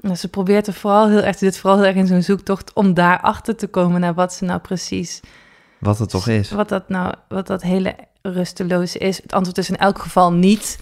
Nou, 0.00 0.16
ze 0.16 0.28
probeert 0.28 0.66
er 0.66 0.72
vooral 0.72 1.08
heel 1.08 1.22
erg... 1.22 1.36
dit 1.36 1.58
vooral 1.58 1.78
heel 1.78 1.86
erg 1.88 1.96
in 1.96 2.06
zo'n 2.06 2.22
zoektocht... 2.22 2.72
om 2.72 2.94
daarachter 2.94 3.56
te 3.56 3.66
komen 3.66 4.00
naar 4.00 4.14
wat 4.14 4.34
ze 4.34 4.44
nou 4.44 4.60
precies... 4.60 5.20
Wat 5.78 5.98
het 5.98 6.08
toch 6.08 6.28
is. 6.28 6.50
Wat 6.50 6.68
dat 6.68 6.88
nou, 6.88 7.14
wat 7.28 7.46
dat 7.46 7.62
hele 7.62 7.96
rusteloze 8.22 8.98
is. 8.98 9.22
Het 9.22 9.32
antwoord 9.32 9.58
is 9.58 9.68
in 9.68 9.76
elk 9.76 9.98
geval 9.98 10.32
niet 10.32 10.78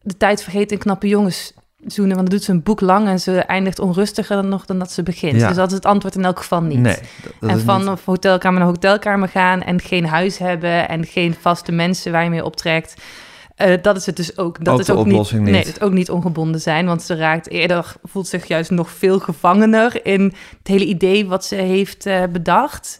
de 0.00 0.16
tijd 0.16 0.42
vergeten 0.42 0.76
in 0.76 0.82
knappe 0.82 1.08
jongens 1.08 1.54
zoenen. 1.86 2.16
Want 2.16 2.28
dan 2.28 2.36
doet 2.38 2.46
ze 2.46 2.52
een 2.52 2.62
boek 2.62 2.80
lang 2.80 3.08
en 3.08 3.20
ze 3.20 3.38
eindigt 3.40 3.78
onrustiger 3.78 4.36
dan 4.36 4.48
nog 4.48 4.64
dan 4.66 4.78
dat 4.78 4.90
ze 4.92 5.02
begint. 5.02 5.40
Ja. 5.40 5.46
Dus 5.46 5.56
dat 5.56 5.68
is 5.68 5.74
het 5.74 5.86
antwoord 5.86 6.14
in 6.14 6.24
elk 6.24 6.38
geval 6.38 6.62
niet. 6.62 6.78
Nee. 6.78 6.94
dat- 7.22 7.32
dat 7.40 7.50
en 7.50 7.60
van 7.60 7.84
niet- 7.84 8.00
hotelkamer 8.04 8.58
naar 8.58 8.68
hotelkamer 8.68 9.28
gaan 9.28 9.62
en 9.62 9.80
geen 9.80 10.06
huis 10.06 10.38
hebben 10.38 10.88
en 10.88 11.06
geen 11.06 11.34
vaste 11.40 11.72
mensen 11.72 12.12
waar 12.12 12.24
je 12.24 12.30
mee 12.30 12.44
optrekt. 12.44 12.94
Eh, 13.56 13.74
dat 13.82 13.96
is 13.96 14.06
het 14.06 14.16
dus 14.16 14.38
ook. 14.38 14.64
Dat 14.64 14.74
Ook 14.74 14.80
is 14.80 14.86
de 14.86 14.92
ook 14.92 14.98
oplossing 14.98 15.42
niet, 15.44 15.52
niet. 15.54 15.64
Nee, 15.64 15.72
het 15.72 15.82
ook 15.82 15.92
niet 15.92 16.10
ongebonden 16.10 16.60
zijn, 16.60 16.86
want 16.86 17.02
ze 17.02 17.14
raakt 17.16 17.48
eerder, 17.50 17.92
voelt 18.02 18.28
zich 18.28 18.46
juist 18.46 18.70
nog 18.70 18.90
veel 18.90 19.18
gevangener 19.18 20.06
in 20.06 20.22
het 20.58 20.68
hele 20.68 20.84
idee 20.84 21.26
wat 21.26 21.44
ze 21.44 21.54
heeft 21.54 22.06
eh, 22.06 22.22
bedacht. 22.32 22.98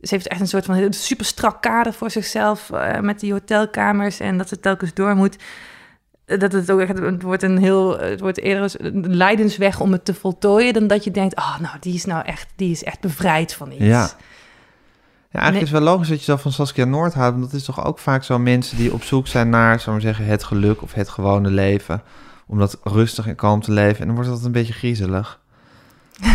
Ze 0.00 0.14
heeft 0.14 0.28
echt 0.28 0.40
een 0.40 0.46
soort 0.48 0.64
van 0.64 0.92
super 0.92 1.24
strak 1.24 1.62
kader 1.62 1.92
voor 1.92 2.10
zichzelf 2.10 2.70
eh, 2.70 3.00
met 3.00 3.20
die 3.20 3.32
hotelkamers 3.32 4.20
en 4.20 4.38
dat 4.38 4.48
ze 4.48 4.60
telkens 4.60 4.94
door 4.94 5.14
moet. 5.16 5.36
Eh, 6.26 6.38
Dat 6.38 6.52
het 6.52 6.70
ook 6.70 6.80
echt, 6.80 6.98
het 6.98 7.22
wordt 7.22 7.42
een 7.42 7.58
heel, 7.58 7.98
het 7.98 8.20
wordt 8.20 8.38
eerder 8.38 8.72
een 8.78 9.16
lijdensweg 9.16 9.80
om 9.80 9.92
het 9.92 10.04
te 10.04 10.14
voltooien 10.14 10.72
dan 10.72 10.86
dat 10.86 11.04
je 11.04 11.10
denkt, 11.10 11.36
ah, 11.36 11.58
nou, 11.60 11.76
die 11.80 11.94
is 11.94 12.04
nou 12.04 12.24
echt, 12.24 12.46
die 12.56 12.70
is 12.70 12.84
echt 12.84 13.00
bevrijd 13.00 13.54
van 13.54 13.70
iets. 13.72 13.80
Ja. 13.84 14.10
Ja, 15.30 15.42
eigenlijk 15.42 15.52
Nee. 15.52 15.62
is 15.62 15.78
het 15.78 15.84
wel 15.84 15.94
logisch 15.94 16.08
dat 16.08 16.20
je 16.24 16.30
dat 16.32 16.40
van 16.40 16.52
Saskia 16.52 16.84
Noord 16.84 17.14
houdt. 17.14 17.36
Want 17.38 17.50
dat 17.50 17.60
is 17.60 17.66
toch 17.66 17.84
ook 17.84 17.98
vaak 17.98 18.24
zo 18.24 18.38
mensen 18.38 18.76
die 18.76 18.92
op 18.92 19.02
zoek 19.02 19.26
zijn 19.26 19.48
naar, 19.48 19.80
zou 19.80 19.90
maar 19.90 20.00
zeggen, 20.00 20.24
het 20.26 20.44
geluk 20.44 20.82
of 20.82 20.92
het 20.92 21.08
gewone 21.08 21.50
leven. 21.50 22.02
Om 22.46 22.58
dat 22.58 22.78
rustig 22.82 23.26
en 23.26 23.34
kalm 23.34 23.60
te 23.62 23.72
leven. 23.72 24.00
En 24.00 24.06
dan 24.06 24.14
wordt 24.14 24.30
dat 24.30 24.44
een 24.44 24.52
beetje 24.52 24.72
griezelig. 24.72 25.40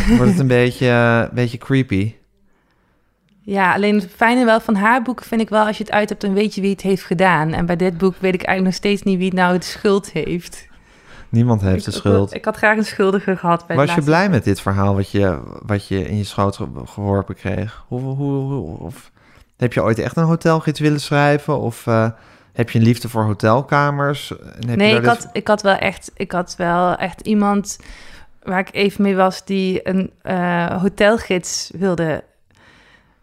Dan 0.08 0.18
wordt 0.18 0.32
het 0.32 0.40
een 0.40 0.48
beetje, 0.64 0.88
eh, 0.88 1.18
een 1.20 1.30
beetje 1.36 1.58
creepy. 1.58 2.14
Ja, 3.44 3.74
alleen 3.74 3.96
het 4.00 4.08
fijne 4.16 4.46
wel 4.46 4.60
van 4.60 4.76
haar 4.76 5.02
boek 5.02 5.24
vind 5.24 5.42
ik 5.42 5.50
wel, 5.50 5.66
als 5.66 5.78
je 5.78 5.84
het 5.84 5.92
uit 5.94 6.10
hebt, 6.10 6.22
dan 6.22 6.34
weet 6.34 6.56
je 6.56 6.62
wie 6.62 6.72
het 6.72 6.82
heeft 6.82 7.04
gedaan. 7.04 7.54
En 7.54 7.66
bij 7.66 7.76
dit 7.76 7.98
boek 7.98 8.16
weet 8.20 8.34
ik 8.34 8.44
eigenlijk 8.44 8.64
nog 8.64 8.74
steeds 8.74 9.04
niet 9.04 9.18
wie 9.18 9.34
nou 9.34 9.58
de 9.58 9.66
schuld 9.66 10.12
heeft. 10.12 10.68
Niemand 11.30 11.62
heeft 11.62 11.86
de 11.86 11.92
schuld. 11.92 12.34
Ik, 12.34 12.46
had 12.46 12.56
graag 12.58 12.78
een 12.78 12.86
schuldige 12.86 13.38
gehad 13.38 13.68
bij 13.68 13.76
het 13.76 13.86
Was 13.86 13.96
je 13.96 14.02
blij 14.02 14.30
met 14.30 14.44
dit 14.44 14.62
verhaal 14.62 14.96
wat 14.96 15.12
je, 15.12 15.40
wat 15.66 15.88
je 15.88 16.08
in 16.10 16.18
je 16.18 16.24
schoot 16.24 16.56
ge- 16.56 16.68
geworpen 16.86 17.36
kreeg? 17.36 17.84
Hoe, 17.88 18.00
hoe, 18.02 18.42
hoe- 18.42 18.78
of 18.80 19.12
heb 19.58 19.74
je 19.74 19.84
ooit 19.84 20.00
echt 20.00 20.18
een 20.18 20.24
hotelgids 20.24 20.80
willen 20.80 21.02
schrijven? 21.02 21.60
Of 21.60 21.88
eh, 21.88 22.10
heb 22.54 22.70
je 22.70 22.80
een 22.80 22.86
liefde 22.86 23.10
voor 23.10 23.24
hotelkamers? 23.24 24.32
En 24.38 24.48
heb 24.54 24.70
je 24.70 24.76
Nee, 24.76 24.96
ik 24.96 25.02
dit- 25.02 25.10
had, 25.10 25.30
ik 25.34 25.48
had 25.48 25.62
wel 25.62 25.76
echt, 25.76 26.12
ik 26.16 26.32
had 26.32 26.56
wel 26.58 26.96
echt 26.96 27.22
iemand 27.22 27.80
waar 28.44 28.60
ik 28.60 28.70
even 28.72 29.02
mee 29.04 29.16
was 29.16 29.46
die 29.46 29.88
een 29.90 30.12
eh, 30.22 30.82
hotelgids 30.82 31.72
wilde 31.78 32.24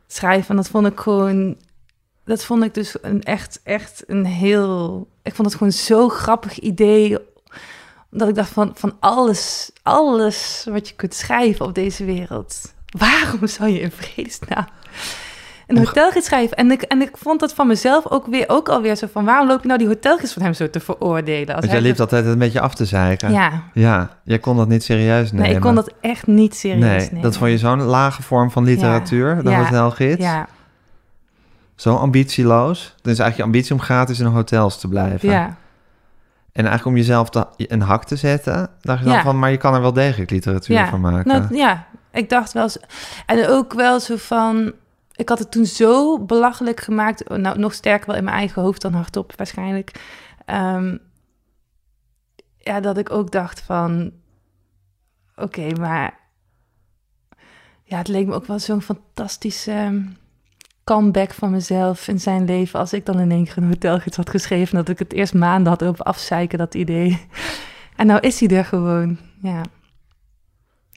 schrijven. 0.09 0.51
En 0.51 0.57
dat 0.57 0.69
vond 0.69 0.87
ik 0.87 1.01
gewoon, 1.01 1.57
dat 2.25 2.45
vond 2.45 2.65
ik 2.65 2.75
dus 2.75 2.97
een 3.03 3.23
echt, 3.23 3.61
echt 3.63 4.03
een 4.07 4.25
heel, 4.27 5.09
ik 5.23 5.35
vond 5.35 5.49
het 5.49 5.57
gewoon 5.57 5.73
zo'n 5.73 6.11
grappig 6.11 6.59
idee. 6.59 7.19
Dat 8.11 8.29
ik 8.29 8.35
dacht 8.35 8.51
van, 8.51 8.71
van 8.75 8.97
alles, 9.01 9.71
alles 9.83 10.67
wat 10.71 10.89
je 10.89 10.95
kunt 10.95 11.15
schrijven 11.15 11.67
op 11.67 11.75
deze 11.75 12.05
wereld. 12.05 12.75
Waarom 12.99 13.47
zou 13.47 13.71
je 13.71 13.81
in 13.81 13.91
vredesnaam 13.91 14.67
een 15.69 15.79
hotelgids 15.79 16.27
schrijven? 16.27 16.57
En 16.57 16.71
ik, 16.71 16.83
en 16.83 17.01
ik 17.01 17.11
vond 17.17 17.41
dat 17.41 17.55
van 17.55 17.67
mezelf 17.67 18.07
ook, 18.11 18.27
weer, 18.27 18.45
ook 18.49 18.69
alweer 18.69 18.97
zo 18.97 19.07
van... 19.13 19.25
waarom 19.25 19.49
loop 19.49 19.61
je 19.61 19.67
nou 19.67 19.79
die 19.79 19.89
hotelgids 19.89 20.33
van 20.33 20.43
hem 20.43 20.55
zo 20.55 20.71
te 20.71 20.81
veroordelen? 20.81 21.47
Als 21.47 21.55
Want 21.55 21.65
hij 21.65 21.73
jij 21.75 21.83
liep 21.83 21.97
zo- 21.97 22.03
altijd 22.03 22.27
een 22.27 22.39
beetje 22.39 22.61
af 22.61 22.75
te 22.75 22.85
zeiken. 22.85 23.33
Ja, 23.33 23.63
Ja, 23.73 24.11
jij 24.25 24.39
kon 24.39 24.57
dat 24.57 24.69
niet 24.69 24.83
serieus 24.85 25.31
nemen. 25.33 25.47
nee, 25.47 25.55
ik 25.57 25.61
kon 25.63 25.75
dat 25.75 25.93
echt 26.01 26.27
niet 26.27 26.55
serieus 26.57 26.81
Nee, 26.81 26.99
nemen. 27.07 27.21
dat 27.23 27.37
vond 27.37 27.51
je 27.51 27.59
zo'n 27.59 27.83
lage 27.83 28.23
vorm 28.23 28.51
van 28.51 28.65
literatuur, 28.65 29.43
de 29.43 29.51
Ja. 29.51 29.63
hotelgids. 29.63 30.23
Ja, 30.23 30.47
Zo 31.75 31.95
ambitieloos. 31.97 32.95
Dan 33.03 33.13
is 33.13 33.19
eigenlijk 33.19 33.37
je 33.37 33.43
ambitie 33.43 33.73
om 33.75 33.81
gratis 33.81 34.21
in 34.21 34.27
hotels 34.27 34.79
te 34.81 34.89
blijven. 34.89 35.29
ja. 35.31 35.57
En 36.53 36.65
eigenlijk 36.65 36.97
om 36.97 37.03
jezelf 37.03 37.31
te, 37.31 37.47
een 37.57 37.81
hak 37.81 38.05
te 38.05 38.17
zetten, 38.17 38.71
dacht 38.81 38.99
je 38.99 39.05
dan 39.05 39.15
Ja. 39.15 39.23
van, 39.23 39.39
maar 39.39 39.51
je 39.51 39.57
kan 39.57 39.75
er 39.75 39.81
wel 39.81 39.93
degelijk 39.93 40.31
literatuur 40.31 40.77
Ja. 40.77 40.89
van 40.89 41.01
maken. 41.01 41.27
Nou, 41.29 41.57
ja, 41.57 41.87
ik 42.13 42.29
dacht 42.29 42.53
wel... 42.53 42.69
zo- 42.69 42.79
En 43.27 43.49
ook 43.49 43.73
wel 43.73 44.01
zo 44.01 44.15
van... 44.17 44.73
Ik 45.19 45.29
had 45.29 45.39
het 45.39 45.51
toen 45.51 45.67
zo 45.67 46.19
belachelijk 46.19 46.81
gemaakt. 46.81 47.29
Nou, 47.29 47.59
nog 47.59 47.75
sterker 47.75 48.07
wel 48.07 48.17
in 48.17 48.25
mijn 48.25 48.37
eigen 48.37 48.63
hoofd 48.63 48.83
dan 48.83 48.93
hardop 48.93 49.33
waarschijnlijk. 49.37 50.01
Ehm, 50.45 50.97
ja, 52.59 52.81
dat 52.81 52.99
ik 52.99 53.11
ook 53.11 53.31
dacht 53.31 53.61
van... 53.61 54.13
Oké, 55.37 55.71
maar... 55.81 56.19
Ja, 57.83 57.99
het 57.99 58.09
leek 58.09 58.27
me 58.27 58.35
ook 58.35 58.47
wel 58.47 58.59
zo'n 58.59 58.83
fantastische 58.83 60.05
comeback 60.85 61.33
van 61.35 61.51
mezelf 61.51 62.09
in 62.09 62.21
zijn 62.21 62.45
leven... 62.45 62.79
als 62.79 62.93
ik 62.93 63.07
dan 63.07 63.21
in 63.21 63.31
één 63.31 63.45
keer 63.45 63.57
een 63.57 63.69
hotelgids 63.69 64.17
had 64.17 64.31
geschreven... 64.31 64.77
dat 64.77 64.89
ik 64.89 64.99
het 64.99 65.13
eerst 65.13 65.35
maanden 65.35 65.73
had 65.73 65.83
over 65.83 66.05
afzeiken, 66.05 66.59
dat 66.59 66.75
idee. 66.75 67.27
En 67.97 68.07
nou 68.07 68.21
is 68.21 68.41
hij 68.41 68.49
er 68.49 68.65
gewoon, 68.65 69.19
ja. 69.43 69.63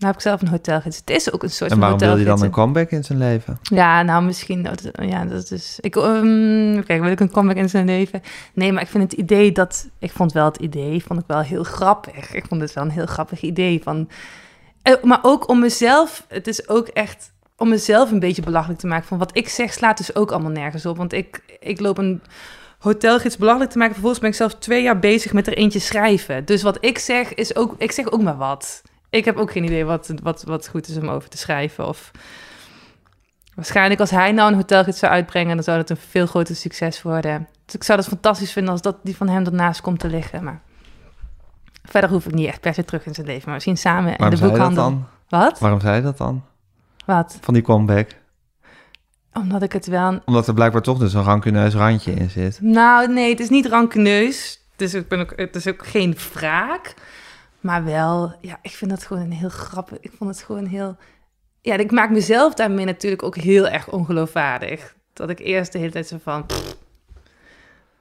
Nou 0.02 0.14
heb 0.14 0.22
ik 0.22 0.28
zelf 0.30 0.42
een 0.42 0.48
hotelgids. 0.48 0.98
Het 0.98 1.10
is 1.10 1.32
ook 1.34 1.44
een 1.44 1.50
soort 1.50 1.72
en 1.72 1.78
van 1.78 1.80
waarom 1.80 2.00
wil 2.00 2.18
je 2.18 2.26
dan 2.26 2.42
een 2.44 2.52
comeback 2.52 2.90
in 2.92 3.04
zijn 3.04 3.18
leven? 3.18 3.60
Ja, 3.62 4.02
nou 4.04 4.24
misschien. 4.24 4.64
dat- 4.64 4.90
Ja, 5.02 5.26
dat 5.26 5.52
is. 5.52 5.78
Ik, 5.82 5.96
um, 5.96 6.84
kijk, 6.86 7.02
wil 7.02 7.12
ik 7.12 7.20
een 7.20 7.32
comeback 7.32 7.58
in 7.58 7.70
zijn 7.70 7.86
leven? 7.86 8.22
Nee, 8.54 8.72
maar 8.72 8.82
ik 8.82 8.88
vind 8.88 9.04
het 9.04 9.14
idee 9.14 9.52
dat. 9.52 9.88
Ik 10.00 10.12
vond 10.12 10.32
wel 10.32 10.46
het 10.46 10.58
idee, 10.58 11.04
vond 11.04 11.20
ik 11.20 11.26
wel 11.28 11.40
heel 11.40 11.64
grappig. 11.64 12.34
Ik 12.34 12.46
vond 12.48 12.62
het 12.62 12.74
wel 12.74 12.84
een 12.84 12.90
heel 12.90 13.06
grappig 13.06 13.42
idee 13.42 13.82
van. 13.84 14.10
eh, 14.82 14.94
Maar 15.04 15.20
ook 15.22 15.50
om 15.50 15.60
mezelf. 15.60 16.26
Het 16.28 16.48
is 16.48 16.68
ook 16.70 16.88
echt 16.88 17.32
om 17.58 17.70
mezelf 17.70 18.12
een 18.12 18.20
beetje 18.20 18.42
belachelijk 18.42 18.80
te 18.80 18.88
maken. 18.88 19.08
Van 19.08 19.18
wat 19.18 19.38
ik 19.38 19.50
zeg 19.50 19.74
slaat 19.74 19.98
dus 19.98 20.16
ook 20.16 20.32
allemaal 20.32 20.52
nergens 20.52 20.86
op. 20.86 20.98
Want 20.98 21.14
ik, 21.14 21.58
ik 21.60 21.80
loop 21.80 21.98
een 21.98 22.22
hotelgids 22.80 23.38
belachelijk 23.38 23.72
te 23.72 23.78
maken. 23.78 23.94
Vervolgens 23.94 24.22
ben 24.22 24.32
ik 24.32 24.38
zelf 24.38 24.56
twee 24.56 24.84
jaar 24.84 25.00
bezig 25.00 25.34
met 25.34 25.48
er 25.48 25.58
eentje 25.58 25.80
schrijven. 25.80 26.46
Dus 26.46 26.62
wat 26.62 26.78
ik 26.80 26.98
zeg 26.98 27.34
is 27.34 27.56
ook. 27.56 27.76
Ik 27.78 27.92
zeg 27.92 28.12
ook 28.12 28.22
maar 28.22 28.38
wat. 28.38 28.82
Ik 29.12 29.26
heb 29.26 29.38
ook 29.38 29.51
geen 29.51 29.64
idee 29.64 29.86
wat, 29.86 30.14
wat, 30.24 30.43
wat 30.43 30.68
goed 30.68 30.88
is 30.88 30.97
om 30.97 31.07
over 31.07 31.30
te 31.30 31.38
schrijven. 31.38 31.88
Of 31.88 32.12
Waarschijnlijk 33.55 33.99
als 33.99 34.09
hij 34.09 34.32
nou 34.32 34.51
een 34.51 34.57
hotelgids 34.57 34.99
zou 34.99 35.12
uitbrengen, 35.12 35.55
dan 35.55 35.64
zou 35.64 35.78
dat 35.78 35.89
een 35.89 35.97
veel 35.97 36.26
groter 36.26 36.55
succes 36.55 37.01
worden. 37.01 37.47
Dus 37.66 37.76
ik 37.76 37.84
zou 37.84 37.99
het 37.99 38.07
fantastisch 38.07 38.51
vinden 38.51 38.72
als 38.72 38.82
dat 38.82 38.95
die 39.03 39.16
van 39.16 39.30
hem 39.30 39.45
ernaast 39.45 39.82
komt 39.82 39.99
te 39.99 40.07
liggen. 40.07 40.43
Maar 40.43 40.62
verder 41.84 42.09
hoef 42.09 42.26
ik 42.26 42.34
niet 42.34 42.47
echt 42.47 42.62
per 42.62 42.74
se 42.74 42.86
terug 42.86 43.05
in 43.05 43.14
zijn 43.14 43.28
leven. 43.28 43.43
Maar 43.45 43.53
misschien 43.53 43.78
samen 43.78 44.16
in 44.16 44.30
de 44.30 44.38
dat 44.38 44.49
boekhandel. 44.49 44.84
dan? 44.84 45.05
Wat? 45.30 45.59
Waarom 45.59 45.80
zei 45.80 45.95
je 45.95 46.01
dat 46.01 46.18
dan? 46.18 46.43
Wat? 47.05 47.38
Van 47.41 47.53
die 47.53 47.64
comeback? 47.64 48.09
Omdat 49.34 49.62
ik 49.62 49.74
het 49.74 49.88
wel... 49.88 50.20
Omdat 50.26 50.47
er 50.47 50.53
blijkbaar 50.53 50.82
toch 50.82 50.97
dus 50.97 51.14
een 51.14 51.24
rancuneus 51.24 51.74
randje 51.74 52.12
in 52.12 52.30
zit. 52.30 52.62
Nou, 52.62 53.14
nee, 53.14 53.30
het 53.30 53.39
is 53.39 53.49
niet 53.49 53.66
rankeneus. 53.66 54.66
Dus 54.76 54.93
ik 54.93 55.07
ben 55.07 55.20
ook, 55.20 55.34
het 55.36 55.55
is 55.55 55.68
ook 55.68 55.88
geen 55.88 56.18
wraak. 56.34 56.93
Maar 57.62 57.84
wel, 57.84 58.34
ja, 58.41 58.59
ik 58.62 58.72
vind 58.72 58.91
dat 58.91 59.05
gewoon 59.05 59.24
een 59.24 59.32
heel 59.32 59.49
grappig. 59.49 59.99
Ik 59.99 60.12
vond 60.18 60.30
het 60.30 60.43
gewoon 60.43 60.66
heel... 60.66 60.97
Ja, 61.62 61.78
ik 61.78 61.91
maak 61.91 62.09
mezelf 62.09 62.53
daarmee 62.53 62.86
natuurlijk 62.86 63.24
ook 63.24 63.36
heel 63.36 63.68
erg 63.68 63.91
ongeloofwaardig. 63.91 64.95
Dat 65.14 65.30
ik 65.30 65.39
eerst 65.39 65.72
de 65.72 65.78
hele 65.78 65.91
tijd 65.91 66.07
zo 66.07 66.18
van... 66.24 66.45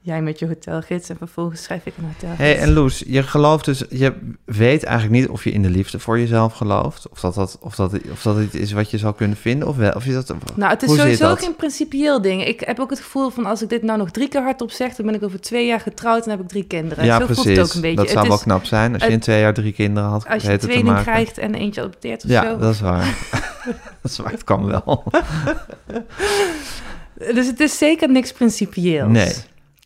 jij 0.03 0.23
met 0.23 0.39
je 0.39 0.47
hotelgids 0.47 1.09
en 1.09 1.17
vervolgens 1.17 1.63
schrijf 1.63 1.87
ik 1.87 1.93
een 1.97 2.05
hotelgids. 2.05 2.39
Hey, 2.41 2.59
en 2.59 2.73
Loes, 2.73 3.03
je 3.07 3.23
gelooft 3.23 3.65
dus, 3.65 3.85
je 3.91 4.15
weet 4.45 4.85
eigenlijk 4.85 5.21
niet 5.21 5.29
of 5.31 5.45
je 5.45 5.51
in 5.51 5.63
de 5.63 5.71
liefde 5.71 5.99
voor 5.99 6.19
jezelf 6.19 6.53
gelooft. 6.55 7.09
Of 7.09 7.21
dat, 7.21 7.35
dat, 7.35 7.59
of 7.61 7.75
dat, 7.75 7.93
of 8.11 8.23
dat 8.23 8.39
iets 8.39 8.55
is 8.55 8.73
wat 8.73 8.91
je 8.91 8.99
zou 8.99 9.15
kunnen 9.15 9.37
vinden. 9.37 9.69
Of 9.69 9.77
wel, 9.77 9.93
of 9.93 10.05
je 10.05 10.13
dat, 10.13 10.35
nou, 10.55 10.71
het 10.73 10.83
is 10.83 10.95
sowieso 10.97 11.35
geen 11.35 11.57
principieel 11.57 12.23
ding. 12.23 12.45
Ik 12.47 12.61
heb 12.61 12.79
ook 12.81 12.91
het 12.91 13.01
gevoel 13.01 13.31
van 13.31 13.47
als 13.47 13.63
ik 13.63 13.69
dit 13.69 13.83
nou 13.83 13.99
nog 13.99 14.11
drie 14.11 14.29
keer 14.29 14.43
hardop 14.43 14.71
zeg, 14.71 14.95
dan 14.95 15.07
ben 15.07 15.15
ik 15.15 15.23
over 15.23 15.41
twee 15.41 15.67
jaar 15.67 15.81
getrouwd 15.81 16.25
en 16.25 16.31
heb 16.31 16.41
ik 16.41 16.49
drie 16.49 16.65
kinderen. 16.67 17.05
Ja, 17.05 17.19
Zo 17.19 17.25
precies. 17.25 17.45
het 17.45 17.59
ook 17.69 17.75
een 17.75 17.81
beetje. 17.81 17.97
Dat 17.97 18.07
zou 18.09 18.19
Het 18.19 18.29
wel 18.29 18.37
is- 18.37 18.43
knap 18.43 18.65
zijn 18.65 18.93
als 18.93 18.99
je 19.03 19.05
het- 19.05 19.15
in 19.15 19.21
twee 19.21 19.41
jaar 19.41 19.55
drie 19.55 19.73
kinderen 19.73 20.09
had 20.09 20.29
Als 20.29 20.43
je 20.43 20.57
tweeling 20.57 21.01
krijgt 21.03 21.39
en 21.39 21.55
eentje 21.55 21.81
adopteert 21.81 22.25
of 22.25 22.31
ja, 22.31 22.43
zo. 22.43 22.59
dat 22.59 22.75
is 22.75 22.81
waar. 22.81 23.17
dat 24.03 24.11
is 24.11 24.19
waar, 24.19 24.31
het 24.33 24.45
kan 24.45 24.65
wel. 24.67 25.05
Dus 27.35 27.47
het 27.47 27.61
is 27.61 27.79
zeker 27.79 28.11
niks 28.11 28.33
principieels. 28.33 29.13
Nee. 29.13 29.33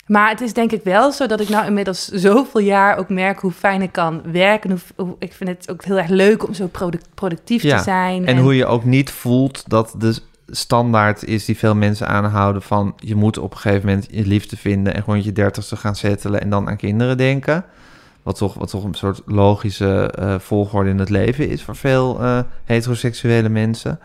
Maar 0.07 0.29
het 0.31 0.41
is 0.41 0.53
denk 0.53 0.73
ik 0.73 0.85
wel 0.85 1.13
zo 1.13 1.27
dat 1.27 1.41
ik 1.41 1.49
nou 1.49 1.67
inmiddels 1.67 2.09
zoveel 2.09 2.61
jaar 2.61 2.97
ook 2.99 3.09
merk 3.09 3.39
hoe 3.41 3.53
fijn 3.53 3.83
ik 3.83 3.93
kan 3.93 4.23
werken. 4.33 4.71
Hoe, 4.71 4.79
hoe- 5.07 5.17
ik 5.19 5.33
vind 5.33 5.51
het 5.51 5.71
ook 5.71 5.85
heel 5.85 5.99
erg 5.99 6.09
leuk 6.09 6.47
om 6.49 6.55
zo 6.55 6.67
product- 6.67 7.09
productief 7.15 7.63
Ja, 7.63 7.77
te 7.77 7.83
zijn. 7.83 8.27
En 8.27 8.39
hoe 8.39 8.57
je 8.57 8.67
ook 8.67 8.85
niet 8.85 9.11
voelt 9.11 9.65
dat 9.71 9.95
de 9.99 10.15
standaard 10.49 11.25
is 11.25 11.45
die 11.45 11.59
veel 11.59 11.75
mensen 11.75 12.09
aanhouden 12.09 12.63
van 12.63 12.95
je 12.97 13.15
moet 13.15 13.39
op 13.39 13.53
een 13.53 13.59
gegeven 13.59 13.87
moment 13.89 14.07
je 14.11 14.27
liefde 14.27 14.57
vinden 14.57 14.95
en 14.95 15.03
gewoon 15.03 15.23
je 15.23 15.33
dertigste 15.33 15.77
gaan 15.77 15.97
settelen 15.97 16.41
en 16.41 16.51
dan 16.51 16.69
aan 16.69 16.77
kinderen 16.77 17.17
denken. 17.17 17.65
Wat 18.23 18.37
toch, 18.37 18.55
wat 18.55 18.71
toch 18.71 18.85
een 18.85 18.95
soort 18.95 19.21
logische 19.27 20.11
eh, 20.19 20.35
volgorde 20.39 20.91
in 20.91 20.99
het 20.99 21.11
leven 21.11 21.49
is 21.49 21.63
voor 21.63 21.77
veel 21.77 22.21
eh, 22.21 22.39
heteroseksuele 22.65 23.49
mensen. 23.49 23.99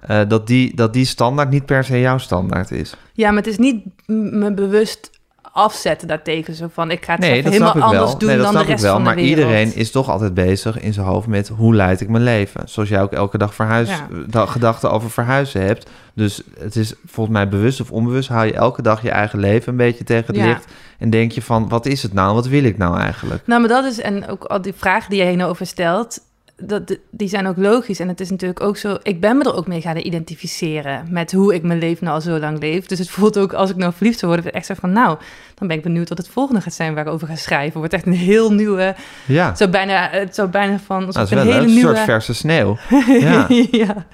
Eh, 0.00 0.20
dat, 0.28 0.46
die, 0.46 0.76
dat 0.76 0.92
die 0.92 1.04
standaard 1.04 1.50
niet 1.50 1.66
per 1.66 1.84
se 1.84 2.00
jouw 2.00 2.18
standaard 2.18 2.70
is. 2.70 2.94
Ja, 3.12 3.28
maar 3.28 3.42
het 3.42 3.46
is 3.46 3.58
niet 3.58 3.84
me 4.06 4.52
bewust 4.54 5.10
afzetten 5.52 6.08
daartegen. 6.08 6.54
Zo 6.54 6.66
van, 6.72 6.90
ik 6.90 7.04
ga 7.04 7.12
het 7.12 7.20
Nee, 7.20 7.30
even 7.30 7.42
dat 7.42 7.52
helemaal 7.52 7.74
wel. 7.74 7.84
anders 8.00 8.18
doen 8.18 8.28
nee, 8.28 8.38
dan 8.38 8.52
de 8.52 8.58
rest 8.58 8.70
ik 8.70 8.78
wel. 8.78 8.92
van 8.92 9.00
de 9.02 9.06
Maar 9.08 9.16
wereld. 9.16 9.38
iedereen 9.38 9.74
is 9.76 9.90
toch 9.90 10.08
altijd 10.10 10.34
bezig 10.34 10.80
in 10.80 10.92
zijn 10.92 11.06
hoofd 11.06 11.26
met 11.26 11.48
hoe 11.48 11.74
leid 11.74 12.00
ik 12.00 12.08
mijn 12.08 12.22
leven. 12.24 12.62
Zoals 12.68 12.88
jij 12.88 13.02
ook 13.02 13.12
elke 13.12 13.38
dag 13.38 13.54
verhuis, 13.54 13.88
Ja. 13.88 14.06
da- 14.26 14.46
gedachten 14.46 14.90
over 14.90 15.10
verhuizen 15.10 15.62
hebt. 15.62 15.90
Dus 16.14 16.42
het 16.58 16.76
is 16.76 16.94
volgens 17.06 17.36
mij 17.36 17.48
bewust 17.48 17.80
of 17.80 17.90
onbewust 17.90 18.28
hou 18.28 18.46
je 18.46 18.52
elke 18.52 18.82
dag 18.82 19.02
je 19.02 19.10
eigen 19.10 19.38
leven 19.38 19.68
een 19.72 19.76
beetje 19.78 20.04
tegen 20.04 20.26
het 20.26 20.36
Ja. 20.36 20.46
licht. 20.46 20.64
En 20.98 21.10
denk 21.10 21.32
je 21.32 21.42
van, 21.42 21.68
wat 21.68 21.86
is 21.86 22.02
het 22.02 22.12
nou? 22.12 22.34
Wat 22.34 22.46
wil 22.46 22.64
ik 22.64 22.78
nou 22.78 22.98
eigenlijk? 22.98 23.46
Nou, 23.46 23.60
maar 23.60 23.70
dat 23.70 23.84
is, 23.84 24.00
en 24.00 24.28
ook 24.28 24.44
al 24.44 24.62
die 24.62 24.74
vragen 24.76 25.10
die 25.10 25.18
jij 25.18 25.30
hierover 25.32 25.66
stelt, 25.66 26.18
dat, 26.60 26.98
die 27.10 27.28
zijn 27.28 27.46
ook 27.46 27.56
logisch. 27.56 28.00
En 28.00 28.08
het 28.08 28.20
is 28.20 28.30
natuurlijk 28.30 28.60
ook 28.60 28.76
zo, 28.76 28.96
ik 29.02 29.20
ben 29.20 29.36
me 29.36 29.44
er 29.44 29.54
ook 29.54 29.66
mee 29.66 29.80
gaan 29.80 29.96
identificeren 29.96 31.06
met 31.10 31.32
hoe 31.32 31.54
ik 31.54 31.62
mijn 31.62 31.78
leven 31.78 32.04
nou 32.04 32.16
al 32.16 32.22
zo 32.22 32.38
lang 32.38 32.60
leef. 32.60 32.86
Dus 32.86 32.98
het 32.98 33.10
voelt 33.10 33.38
ook, 33.38 33.52
als 33.52 33.70
ik 33.70 33.76
nou 33.76 33.92
verliefd 33.92 34.18
zou 34.18 34.32
worden, 34.32 34.52
echt 34.52 34.66
zo 34.66 34.74
van, 34.74 34.92
nou, 34.92 35.18
dan 35.54 35.68
ben 35.68 35.76
ik 35.76 35.82
benieuwd 35.82 36.08
wat 36.08 36.18
het 36.18 36.28
volgende 36.28 36.60
gaat 36.60 36.74
zijn 36.74 36.94
waar 36.94 37.06
ik 37.06 37.12
over 37.12 37.26
ga 37.26 37.36
schrijven. 37.36 37.78
Wordt 37.78 37.94
echt 37.94 38.06
een 38.06 38.12
heel 38.12 38.52
nieuwe, 38.52 38.94
Ja, 39.26 39.48
het 39.48 39.58
zou 39.58 39.70
bijna, 39.70 40.08
het 40.10 40.34
zou 40.34 40.48
bijna 40.48 40.78
van, 40.78 41.08
is 41.08 41.14
een 41.14 41.26
wel 41.28 41.44
hele. 41.44 41.58
Een 41.58 41.66
nieuwe... 41.66 41.94
soort 41.94 41.98
verse 41.98 42.34
sneeuw. 42.34 42.76
Ja. 43.20 43.46
ja. 43.70 44.06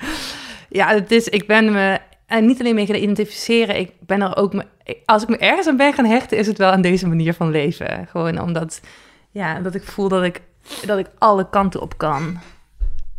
ja, 0.68 0.88
het 0.88 1.10
is, 1.10 1.28
ik 1.28 1.46
ben 1.46 1.72
me 1.72 1.98
en 2.26 2.46
niet 2.46 2.60
alleen 2.60 2.74
mee 2.74 2.86
gaan 2.86 2.96
identificeren, 2.96 3.78
ik 3.78 3.90
ben 4.00 4.22
er 4.22 4.36
ook, 4.36 4.52
me, 4.52 4.64
als 5.04 5.22
ik 5.22 5.28
me 5.28 5.36
ergens 5.36 5.66
aan 5.66 5.76
ben 5.76 5.92
gaan 5.92 6.04
hechten, 6.04 6.38
is 6.38 6.46
het 6.46 6.58
wel 6.58 6.70
aan 6.70 6.80
deze 6.80 7.08
manier 7.08 7.34
van 7.34 7.50
leven. 7.50 8.06
Gewoon 8.10 8.40
omdat, 8.40 8.80
ja, 9.30 9.60
dat 9.60 9.74
ik 9.74 9.82
voel 9.82 10.08
dat 10.08 10.24
ik, 10.24 10.40
dat 10.86 10.98
ik 10.98 11.06
alle 11.18 11.48
kanten 11.50 11.80
op 11.80 11.98
kan. 11.98 12.38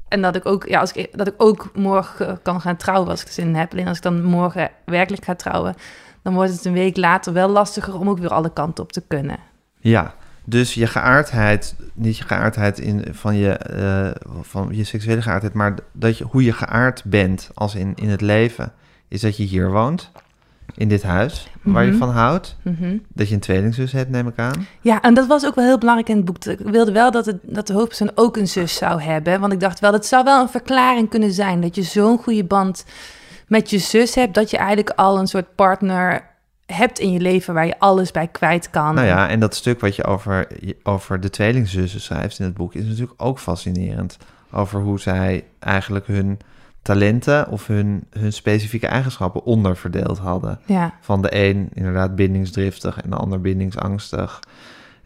En 0.07 0.21
dat 0.21 0.35
ik 0.35 0.45
ook, 0.45 0.67
ja, 0.67 0.79
als 0.79 0.91
ik, 0.91 1.17
dat 1.17 1.27
ik 1.27 1.33
ook 1.37 1.69
morgen 1.73 2.41
kan 2.41 2.61
gaan 2.61 2.75
trouwen 2.75 3.09
als 3.09 3.21
ik 3.21 3.27
zin 3.27 3.47
in 3.47 3.55
heb. 3.55 3.71
Alleen 3.71 3.87
als 3.87 3.97
ik 3.97 4.03
dan 4.03 4.23
morgen 4.23 4.69
werkelijk 4.85 5.25
ga 5.25 5.35
trouwen, 5.35 5.75
dan 6.21 6.33
wordt 6.33 6.51
het 6.51 6.65
een 6.65 6.73
week 6.73 6.97
later 6.97 7.33
wel 7.33 7.49
lastiger 7.49 7.99
om 7.99 8.09
ook 8.09 8.19
weer 8.19 8.33
alle 8.33 8.53
kanten 8.53 8.83
op 8.83 8.91
te 8.91 9.03
kunnen. 9.07 9.37
Ja, 9.79 10.13
dus 10.43 10.73
je 10.73 10.87
geaardheid, 10.87 11.75
niet 11.93 12.17
je 12.17 12.23
geaardheid 12.23 12.79
in, 12.79 13.05
van, 13.11 13.35
je, 13.35 13.51
eh, 13.51 14.29
van 14.41 14.67
je 14.71 14.83
seksuele 14.83 15.21
geaardheid, 15.21 15.53
maar 15.53 15.75
dat 15.91 16.17
je, 16.17 16.23
hoe 16.23 16.43
je 16.43 16.53
geaard 16.53 17.03
bent 17.03 17.49
als 17.53 17.75
in, 17.75 17.95
in 17.95 18.09
het 18.09 18.21
leven, 18.21 18.73
is 19.07 19.21
dat 19.21 19.37
je 19.37 19.43
hier 19.43 19.71
woont, 19.71 20.11
in 20.75 20.87
dit 20.87 21.03
huis, 21.03 21.47
waar 21.61 21.83
je 21.83 21.89
Mhm. 21.89 21.99
van 21.99 22.09
houdt. 22.09 22.55
Mhm. 22.61 22.97
Dat 23.07 23.27
je 23.27 23.33
een 23.33 23.39
tweelingzus 23.39 23.91
hebt, 23.91 24.09
neem 24.09 24.27
ik 24.27 24.37
aan. 24.37 24.67
Ja, 24.81 25.01
en 25.01 25.13
dat 25.13 25.27
was 25.27 25.45
ook 25.45 25.55
wel 25.55 25.65
heel 25.65 25.77
belangrijk 25.77 26.09
in 26.09 26.15
het 26.15 26.25
boek. 26.25 26.45
Ik 26.45 26.59
wilde 26.59 26.91
wel 26.91 27.11
dat, 27.11 27.25
het, 27.25 27.37
dat 27.41 27.67
de 27.67 27.73
hoofdpersoon 27.73 28.11
ook 28.15 28.37
een 28.37 28.47
zus 28.47 28.75
zou 28.75 29.01
hebben. 29.01 29.39
Want 29.39 29.53
ik 29.53 29.59
dacht 29.59 29.79
wel, 29.79 29.91
dat 29.91 30.05
zou 30.05 30.23
wel 30.23 30.41
een 30.41 30.49
verklaring 30.49 31.09
kunnen 31.09 31.31
zijn. 31.31 31.61
Dat 31.61 31.75
je 31.75 31.83
zo'n 31.83 32.17
goede 32.17 32.43
band 32.43 32.85
met 33.47 33.69
je 33.69 33.77
zus 33.77 34.15
hebt... 34.15 34.33
dat 34.33 34.49
je 34.49 34.57
eigenlijk 34.57 34.89
al 34.89 35.19
een 35.19 35.27
soort 35.27 35.55
partner 35.55 36.25
hebt 36.65 36.99
in 36.99 37.11
je 37.11 37.19
leven... 37.19 37.53
waar 37.53 37.65
je 37.65 37.79
alles 37.79 38.11
bij 38.11 38.27
kwijt 38.27 38.69
kan. 38.69 38.95
Nou 38.95 39.07
ja, 39.07 39.29
en 39.29 39.39
dat 39.39 39.55
stuk 39.55 39.79
wat 39.79 39.95
je 39.95 40.03
over, 40.03 40.47
over 40.83 41.19
de 41.19 41.29
tweelingzussen 41.29 42.01
schrijft 42.01 42.39
in 42.39 42.45
het 42.45 42.53
boek 42.53 42.73
is 42.73 42.85
natuurlijk 42.85 43.21
ook 43.21 43.39
fascinerend. 43.39 44.17
Over 44.51 44.81
hoe 44.81 44.99
zij 44.99 45.43
eigenlijk 45.59 46.07
hun 46.07 46.39
talenten 46.87 47.47
of 47.49 47.67
hun, 47.67 48.03
hun 48.19 48.33
specifieke 48.33 48.87
eigenschappen 48.87 49.43
onderverdeeld 49.43 50.17
hadden. 50.17 50.59
Ja, 50.65 50.93
Van 51.01 51.21
de 51.21 51.35
een 51.47 51.69
inderdaad 51.73 52.15
bindingsdriftig 52.15 53.01
en 53.01 53.09
de 53.09 53.15
ander 53.15 53.41
bindingsangstig. 53.41 54.39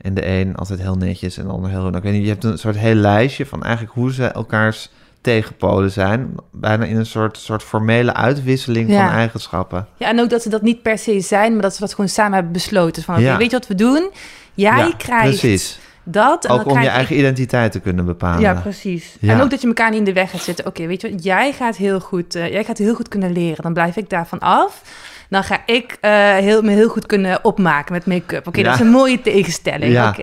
En 0.02 0.14
de 0.14 0.28
een 0.28 0.56
altijd 0.56 0.82
heel 0.82 0.96
netjes 0.96 1.38
en 1.38 1.46
de 1.46 1.52
ander 1.52 1.70
heel... 1.70 1.96
Ik 1.96 2.04
weet 2.04 2.14
niet, 2.14 2.24
je 2.24 2.30
hebt 2.30 2.44
een 2.44 2.58
soort 2.58 2.78
heel 2.78 2.94
lijstje 2.96 3.46
van 3.46 3.64
eigenlijk 3.64 3.94
hoe 3.94 4.14
ze 4.14 4.26
elkaars 4.26 4.90
tegenpolen 5.22 5.92
zijn. 5.92 6.36
Bijna 6.52 6.86
in 6.86 6.98
een 6.98 7.06
soort, 7.06 7.38
soort 7.38 7.64
formele 7.64 8.14
uitwisseling 8.14 8.90
Ja. 8.90 9.06
van 9.08 9.16
eigenschappen. 9.18 9.88
ja, 9.98 10.08
en 10.08 10.20
ook 10.20 10.30
dat 10.30 10.42
ze 10.42 10.50
dat 10.50 10.62
niet 10.62 10.82
per 10.82 10.98
se 10.98 11.20
zijn... 11.20 11.54
maar 11.54 11.62
dat 11.62 11.74
ze 11.74 11.80
dat 11.80 11.92
gewoon 11.94 12.10
samen 12.10 12.34
hebben 12.34 12.52
besloten. 12.52 13.04
Van, 13.04 13.22
Ja. 13.22 13.38
weet 13.38 13.52
je 13.52 13.58
wat 13.58 13.68
we 13.68 13.76
doen? 13.76 14.10
Jij 14.54 14.94
krijgt 14.98 15.40
Precies. 15.40 15.80
Dat. 16.12 16.46
En 16.46 16.52
Ook 16.52 16.64
dan 16.64 16.72
om 16.74 16.80
je 16.80 16.86
ik- 16.88 16.92
eigen 16.94 17.18
identiteit 17.18 17.72
te 17.72 17.80
kunnen 17.80 18.06
bepalen. 18.06 18.40
Ja, 18.42 18.54
precies. 18.54 19.16
Ja. 19.20 19.34
En 19.34 19.42
ook 19.42 19.50
dat 19.50 19.62
je 19.62 19.68
elkaar 19.68 19.90
niet 19.90 20.00
in 20.00 20.06
de 20.06 20.14
weg 20.14 20.30
gaat 20.32 20.42
zitten. 20.42 20.66
Oké, 20.66 20.86
weet 20.88 21.02
je 21.02 21.12
wat? 21.12 21.24
Jij 21.24 21.54
gaat 21.54 21.76
heel 21.76 22.00
goed, 22.00 22.36
eh, 22.36 22.52
jij 22.52 22.64
gaat 22.64 22.78
heel 22.78 22.96
goed 22.96 23.08
kunnen 23.08 23.32
leren. 23.32 23.64
Dan 23.64 23.74
blijf 23.74 23.96
ik 23.96 24.10
daarvan 24.10 24.40
af. 24.40 24.82
Dan 25.30 25.44
ga 25.44 25.62
ik 25.66 25.98
eh, 26.02 26.12
heel, 26.36 26.62
me 26.62 26.72
heel 26.72 26.90
goed 26.90 27.06
kunnen 27.06 27.44
opmaken 27.46 27.94
met 27.94 28.06
make-up. 28.06 28.48
Oké, 28.48 28.60
Ja. 28.60 28.66
dat 28.66 28.74
is 28.74 28.80
een 28.80 28.92
mooie 28.92 29.22
tegenstelling. 29.22 29.92
Ja. 29.94 30.16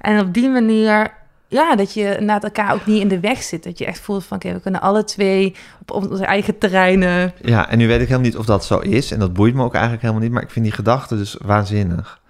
En 0.00 0.20
op 0.20 0.34
die 0.34 0.48
manier, 0.48 1.10
ja, 1.48 1.76
dat 1.76 1.94
je 1.94 2.16
na 2.20 2.40
elkaar 2.40 2.72
ook 2.74 2.86
niet 2.86 3.00
in 3.00 3.08
de 3.08 3.20
weg 3.20 3.42
zit. 3.42 3.64
Dat 3.64 3.78
je 3.78 3.86
echt 3.86 4.00
voelt 4.00 4.24
van, 4.24 4.36
oké, 4.36 4.52
we 4.52 4.60
kunnen 4.60 4.80
alle 4.80 5.04
twee 5.04 5.54
op 5.86 6.10
onze 6.10 6.24
eigen 6.24 6.58
terreinen. 6.58 7.32
Ja, 7.42 7.68
en 7.70 7.78
nu 7.78 7.86
weet 7.86 8.00
ik 8.00 8.06
helemaal 8.08 8.26
niet 8.28 8.36
of 8.36 8.46
dat 8.46 8.64
zo 8.64 8.78
is. 8.78 9.10
En 9.12 9.18
dat 9.18 9.32
boeit 9.32 9.54
me 9.54 9.62
ook 9.64 9.72
eigenlijk 9.72 10.02
helemaal 10.02 10.22
niet. 10.22 10.32
Maar 10.32 10.42
ik 10.42 10.50
vind 10.50 10.64
die 10.64 10.74
gedachte 10.74 11.16
dus 11.16 11.36
waanzinnig. 11.44 12.20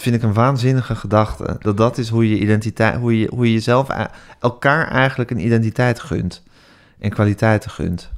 Vind 0.00 0.16
ik 0.16 0.22
een 0.22 0.32
waanzinnige 0.32 0.94
gedachte. 0.94 1.56
Dat 1.60 1.76
dat 1.76 1.98
is 1.98 2.08
hoe 2.08 2.30
je 2.30 2.38
identiteit, 2.38 2.96
hoe 2.96 3.20
je, 3.20 3.28
hoe 3.34 3.46
je 3.46 3.52
jezelf 3.52 3.88
elkaar 4.40 4.88
eigenlijk 4.88 5.30
een 5.30 5.44
identiteit 5.44 6.00
gunt. 6.00 6.42
En 6.98 7.10
kwaliteiten 7.10 7.70
gunt. 7.70 8.10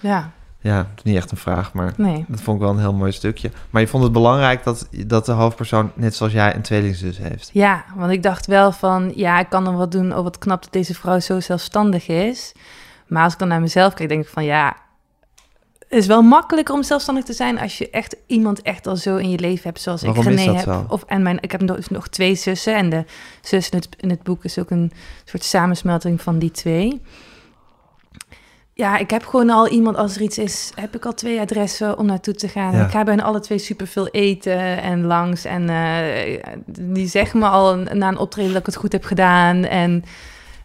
Ja, 0.00 0.30
Ja, 0.60 0.76
dat 0.76 0.86
is 0.96 1.02
niet 1.02 1.16
echt 1.16 1.30
een 1.30 1.36
vraag, 1.36 1.72
maar 1.72 1.92
nee. 1.96 2.24
dat 2.28 2.40
vond 2.40 2.56
ik 2.56 2.62
wel 2.62 2.72
een 2.72 2.80
heel 2.80 2.94
mooi 2.94 3.12
stukje. 3.12 3.50
Maar 3.70 3.80
je 3.80 3.88
vond 3.88 4.02
het 4.02 4.12
belangrijk 4.12 4.64
dat, 4.64 4.88
dat 5.06 5.26
de 5.26 5.32
hoofdpersoon, 5.32 5.90
net 5.94 6.14
zoals 6.14 6.32
jij, 6.32 6.54
een 6.54 6.62
tweelingzus 6.62 7.18
heeft. 7.18 7.50
Ja, 7.52 7.84
want 7.94 8.10
ik 8.12 8.22
dacht 8.22 8.46
wel 8.46 8.72
van, 8.72 9.12
ja, 9.14 9.38
ik 9.38 9.48
kan 9.48 9.64
dan 9.64 9.76
wat 9.76 9.92
doen. 9.92 10.16
Oh, 10.16 10.22
wat 10.22 10.38
knap 10.38 10.62
dat 10.62 10.72
deze 10.72 10.94
vrouw 10.94 11.20
zo 11.20 11.40
zelfstandig 11.40 12.08
is. 12.08 12.52
Maar 13.06 13.24
als 13.24 13.32
ik 13.32 13.38
dan 13.38 13.48
naar 13.48 13.60
mezelf 13.60 13.94
kijk, 13.94 14.08
denk 14.08 14.22
ik 14.22 14.28
van, 14.28 14.44
ja, 14.44 14.66
het 14.66 14.76
is 15.94 16.06
wel 16.06 16.22
makkelijker 16.22 16.74
om 16.74 16.82
zelfstandig 16.82 17.24
te 17.24 17.32
zijn 17.32 17.58
als 17.58 17.78
je 17.78 17.90
echt 17.90 18.16
iemand 18.26 18.62
echt 18.62 18.86
al 18.86 18.96
zo 18.96 19.16
in 19.16 19.30
je 19.30 19.38
leven 19.38 19.62
hebt, 19.62 19.80
zoals 19.80 20.02
Waarom 20.02 20.26
ik 20.26 20.38
René 20.38 20.52
heb. 20.54 20.64
zo? 20.64 20.84
Of 20.88 21.04
en 21.06 21.22
mijn, 21.22 21.38
ik 21.40 21.52
heb 21.52 21.60
nog, 21.60 21.90
nog 21.90 22.08
twee 22.08 22.34
zussen 22.34 22.74
en 22.76 22.90
de 22.90 23.04
zus 23.40 23.68
in 23.68 23.78
het, 23.78 23.88
in 24.00 24.10
het 24.10 24.22
boek 24.22 24.44
is 24.44 24.58
ook 24.58 24.70
een 24.70 24.92
soort 25.24 25.44
samensmelting 25.44 26.22
van 26.22 26.38
die 26.38 26.50
twee. 26.50 27.00
Ja, 28.76 28.96
ik 28.98 29.10
heb 29.10 29.24
gewoon 29.26 29.50
al 29.50 29.68
iemand, 29.68 29.96
als 29.96 30.16
er 30.16 30.22
iets 30.22 30.38
is, 30.38 30.72
heb 30.74 30.94
ik 30.94 31.04
al 31.04 31.14
twee 31.14 31.40
adressen 31.40 31.98
om 31.98 32.06
naartoe 32.06 32.34
te 32.34 32.48
gaan. 32.48 32.76
Ja. 32.76 32.84
Ik 32.84 32.90
ga 32.90 33.04
bijna 33.04 33.22
alle 33.22 33.40
twee 33.40 33.58
superveel 33.58 34.08
eten 34.08 34.82
en 34.82 35.04
langs. 35.04 35.44
En 35.44 35.68
eh, 35.68 36.40
die 36.66 37.08
zeggen 37.08 37.38
me 37.38 37.46
al 37.46 37.76
na 37.76 38.08
een 38.08 38.18
optreden 38.18 38.52
dat 38.52 38.60
ik 38.60 38.66
het 38.66 38.76
goed 38.76 38.92
heb 38.92 39.04
gedaan. 39.04 39.64
En 39.64 40.04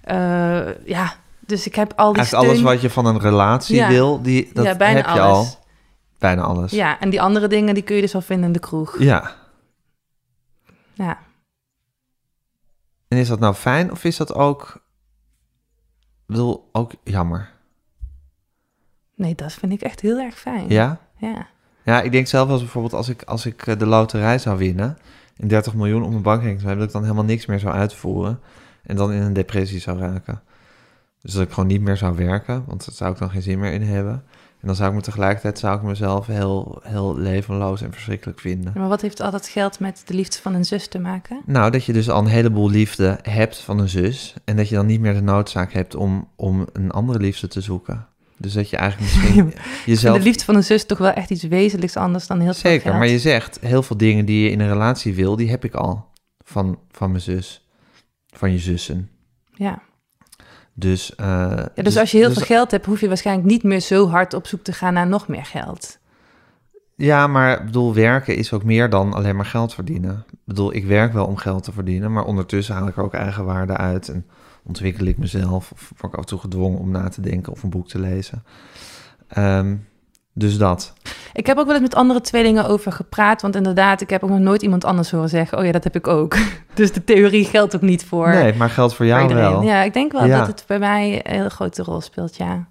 eh, 0.02 0.86
ja, 0.86 1.14
dus 1.50 1.66
ik 1.68 1.76
heb 1.76 1.94
al 1.96 2.14
die 2.14 2.36
alles 2.36 2.62
wat 2.62 2.82
je 2.82 2.90
van 2.90 3.06
een 3.06 3.20
relatie 3.20 3.76
Ja. 3.76 3.88
wil, 3.88 4.22
die, 4.22 4.50
dat 4.54 4.66
ja, 4.66 4.76
bijna 4.76 4.96
heb 4.98 5.06
je 5.06 5.22
alles. 5.22 5.38
al. 5.38 5.66
Bijna 6.18 6.42
alles. 6.42 6.72
Ja, 6.72 7.00
en 7.00 7.10
die 7.10 7.22
andere 7.22 7.48
dingen 7.48 7.74
die 7.74 7.84
kun 7.84 7.96
je 7.96 8.02
dus 8.02 8.12
wel 8.14 8.22
vinden 8.22 8.46
in 8.46 8.54
de 8.54 8.60
kroeg. 8.60 9.00
ja. 9.00 9.36
Ja. 10.94 11.18
En 13.08 13.18
is 13.18 13.28
dat 13.28 13.40
nou 13.40 13.54
fijn 13.54 13.92
of 13.92 14.04
is 14.04 14.18
dat 14.18 14.34
ook, 14.34 14.74
ik 14.76 16.26
bedoel, 16.26 16.70
ook 16.72 16.92
jammer? 17.04 17.50
Nee, 19.16 19.36
dat 19.36 19.54
vind 19.54 19.72
ik 19.72 19.82
echt 19.82 20.00
heel 20.00 20.18
erg 20.18 20.40
fijn. 20.40 20.70
Ja? 20.70 21.00
Ja. 21.18 21.48
Ja, 21.84 22.02
ik 22.02 22.12
denk 22.12 22.28
zelf 22.28 22.50
als 22.50 22.60
bijvoorbeeld 22.62 22.94
als 22.94 23.10
ik, 23.10 23.24
als 23.24 23.46
ik 23.46 23.68
eh, 23.68 23.78
de 23.78 23.86
loterij 23.86 24.38
zou 24.38 24.58
winnen 24.58 24.98
en 25.38 25.48
30 25.48 25.74
miljoen 25.74 26.04
op 26.04 26.10
mijn 26.10 26.22
bankrekening 26.22 26.60
zou 26.60 26.70
hebben, 26.70 26.88
dat 26.88 26.96
ik 26.96 27.02
dan 27.02 27.12
helemaal 27.12 27.34
niks 27.36 27.46
meer 27.46 27.60
zou 27.60 27.74
uitvoeren 27.74 28.40
en 28.84 28.96
dan 28.96 29.12
in 29.12 29.22
een 29.22 29.34
depressie 29.34 29.80
zou 29.80 30.00
raken. 30.00 30.42
Dus 31.22 31.34
dat 31.34 31.44
ik 31.44 31.52
gewoon 31.52 31.70
niet 31.70 31.82
meer 31.82 31.98
zou 31.98 32.16
werken, 32.16 32.64
want 32.68 32.86
daar 32.86 32.96
zou 32.96 33.12
ik 33.12 33.18
dan 33.18 33.30
geen 33.30 33.42
zin 33.42 33.60
meer 33.60 33.74
in 33.74 33.82
hebben. 33.82 34.24
En 34.62 34.68
dan 34.68 34.76
zou 34.76 34.90
ik 34.90 34.96
me 34.96 35.02
tegelijkertijd 35.02 35.60
zou 35.60 35.78
ik 35.78 35.84
mezelf 35.84 36.28
heel, 36.28 36.82
heel 36.84 37.18
levenloos 37.18 37.82
en 37.82 37.92
verschrikkelijk 37.92 38.40
vinden. 38.40 38.74
Maar 38.76 38.88
wat 38.88 39.02
heeft 39.02 39.20
al 39.20 39.32
dat 39.32 39.48
geld 39.48 39.80
met 39.80 40.02
de 40.06 40.14
liefde 40.14 40.38
van 40.42 40.54
een 40.54 40.66
zus 40.66 40.88
te 40.88 41.00
maken? 41.00 41.42
Nou, 41.46 41.72
dat 41.72 41.86
je 41.86 41.94
dus 41.94 42.10
al 42.10 42.22
een 42.22 42.28
heleboel 42.28 42.70
liefde 42.70 43.20
hebt 43.22 43.60
van 43.60 43.80
een 43.80 43.90
zus. 43.90 44.34
En 44.46 44.56
dat 44.56 44.70
je 44.70 44.76
dan 44.76 44.86
niet 44.86 45.00
meer 45.00 45.14
de 45.14 45.22
noodzaak 45.22 45.74
hebt 45.74 45.96
om, 45.96 46.28
om 46.36 46.68
een 46.74 46.92
andere 46.92 47.20
liefde 47.20 47.48
te 47.48 47.62
zoeken. 47.62 48.08
Dus 48.38 48.54
dat 48.54 48.70
je 48.70 48.78
eigenlijk 48.78 49.12
misschien 49.14 49.54
jezelf... 49.86 50.18
De 50.18 50.24
liefde 50.24 50.44
van 50.44 50.56
een 50.56 50.64
zus 50.64 50.86
toch 50.86 50.98
wel 50.98 51.12
echt 51.12 51.30
iets 51.30 51.44
wezenlijks 51.44 51.96
anders 51.96 52.28
dan 52.28 52.40
heel 52.40 52.54
veel 52.54 52.72
Zeker, 52.72 52.82
geld. 52.82 52.96
maar 52.96 53.08
je 53.08 53.20
zegt 53.20 53.60
heel 53.62 53.84
veel 53.84 53.98
dingen 53.98 54.26
die 54.26 54.44
je 54.44 54.50
in 54.50 54.60
een 54.60 54.70
relatie 54.70 55.16
wil, 55.16 55.36
die 55.36 55.50
heb 55.50 55.66
ik 55.66 55.74
al 55.74 56.12
van, 56.44 56.80
van 56.92 57.10
mijn 57.10 57.24
zus. 57.24 57.68
Van 58.28 58.52
je 58.52 58.60
zussen. 58.60 59.10
Ja. 59.54 59.82
Dus, 60.80 61.16
eh, 61.16 61.26
ja, 61.76 61.84
dus 61.84 61.98
als 61.98 62.12
je 62.12 62.18
heel 62.18 62.32
veel 62.32 62.46
geld 62.46 62.72
hebt, 62.72 62.86
hoef 62.86 63.00
je 63.00 63.08
waarschijnlijk 63.08 63.48
niet 63.48 63.64
meer 63.64 63.80
zo 63.80 64.08
hard 64.08 64.34
op 64.34 64.48
zoek 64.48 64.64
te 64.64 64.74
gaan 64.74 64.94
naar 64.94 65.08
nog 65.08 65.28
meer 65.28 65.46
geld. 65.46 65.98
Ja, 66.96 67.28
maar 67.28 67.60
ik 67.60 67.66
bedoel, 67.66 67.94
werken 67.94 68.36
is 68.36 68.54
ook 68.54 68.64
meer 68.64 68.90
dan 68.90 69.14
alleen 69.14 69.36
maar 69.36 69.46
geld 69.46 69.74
verdienen. 69.74 70.26
Ik 70.32 70.38
bedoel, 70.44 70.74
ik 70.74 70.86
werk 70.86 71.14
wel 71.14 71.26
om 71.26 71.38
geld 71.38 71.64
te 71.64 71.72
verdienen, 71.72 72.12
maar 72.12 72.26
ondertussen 72.26 72.76
haal 72.76 72.88
ik 72.88 72.98
er 72.98 73.04
ook 73.04 73.14
eigen 73.14 73.46
waarde 73.46 73.78
uit 73.78 74.10
en 74.10 74.26
ontwikkel 74.64 75.06
ik 75.06 75.18
mezelf. 75.18 75.72
Of 75.72 75.92
word 75.98 76.14
ik 76.14 76.18
af 76.18 76.24
en 76.24 76.30
toe 76.30 76.40
gedwongen 76.40 76.80
om 76.80 76.92
na 76.92 77.10
te 77.10 77.22
denken 77.22 77.52
of 77.52 77.64
een 77.64 77.70
boek 77.70 77.88
te 77.88 78.00
lezen. 78.00 78.44
Ehm, 79.28 79.76
dus 80.34 80.58
dat. 80.58 80.94
Ik 81.34 81.46
heb 81.46 81.58
ook 81.58 81.66
wel 81.66 81.74
eens 81.74 81.84
met 81.84 81.96
andere 81.96 82.22
tweelingen 82.22 82.66
over 82.66 82.92
gepraat, 82.92 83.42
want 83.42 83.56
inderdaad, 83.56 84.02
ik 84.02 84.10
heb 84.10 84.24
ook 84.24 84.30
nog 84.30 84.40
nooit 84.40 84.62
iemand 84.62 84.86
anders 84.86 85.12
horen 85.12 85.30
zeggen, 85.30 85.58
oh 85.58 85.66
ja, 85.66 85.72
dat 85.72 85.84
heb 85.84 85.96
ik 85.96 86.08
ook. 86.08 86.38
Dus 86.74 86.92
de 86.92 87.04
theorie 87.04 87.46
geldt 87.46 87.76
ook 87.76 87.82
niet 87.82 88.06
voor, 88.06 88.30
Nee, 88.30 88.54
maar 88.54 88.70
geldt 88.70 88.96
voor 88.96 89.06
jou 89.06 89.34
wel. 89.34 89.62
Ja, 89.62 89.84
ik 89.84 89.94
denk 89.94 90.12
wel 90.12 90.26
Ja. 90.26 90.38
dat 90.38 90.48
het 90.48 90.64
bij 90.68 90.80
mij 90.80 91.22
een 91.26 91.36
hele 91.36 91.50
grote 91.50 91.84
rol 91.84 92.02
speelt, 92.02 92.38
ja. 92.38 92.68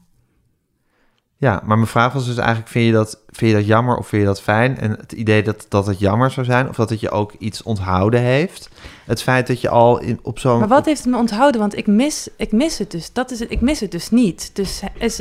Ja, 1.41 1.61
maar 1.65 1.77
mijn 1.77 1.89
vraag 1.89 2.13
was 2.13 2.27
dus 2.27 2.37
eigenlijk, 2.37 2.69
vind 2.69 2.87
je 2.87 2.93
dat, 2.93 3.21
vind 3.27 3.51
je 3.51 3.57
dat 3.57 3.67
jammer 3.67 3.97
of 3.97 4.07
vind 4.09 4.23
je 4.23 4.29
dat 4.29 4.41
fijn? 4.41 4.79
En 4.79 4.91
het 4.91 5.13
idee 5.13 5.43
dat, 5.43 5.67
dat 5.69 5.87
het 5.87 5.99
jammer 5.99 6.31
zou 6.31 6.47
zijn, 6.47 6.69
of 6.69 6.77
dat 6.77 6.91
het 6.91 7.01
je 7.01 7.11
ook 7.11 7.33
iets 7.39 7.63
onthouden 7.63 8.21
heeft. 8.21 8.71
Het 9.07 9.23
feit 9.23 9.47
dat 9.47 9.61
je 9.61 9.69
al 9.69 9.99
in, 10.01 10.19
op 10.23 10.39
zo'n... 10.39 10.59
Maar 10.59 10.69
wat 10.69 10.85
heeft 10.85 11.03
het 11.03 11.11
me 11.13 11.17
onthouden? 11.19 11.61
Want 11.61 11.77
ik 11.77 11.87
mis, 11.87 12.29
ik 12.37 12.53
mis 12.53 12.79
het 12.79 12.91
dus. 12.91 13.13
Dat 13.13 13.31
is 13.31 13.39
het. 13.39 13.51
Ik 13.51 13.61
mis 13.61 13.81
het 13.81 13.91
dus 13.91 14.11
niet. 14.11 14.51
Dus 14.57 14.83
is, 14.99 15.21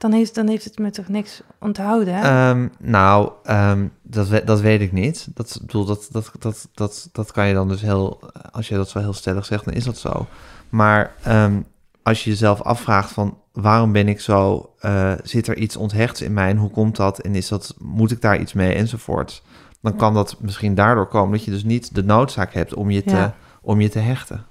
dan, 0.00 0.12
heeft, 0.12 0.34
dan 0.34 0.48
heeft 0.48 0.64
het 0.64 0.78
me 0.78 0.90
toch 0.90 1.08
niks 1.08 1.40
onthouden. 1.58 2.14
hè? 2.14 2.20
Ehm, 2.50 2.68
nou, 2.78 3.30
ehm, 3.44 3.86
dat, 4.02 4.28
we- 4.28 4.44
dat 4.44 4.60
weet 4.60 4.80
ik 4.80 4.92
niet. 4.92 5.28
Dat, 5.34 5.58
bedoel, 5.60 5.84
dat, 5.84 6.08
dat, 6.10 6.30
dat, 6.38 6.68
dat, 6.74 7.08
dat 7.12 7.32
kan 7.32 7.46
je 7.46 7.54
dan 7.54 7.68
dus 7.68 7.80
heel... 7.80 8.20
Als 8.52 8.68
je 8.68 8.74
dat 8.74 8.88
zo 8.88 8.98
heel 8.98 9.12
stellig 9.12 9.44
zegt, 9.44 9.64
dan 9.64 9.74
is 9.74 9.84
dat 9.84 9.98
zo. 9.98 10.26
Maar 10.68 11.14
ehm, 11.22 11.60
als 12.02 12.24
je 12.24 12.30
jezelf 12.30 12.62
afvraagt 12.62 13.10
van... 13.12 13.38
waarom 13.52 13.92
ben 13.92 14.08
ik 14.08 14.20
zo... 14.20 14.70
eh, 14.78 15.12
zit 15.22 15.46
er 15.46 15.56
iets 15.56 15.76
onthechts 15.76 16.20
in 16.20 16.32
mij 16.32 16.48
en 16.50 16.56
hoe 16.56 16.70
komt 16.70 16.96
dat? 16.96 17.18
En 17.18 17.34
is 17.34 17.48
dat, 17.48 17.74
moet 17.78 18.10
ik 18.10 18.20
daar 18.20 18.40
iets 18.40 18.52
mee 18.52 18.74
enzovoort? 18.74 19.42
Dan 19.80 19.96
kan 19.96 20.14
dat 20.14 20.36
misschien 20.40 20.74
daardoor 20.74 21.06
komen... 21.08 21.32
dat 21.36 21.44
je 21.44 21.50
dus 21.50 21.64
niet 21.64 21.94
de 21.94 22.04
noodzaak 22.04 22.52
hebt 22.54 22.74
om 22.74 22.90
je 22.90 23.02
te, 23.04 23.14
Ja. 23.16 23.34
om 23.62 23.80
je 23.80 23.88
te 23.88 23.98
hechten... 23.98 24.44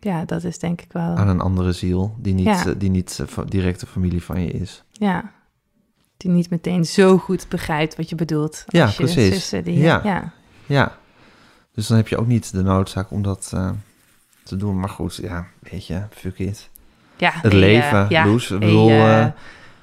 ja, 0.00 0.24
dat 0.24 0.44
is 0.44 0.58
denk 0.58 0.80
ik 0.80 0.92
wel. 0.92 1.16
aan 1.16 1.28
een 1.28 1.40
andere 1.40 1.72
ziel... 1.72 2.14
die 2.18 2.34
niet, 2.34 2.44
Ja. 2.44 2.66
eh, 2.66 2.72
die 2.78 2.90
niet 2.90 3.22
eh, 3.36 3.44
directe 3.48 3.86
familie 3.86 4.22
van 4.22 4.42
je 4.42 4.50
is. 4.50 4.82
Ja. 4.92 5.30
Die 6.16 6.30
niet 6.30 6.50
meteen 6.50 6.84
zo 6.84 7.18
goed 7.18 7.46
begrijpt 7.48 7.96
wat 7.96 8.08
je 8.08 8.14
bedoelt. 8.14 8.64
Ja, 8.66 8.84
als 8.84 8.96
je 8.96 9.02
precies. 9.04 9.32
zussen 9.34 9.64
die, 9.64 9.78
Ja. 9.78 10.00
ja. 10.04 10.32
Ja, 10.66 10.92
dus 11.74 11.86
dan 11.86 11.96
heb 11.96 12.08
je 12.08 12.18
ook 12.18 12.26
niet 12.26 12.52
de 12.52 12.62
noodzaak 12.62 13.10
om 13.10 13.22
dat 13.22 13.50
eh, 13.54 13.70
te 14.42 14.56
doen. 14.56 14.80
Maar 14.80 14.88
goed, 14.88 15.18
ja, 15.22 15.46
weet 15.70 15.86
je, 15.86 16.02
fuck 16.10 16.38
it. 16.38 16.68
Ja, 17.16 17.30
Het 17.34 17.52
nee, 17.52 17.60
leven, 17.60 18.06
ja. 18.08 18.24
Ik 18.24 18.24
bedoel, 18.58 18.90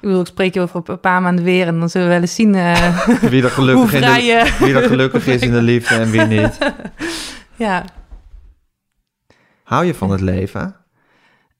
bedoel, 0.00 0.20
ik 0.20 0.26
spreek 0.26 0.54
je 0.54 0.60
over 0.60 0.82
een 0.84 1.00
paar 1.00 1.22
maanden 1.22 1.44
weer 1.44 1.66
en 1.66 1.78
dan 1.78 1.90
zullen 1.90 2.06
we 2.06 2.12
wel 2.12 2.22
eens 2.22 2.34
zien 2.34 2.52
wie, 2.52 2.62
er 2.62 3.40
hoe 3.42 3.48
gelukkig 3.50 3.92
in 3.92 4.00
de, 4.00 4.56
wie 4.58 4.74
er 4.74 4.88
gelukkig 4.88 5.26
is 5.26 5.40
in 5.40 5.52
de 5.52 5.62
liefde 5.62 5.94
en 5.94 6.10
wie 6.10 6.22
niet. 6.22 6.58
Ja. 7.56 7.84
Hou 9.68 9.84
je 9.84 9.94
van 9.94 10.10
het 10.10 10.20
leven? 10.20 10.76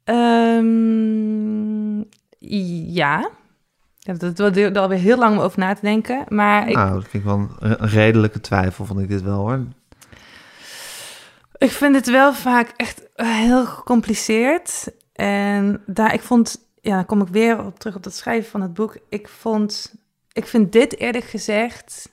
Ehm, 0.04 1.98
ja. 2.38 3.30
ja. 3.98 4.12
Dat 4.14 4.38
was 4.38 4.56
er 4.56 4.78
alweer 4.78 4.98
heel 4.98 5.18
lang 5.18 5.36
om 5.36 5.42
over 5.42 5.58
na 5.58 5.74
te 5.74 5.80
denken. 5.80 6.24
Maar 6.28 6.68
ik, 6.68 6.74
Nou, 6.74 6.94
dat 6.94 7.08
vind 7.08 7.12
ik 7.12 7.30
wel 7.30 7.38
een, 7.38 7.82
een 7.82 7.88
redelijke 7.88 8.40
twijfel, 8.40 8.84
vond 8.84 9.00
ik 9.00 9.08
dit 9.08 9.22
wel 9.22 9.38
hoor. 9.38 9.64
ik 11.58 11.70
vind 11.70 11.94
het 11.94 12.10
wel 12.10 12.34
vaak 12.34 12.72
echt 12.76 13.02
heel 13.14 13.66
gecompliceerd. 13.66 14.92
En 15.12 15.82
daar, 15.86 16.14
ik 16.14 16.22
vond, 16.22 16.68
ja, 16.80 16.94
dan 16.94 17.06
kom 17.06 17.20
ik 17.20 17.28
weer 17.28 17.64
op 17.64 17.78
terug 17.78 17.96
op 17.96 18.02
dat 18.02 18.14
schrijven 18.14 18.50
van 18.50 18.60
het 18.60 18.74
boek. 18.74 18.98
Ik 19.08 19.28
vond, 19.28 19.94
ik 20.32 20.46
vind 20.46 20.72
dit 20.72 20.98
eerlijk 20.98 21.24
gezegd 21.24 22.08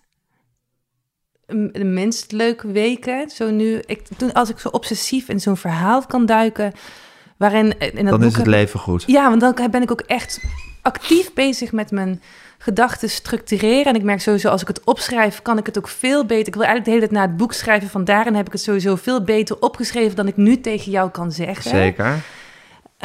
de 1.47 1.83
minst 1.83 2.31
leuke 2.31 2.71
weken. 2.71 3.29
Zo 3.29 3.49
nu, 3.51 3.81
ik, 3.85 4.01
toen, 4.17 4.33
als 4.33 4.49
ik 4.49 4.59
zo 4.59 4.67
obsessief 4.67 5.29
in 5.29 5.39
zo'n 5.39 5.57
verhaal 5.57 6.05
kan 6.05 6.25
duiken, 6.25 6.73
waarin 7.37 7.79
in 7.79 7.95
dat 7.95 8.05
Dan 8.05 8.19
boek 8.19 8.29
is 8.29 8.35
het 8.35 8.47
leven 8.47 8.79
goed. 8.79 9.03
Ja, 9.07 9.29
want 9.29 9.41
dan 9.41 9.71
ben 9.71 9.81
ik 9.81 9.91
ook 9.91 10.01
echt 10.01 10.39
actief 10.81 11.33
bezig 11.33 11.71
met 11.71 11.91
mijn 11.91 12.21
gedachten 12.57 13.09
structureren. 13.09 13.85
En 13.85 13.95
ik 13.95 14.03
merk 14.03 14.21
sowieso, 14.21 14.49
als 14.49 14.61
ik 14.61 14.67
het 14.67 14.83
opschrijf, 14.83 15.41
kan 15.41 15.57
ik 15.57 15.65
het 15.65 15.77
ook 15.77 15.87
veel 15.87 16.25
beter. 16.25 16.47
Ik 16.47 16.55
wil 16.55 16.63
eigenlijk 16.63 16.85
de 16.85 16.91
hele 16.91 17.01
tijd 17.01 17.11
naar 17.11 17.27
het 17.27 17.37
boek 17.37 17.53
schrijven. 17.53 17.89
Van 17.89 18.03
daarin 18.03 18.35
heb 18.35 18.45
ik 18.45 18.51
het 18.51 18.61
sowieso 18.61 18.95
veel 18.95 19.23
beter 19.23 19.59
opgeschreven 19.59 20.15
dan 20.15 20.27
ik 20.27 20.37
nu 20.37 20.61
tegen 20.61 20.91
jou 20.91 21.09
kan 21.09 21.31
zeggen. 21.31 21.69
Zeker. 21.69 22.23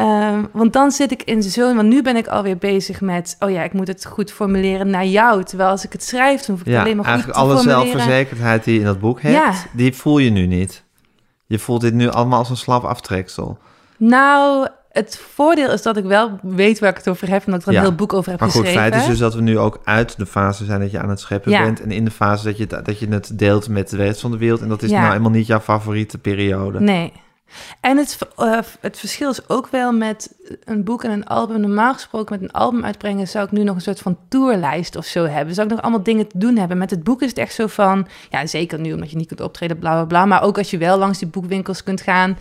Ehm, 0.00 0.44
want 0.52 0.72
dan 0.72 0.90
zit 0.90 1.10
ik 1.12 1.22
in 1.22 1.42
zo'n... 1.42 1.76
Want 1.76 1.88
nu 1.88 2.02
ben 2.02 2.16
ik 2.16 2.26
alweer 2.26 2.56
bezig 2.58 3.00
met... 3.00 3.36
Oh 3.40 3.50
ja, 3.50 3.62
ik 3.62 3.72
moet 3.72 3.88
het 3.88 4.06
goed 4.06 4.32
formuleren 4.32 4.90
naar 4.90 5.06
jou. 5.06 5.44
Terwijl 5.44 5.70
als 5.70 5.84
ik 5.84 5.92
het 5.92 6.02
schrijf, 6.04 6.40
dan 6.40 6.50
hoef 6.50 6.60
ik 6.60 6.64
het 6.66 6.74
Ja, 6.74 6.80
alleen 6.80 6.96
maar 6.96 7.04
goed 7.04 7.12
eigenlijk 7.14 7.38
te 7.40 7.44
alle 7.44 7.56
formuleren. 7.58 7.90
zelfverzekerdheid 7.90 8.64
die 8.64 8.74
je 8.74 8.80
in 8.80 8.86
dat 8.86 9.00
boek 9.00 9.22
hebt, 9.22 9.34
Ja. 9.34 9.52
die 9.72 9.94
voel 9.94 10.18
je 10.18 10.30
nu 10.30 10.46
niet. 10.46 10.84
Je 11.46 11.58
voelt 11.58 11.80
dit 11.80 11.94
nu 11.94 12.08
allemaal 12.08 12.38
als 12.38 12.50
een 12.50 12.56
slap 12.56 12.84
aftreksel. 12.84 13.58
Nou, 13.96 14.68
het 14.92 15.22
voordeel 15.34 15.70
is 15.72 15.82
dat 15.82 15.96
ik 15.96 16.04
wel 16.04 16.38
weet 16.42 16.78
waar 16.78 16.90
ik 16.90 16.96
het 16.96 17.08
over 17.08 17.28
heb... 17.28 17.44
en 17.46 17.50
dat 17.52 17.60
ik 17.60 17.66
er 17.66 17.72
een 17.72 17.78
Ja. 17.78 17.86
heel 17.86 17.94
boek 17.94 18.12
over 18.12 18.30
heb 18.30 18.40
Maar 18.40 18.50
goed, 18.50 18.60
geschreven. 18.60 18.90
feit 18.90 19.02
is 19.02 19.08
dus 19.08 19.18
dat 19.18 19.34
we 19.34 19.40
nu 19.40 19.58
ook 19.58 19.80
uit 19.84 20.16
de 20.16 20.26
fase 20.26 20.64
zijn 20.64 20.80
dat 20.80 20.90
je 20.90 20.98
aan 21.00 21.08
het 21.10 21.20
scheppen 21.20 21.50
Ja. 21.50 21.62
bent. 21.62 21.80
En 21.80 21.90
in 21.90 22.04
de 22.04 22.10
fase 22.10 22.44
dat 22.44 22.56
je, 22.56 22.66
het- 22.68 22.84
dat 22.84 22.98
je 22.98 23.08
het 23.08 23.38
deelt 23.38 23.68
met 23.68 23.90
de 23.90 23.96
rest 23.96 24.20
van 24.20 24.30
de 24.30 24.36
wereld. 24.38 24.60
En 24.60 24.68
dat 24.68 24.82
is 24.82 24.90
nou 24.90 25.06
helemaal 25.06 25.30
niet 25.30 25.46
jouw 25.46 25.60
favoriete 25.60 26.18
periode. 26.18 26.80
Nee. 26.80 27.12
En 27.80 27.96
het, 27.96 28.18
eh, 28.36 28.58
het 28.80 28.98
verschil 28.98 29.30
is 29.30 29.48
ook 29.48 29.66
wel 29.70 29.92
met 29.92 30.34
een 30.64 30.84
boek 30.84 31.04
en 31.04 31.10
een 31.10 31.26
album. 31.26 31.60
Normaal 31.60 31.92
gesproken 31.94 32.34
met 32.40 32.48
een 32.48 32.54
album 32.60 32.84
uitbrengen 32.84 33.28
zou 33.28 33.44
ik 33.44 33.50
nu 33.50 33.62
nog 33.64 33.74
een 33.74 33.80
soort 33.80 34.00
van 34.00 34.18
tourlijst 34.28 34.96
of 34.96 35.04
zo 35.04 35.24
hebben. 35.24 35.54
Zou 35.54 35.66
ik 35.66 35.72
nog 35.72 35.82
allemaal 35.82 36.02
dingen 36.02 36.26
te 36.28 36.38
doen 36.38 36.56
hebben. 36.56 36.78
Met 36.78 36.90
het 36.90 37.04
boek 37.04 37.22
is 37.22 37.28
het 37.28 37.38
echt 37.38 37.54
zo 37.54 37.66
van, 37.66 38.06
ja 38.30 38.46
zeker 38.46 38.80
nu 38.80 38.92
omdat 38.92 39.10
je 39.10 39.16
niet 39.16 39.28
kunt 39.28 39.40
optreden, 39.40 39.78
bla 39.78 39.92
bla 39.92 40.04
bla. 40.04 40.24
Maar 40.26 40.42
ook 40.42 40.58
als 40.58 40.70
je 40.70 40.78
wel 40.78 40.98
langs 40.98 41.18
die 41.18 41.28
boekwinkels 41.28 41.82
kunt 41.82 42.00
gaan, 42.00 42.38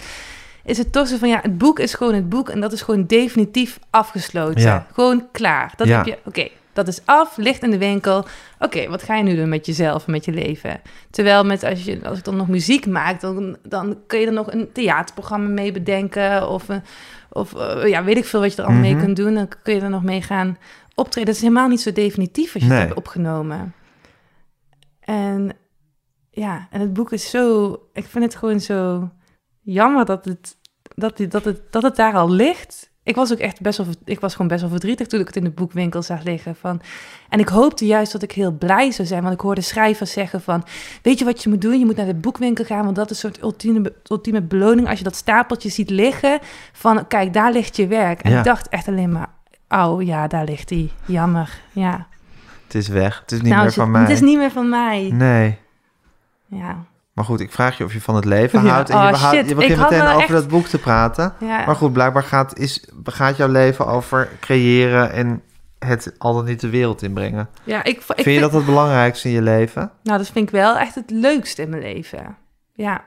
is 0.64 0.78
het 0.78 0.92
toch 0.92 1.08
zo 1.08 1.18
van, 1.18 1.30
ja 1.30 1.40
het 1.42 1.58
boek 1.58 1.80
is 1.80 1.94
gewoon 1.94 2.14
het 2.14 2.30
boek 2.30 2.50
en 2.50 2.60
dat 2.62 2.72
is 2.72 2.82
gewoon 2.82 3.06
definitief 3.06 3.80
afgesloten. 3.90 4.62
Ja. 4.62 4.86
Gewoon 4.94 5.28
klaar. 5.32 5.74
Dat 5.76 5.88
Ja. 5.88 5.98
heb 5.98 6.06
je, 6.06 6.18
oké. 6.26 6.48
Dat 6.86 6.94
is 6.94 7.06
af, 7.06 7.38
ligt 7.38 7.64
in 7.64 7.72
de 7.72 7.78
winkel. 7.78 8.26
Oké, 8.60 8.90
wat 8.90 9.04
ga 9.04 9.16
je 9.16 9.24
nu 9.24 9.36
doen 9.36 9.50
met 9.50 9.66
jezelf 9.66 10.06
en 10.06 10.12
met 10.12 10.26
je 10.26 10.32
leven? 10.32 10.82
Terwijl 11.12 11.44
met 11.46 11.64
als, 11.64 11.84
je, 11.84 12.00
als 12.08 12.18
ik 12.18 12.24
dan 12.24 12.36
nog 12.36 12.48
muziek 12.48 12.86
maak, 12.88 13.22
dan, 13.22 13.58
dan 13.64 13.98
kun 14.08 14.20
je 14.20 14.26
er 14.26 14.34
nog 14.34 14.52
een 14.54 14.72
theaterprogramma 14.72 15.48
mee 15.50 15.72
bedenken. 15.72 16.50
Of, 16.50 16.70
een- 16.70 16.84
of 17.30 17.54
eh, 17.56 17.88
ja, 17.90 18.04
weet 18.04 18.18
ik 18.18 18.26
veel 18.26 18.40
wat 18.40 18.52
je 18.56 18.58
er 18.62 18.68
allemaal 18.68 18.84
Mhm. 18.84 18.94
mee 18.96 19.04
kunt 19.06 19.16
doen. 19.18 19.34
Dan 19.34 19.48
kun 19.64 19.74
je 19.76 19.82
er 19.82 19.90
nog 19.90 20.04
mee 20.04 20.22
gaan 20.22 20.58
optreden. 20.96 21.26
Dat 21.26 21.36
is 21.36 21.42
helemaal 21.42 21.68
niet 21.68 21.82
zo 21.82 21.92
definitief 21.92 22.54
als 22.54 22.64
je 22.64 22.70
Nee. 22.70 22.78
het 22.78 22.88
hebt 22.88 23.00
opgenomen. 23.00 23.74
En 25.00 25.52
ja, 26.32 26.68
en 26.72 26.80
het 26.82 26.94
boek 26.94 27.12
is 27.12 27.30
zo... 27.30 27.72
Ik 27.94 28.06
vind 28.06 28.24
het 28.24 28.36
gewoon 28.36 28.60
zo 28.60 29.10
jammer 29.62 30.06
dat 30.06 30.26
het, 30.26 30.58
dat, 30.96 31.18
die- 31.18 31.28
dat 31.28 31.46
het, 31.46 31.72
dat 31.72 31.82
het 31.84 31.96
daar 31.96 32.14
al 32.14 32.30
ligt. 32.30 32.89
Ik 33.10 33.16
was 33.16 33.32
ook 33.32 33.38
echt 33.40 33.62
best 33.62 33.78
wel, 33.78 33.88
ik 34.06 34.20
was 34.20 34.32
gewoon 34.32 34.48
best 34.48 34.62
wel 34.62 34.70
verdrietig 34.70 35.08
toen 35.08 35.20
ik 35.20 35.28
het 35.28 35.36
in 35.36 35.44
de 35.44 35.50
boekwinkel 35.50 36.02
zag 36.02 36.24
liggen. 36.24 36.56
Van, 36.56 36.82
en 37.30 37.40
ik 37.40 37.48
hoopte 37.50 37.86
juist 37.86 38.12
dat 38.12 38.22
ik 38.24 38.32
heel 38.32 38.52
blij 38.52 38.92
zou 38.92 39.08
zijn, 39.08 39.22
want 39.22 39.34
ik 39.34 39.40
hoorde 39.42 39.62
schrijvers 39.62 40.12
zeggen 40.12 40.42
van, 40.42 40.64
weet 41.02 41.20
je 41.20 41.26
wat 41.26 41.44
je 41.44 41.50
moet 41.50 41.62
doen? 41.62 41.80
Je 41.80 41.86
moet 41.86 41.96
naar 41.96 42.06
de 42.06 42.14
boekwinkel 42.16 42.66
gaan, 42.66 42.84
want 42.84 42.96
dat 42.96 43.12
is 43.12 43.24
een 43.24 43.30
soort 43.34 43.44
ultieme, 43.44 43.94
ultieme 44.08 44.42
beloning 44.42 44.88
als 44.90 44.98
je 44.98 45.04
dat 45.04 45.16
stapeltje 45.16 45.70
ziet 45.70 45.90
liggen. 45.90 46.40
Van, 46.74 47.08
kijk, 47.08 47.34
daar 47.34 47.52
ligt 47.52 47.76
je 47.76 47.88
werk. 47.88 48.22
En 48.22 48.32
Ja. 48.32 48.38
ik 48.38 48.44
dacht 48.44 48.70
echt 48.70 48.88
alleen 48.88 49.12
maar, 49.12 49.30
oh 49.70 50.02
ja, 50.04 50.28
daar 50.28 50.46
ligt 50.46 50.68
die. 50.68 50.92
Jammer, 51.06 51.60
ja. 51.72 52.08
Het 52.66 52.76
is 52.76 52.88
weg. 52.88 53.20
Het 53.22 53.32
is 53.32 53.38
niet 53.42 53.48
Nou, 53.48 53.58
meer 53.58 53.66
het- 53.66 53.76
van 53.80 53.92
mij. 53.92 54.02
Het 54.02 54.10
is 54.10 54.22
niet 54.22 54.38
meer 54.38 54.52
van 54.52 54.70
mij. 54.70 55.10
Nee. 55.14 55.58
Ja. 56.46 56.84
Maar 57.20 57.28
goed, 57.28 57.40
ik 57.40 57.52
vraag 57.52 57.78
je 57.78 57.84
of 57.84 57.94
je 57.94 58.02
van 58.02 58.16
het 58.16 58.26
leven 58.26 58.64
Ja. 58.64 58.70
houdt. 58.74 58.90
En 58.90 58.96
Oh, 58.98 59.10
je, 59.10 59.16
shit. 59.16 59.50
je 59.50 59.56
begint 59.56 59.80
meteen 59.80 60.02
over 60.02 60.20
echt- 60.20 60.28
dat 60.30 60.48
boek 60.48 60.66
te 60.68 60.80
praten. 60.80 61.34
ja. 61.40 61.66
Maar 61.66 61.76
goed, 61.76 61.94
blijkbaar 61.94 62.24
gaat, 62.24 62.58
is, 62.58 62.86
gaat 63.04 63.38
jouw 63.38 63.48
leven 63.48 63.88
over 63.88 64.30
creëren 64.40 65.12
en 65.12 65.42
het 65.80 66.14
al 66.18 66.34
dan 66.34 66.46
niet 66.46 66.60
de 66.60 66.70
wereld 66.70 67.02
inbrengen. 67.02 67.50
ja, 67.64 67.84
ik, 67.84 67.98
ik 67.98 68.04
vind 68.24 68.36
je 68.36 68.40
dat 68.40 68.54
het 68.54 68.66
belangrijkste 68.66 69.28
in 69.28 69.34
je 69.34 69.42
leven? 69.42 69.92
Nou, 70.04 70.18
dat 70.18 70.30
vind 70.30 70.46
ik 70.48 70.52
wel 70.54 70.78
echt 70.78 70.96
het 70.96 71.12
leukste 71.12 71.62
in 71.62 71.70
mijn 71.70 71.82
leven. 71.82 72.38
Ja. 72.74 73.04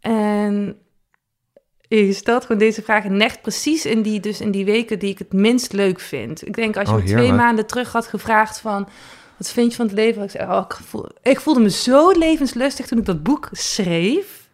En 0.00 0.76
Je 1.88 2.12
stelt 2.12 2.42
gewoon 2.42 2.58
deze 2.58 2.82
vragen 2.82 3.16
net 3.16 3.38
precies 3.42 3.86
in 3.86 4.02
die, 4.02 4.20
dus 4.20 4.40
in 4.40 4.50
die 4.50 4.64
weken 4.64 4.98
die 4.98 5.10
ik 5.10 5.18
het 5.18 5.32
minst 5.32 5.72
leuk 5.72 6.00
vind. 6.00 6.46
Ik 6.46 6.54
denk 6.54 6.76
als 6.76 6.88
je 6.88 6.94
Oh, 6.94 7.00
me 7.00 7.06
twee 7.08 7.32
maanden 7.32 7.66
terug 7.66 7.92
had 7.92 8.06
gevraagd 8.06 8.60
van... 8.60 8.88
Wat 9.40 9.50
vind 9.50 9.70
je 9.70 9.76
van 9.76 9.86
het 9.86 9.94
leven? 9.94 10.22
Ik, 10.22 10.30
zei, 10.30 10.50
oh, 10.50 10.64
ik, 10.68 10.74
voel, 10.74 11.08
ik 11.22 11.40
voelde 11.40 11.60
me 11.60 11.70
zo 11.70 12.10
levenslustig 12.10 12.86
toen 12.86 12.98
ik 12.98 13.04
dat 13.04 13.22
boek 13.22 13.48
schreef. 13.52 14.48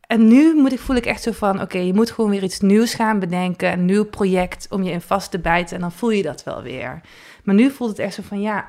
En 0.00 0.28
nu 0.28 0.54
moet 0.54 0.72
ik, 0.72 0.78
voel 0.78 0.96
ik 0.96 1.06
echt 1.06 1.22
zo 1.22 1.32
van... 1.32 1.60
Oké, 1.60 1.78
je 1.78 1.94
moet 1.94 2.10
gewoon 2.10 2.30
weer 2.30 2.42
iets 2.42 2.60
nieuws 2.60 2.94
gaan 2.94 3.18
bedenken. 3.18 3.72
Een 3.72 3.84
nieuw 3.84 4.04
project 4.04 4.66
om 4.70 4.82
je 4.82 4.90
in 4.90 5.00
vast 5.00 5.30
te 5.30 5.38
bijten. 5.38 5.74
En 5.74 5.80
dan 5.80 5.92
voel 5.92 6.10
je 6.10 6.22
dat 6.22 6.44
wel 6.44 6.62
weer. 6.62 7.00
Maar 7.44 7.54
nu 7.54 7.70
voelt 7.70 7.90
het 7.90 7.98
echt 7.98 8.14
zo 8.14 8.22
van... 8.22 8.40
Ja, 8.40 8.68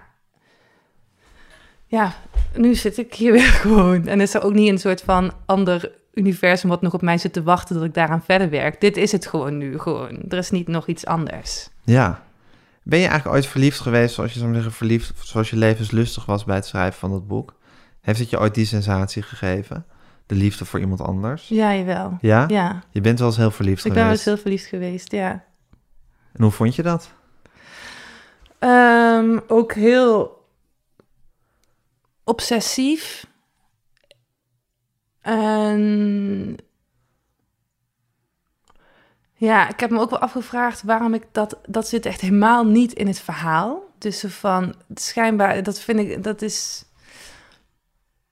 ja 1.86 2.14
nu 2.56 2.76
zit 2.76 2.97
ik 2.97 3.14
hier 3.14 3.32
weer 3.39 3.41
gewoon. 3.41 4.08
En 4.08 4.22
is 4.22 4.34
er 4.34 4.43
ook 4.43 4.54
niet 4.54 4.70
een 4.70 4.80
soort 4.80 5.02
van 5.02 5.32
ander 5.45 5.91
universum... 6.14 6.70
wat 6.70 6.82
nog 6.82 6.93
op 6.93 7.02
mij 7.02 7.18
zit 7.18 7.34
te 7.34 7.43
wachten 7.43 7.76
dat 7.76 7.84
ik 7.84 7.93
daaraan 7.93 8.24
verder 8.24 8.50
werk. 8.50 8.82
Dit 8.82 8.97
is 8.97 9.12
het 9.12 9.26
gewoon 9.26 9.58
nu. 9.58 9.80
Gewoon. 9.80 10.22
Er 10.30 10.38
is 10.38 10.50
niet 10.50 10.68
nog 10.68 10.88
iets 10.88 11.06
anders. 11.06 11.70
Ja. 11.84 12.28
Ben 12.84 13.00
je 13.00 13.06
eigenlijk 13.08 13.36
ooit 13.36 13.46
verliefd 13.46 13.80
geweest, 13.80 14.14
zoals 14.16 14.34
je 14.34 14.40
zou 14.40 14.54
zeggen, 14.54 14.72
verliefd, 14.72 15.12
zoals 15.24 15.50
je 15.50 15.56
levenslustig 15.56 16.26
was 16.26 16.44
bij 16.44 16.56
het 16.56 16.66
schrijven 16.66 17.00
van 17.00 17.12
dat 17.12 17.28
boek? 17.28 17.54
Heeft 18.02 18.20
het 18.20 18.30
je 18.30 18.40
ooit 18.40 18.56
die 18.56 18.66
sensatie 18.66 19.22
gegeven? 19.22 19.86
De 20.26 20.36
liefde 20.36 20.66
voor 20.66 20.80
iemand 20.80 21.02
anders? 21.02 21.48
Ja, 21.48 21.76
jawel. 21.76 22.18
Ja? 22.22 22.46
Ja, 22.48 22.84
Je 22.92 23.02
bent 23.02 23.20
wel 23.20 23.28
eens 23.28 23.38
heel 23.38 23.52
verliefd 23.52 23.86
ik 23.86 23.94
ben 23.94 24.02
wel 24.04 24.12
eens 24.12 24.24
geweest. 24.24 24.44
heel 24.44 24.52
verliefd 24.52 24.70
geweest, 24.70 25.12
ja. 25.12 25.44
En 26.34 26.44
hoe 26.44 26.52
vond 26.52 26.76
je 26.76 26.84
dat? 26.84 27.12
Ehm, 28.60 29.40
ook 29.48 29.74
heel 29.74 30.46
obsessief. 32.24 33.28
En 35.22 36.56
ja, 39.40 39.70
ik 39.70 39.80
heb 39.80 39.90
me 39.90 40.00
ook 40.00 40.10
wel 40.10 40.20
afgevraagd 40.20 40.84
waarom 40.84 41.14
ik 41.14 41.24
dat... 41.32 41.58
Dat 41.66 41.88
zit 41.88 42.06
echt 42.06 42.22
helemaal 42.22 42.64
niet 42.66 42.94
in 42.94 43.08
het 43.08 43.20
verhaal. 43.20 43.82
Dus 43.98 44.24
van, 44.28 44.74
schijnbaar, 44.94 45.64
dat 45.64 45.80
vind 45.80 46.00
ik, 46.00 46.24
dat 46.24 46.42
is... 46.42 46.86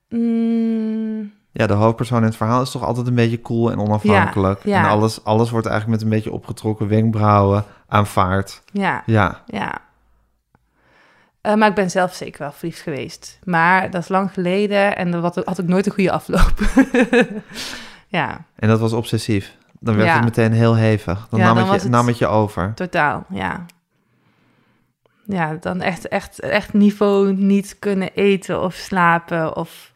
Mm, 0.10 1.34
Ja, 1.52 1.68
de 1.68 1.74
hoofdpersoon 1.74 2.18
in 2.18 2.24
het 2.24 2.36
verhaal 2.36 2.62
is 2.62 2.72
toch 2.72 2.84
altijd 2.84 3.08
een 3.08 3.16
beetje 3.16 3.42
cool 3.42 3.72
en 3.72 3.80
onafhankelijk. 3.80 4.64
Ja, 4.64 4.72
ja. 4.72 4.84
En 4.84 4.90
alles, 4.90 5.24
alles 5.24 5.50
wordt 5.50 5.68
eigenlijk 5.68 6.00
met 6.00 6.10
een 6.10 6.16
beetje 6.16 6.32
opgetrokken 6.32 6.88
wenkbrauwen 6.88 7.66
aanvaard. 7.88 8.62
ja, 8.72 9.04
Ja, 9.06 9.42
ja. 9.46 9.82
Eh, 11.42 11.54
maar 11.54 11.70
ik 11.70 11.76
ben 11.76 11.90
zelf 11.92 12.14
zeker 12.14 12.40
wel 12.40 12.52
verliefd 12.52 12.82
geweest. 12.82 13.40
Maar 13.44 13.92
dat 13.92 14.02
is 14.02 14.08
lang 14.08 14.34
geleden 14.34 14.96
en 14.96 15.12
dat 15.12 15.22
had, 15.22 15.46
had 15.46 15.58
ik 15.60 15.68
nooit 15.68 15.86
een 15.86 15.92
goede 15.92 16.12
afloop. 16.12 16.54
ja, 18.18 18.46
en 18.56 18.68
dat 18.68 18.80
was 18.80 18.94
obsessief. 18.94 19.57
Dan 19.80 19.96
werd 19.96 20.08
Ja. 20.08 20.16
het 20.16 20.24
meteen 20.24 20.52
heel 20.52 20.76
hevig. 20.76 21.28
Dan, 21.30 21.40
Ja, 21.40 21.46
nam, 21.46 21.56
dan 21.56 21.74
het 21.74 21.82
je, 21.84 21.90
nam 21.90 22.08
het 22.08 22.18
je 22.18 22.28
over. 22.28 22.72
totaal, 22.76 23.26
ja. 23.30 23.66
Ja, 25.26 25.58
dan 25.60 25.82
echt, 25.82 26.08
echt, 26.08 26.40
echt 26.40 26.74
niveau 26.74 27.34
niet 27.34 27.76
kunnen 27.80 28.10
eten 28.14 28.62
of 28.62 28.74
slapen. 28.74 29.56
Of... 29.56 29.92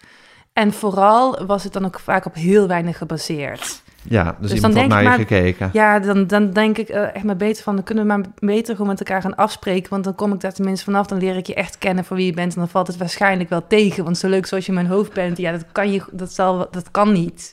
En 0.53 0.73
vooral 0.73 1.45
was 1.45 1.63
het 1.63 1.73
dan 1.73 1.85
ook 1.85 1.99
vaak 1.99 2.25
op 2.25 2.33
heel 2.35 2.67
weinig 2.67 2.97
gebaseerd. 2.97 3.81
Ja, 4.03 4.23
dus, 4.23 4.33
Dus 4.39 4.53
iemand 4.53 4.61
dan 4.61 4.71
had 4.71 4.75
denk 4.75 4.89
naar 4.89 5.01
je 5.01 5.07
maar- 5.07 5.17
gekeken. 5.27 5.69
Ja, 5.73 5.99
dan, 5.99 6.27
dan 6.27 6.51
denk 6.51 6.77
ik 6.77 6.89
eh, 6.89 7.15
echt 7.15 7.23
maar 7.23 7.35
beter 7.35 7.63
van... 7.63 7.75
dan 7.75 7.83
kunnen 7.83 8.07
we 8.07 8.09
maar 8.13 8.25
beter 8.39 8.73
gewoon 8.75 8.87
met 8.89 8.99
elkaar 8.99 9.21
gaan 9.21 9.35
afspreken... 9.35 9.89
want 9.89 10.03
dan 10.03 10.15
kom 10.15 10.33
ik 10.33 10.39
daar 10.39 10.53
tenminste 10.53 10.85
vanaf... 10.85 11.07
dan 11.07 11.17
leer 11.17 11.35
ik 11.37 11.47
je 11.47 11.53
echt 11.53 11.77
kennen 11.77 12.05
voor 12.05 12.15
wie 12.17 12.25
je 12.25 12.33
bent... 12.33 12.53
en 12.53 12.59
dan 12.59 12.69
valt 12.69 12.87
het 12.87 12.97
waarschijnlijk 12.97 13.49
wel 13.49 13.67
tegen. 13.67 14.03
Want 14.03 14.17
zo 14.17 14.27
leuk 14.29 14.45
zoals 14.45 14.65
je 14.65 14.69
in 14.71 14.77
mijn 14.77 14.89
hoofd 14.91 15.13
bent... 15.13 15.37
ja, 15.37 15.51
dat 15.51 15.65
kan, 15.71 15.91
je, 15.91 16.01
dat 16.11 16.31
zal, 16.33 16.67
dat 16.71 16.91
kan 16.91 17.11
niet. 17.11 17.51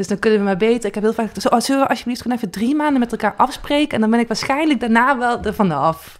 Dus 0.00 0.08
dan 0.08 0.18
kunnen 0.18 0.38
we 0.38 0.44
maar 0.44 0.56
beter... 0.56 0.88
Ik 0.88 0.94
heb 0.94 1.02
heel 1.02 1.12
vaak... 1.12 1.30
Zo, 1.40 1.48
oh, 1.48 1.60
zullen 1.60 1.82
we 1.82 1.88
alsjeblieft 1.88 2.22
gewoon 2.22 2.36
even 2.36 2.50
drie 2.50 2.74
maanden 2.74 3.00
met 3.00 3.12
elkaar 3.12 3.34
afspreken... 3.36 3.94
en 3.94 4.00
dan 4.00 4.10
ben 4.10 4.20
ik 4.20 4.28
waarschijnlijk 4.28 4.80
daarna 4.80 5.18
wel 5.18 5.42
er 5.42 5.54
vanaf. 5.54 6.18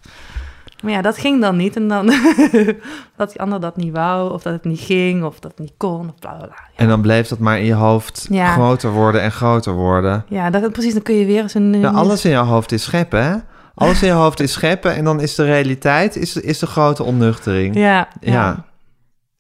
Maar 0.83 0.93
ja, 0.93 1.03
dat 1.03 1.18
ging 1.18 1.41
dan 1.41 1.57
niet. 1.57 1.76
En 1.76 1.89
dan 1.89 2.07
dat 3.16 3.31
die 3.31 3.41
ander 3.41 3.61
dat 3.61 3.76
niet 3.76 3.93
wou... 3.93 4.33
of 4.33 4.43
dat 4.43 4.53
het 4.53 4.64
niet 4.64 4.81
ging... 4.81 5.24
of 5.24 5.39
dat 5.39 5.51
het 5.51 5.61
niet 5.61 5.72
kon... 5.76 6.09
of 6.09 6.18
bla 6.18 6.31
bla 6.31 6.47
bla. 6.47 6.57
Ja, 6.57 6.76
En 6.76 6.89
dan 6.89 7.01
bleef 7.01 7.28
dat 7.28 7.39
maar 7.39 7.59
in 7.59 7.64
je 7.64 7.74
hoofd 7.74 8.26
Ja. 8.31 8.53
groter 8.53 8.91
worden 8.91 9.22
en 9.22 9.33
groter 9.33 9.72
worden. 9.72 10.24
ja 10.28 10.51
dat, 10.51 10.72
precies. 10.72 10.93
Dan 10.93 11.03
kun 11.03 11.14
je 11.14 11.24
weer 11.24 11.43
eens 11.43 11.55
een... 11.55 11.81
Ja, 11.81 11.91
alles 11.91 12.24
in 12.24 12.31
je 12.31 12.37
hoofd 12.37 12.72
is 12.72 12.83
scheppen, 12.83 13.24
hè? 13.24 13.37
Alles 13.74 14.03
in 14.03 14.09
je 14.09 14.14
hoofd 14.14 14.41
is 14.41 14.53
scheppen 14.53 14.95
en 14.95 15.05
dan 15.05 15.20
is 15.20 15.35
de 15.35 15.45
realiteit 15.45 16.16
is, 16.16 16.37
is 16.37 16.59
de 16.59 16.66
grote 16.66 17.03
onnuchtering. 17.03 17.74
Ja, 17.74 18.09
ja. 18.20 18.33
Ja. 18.33 18.64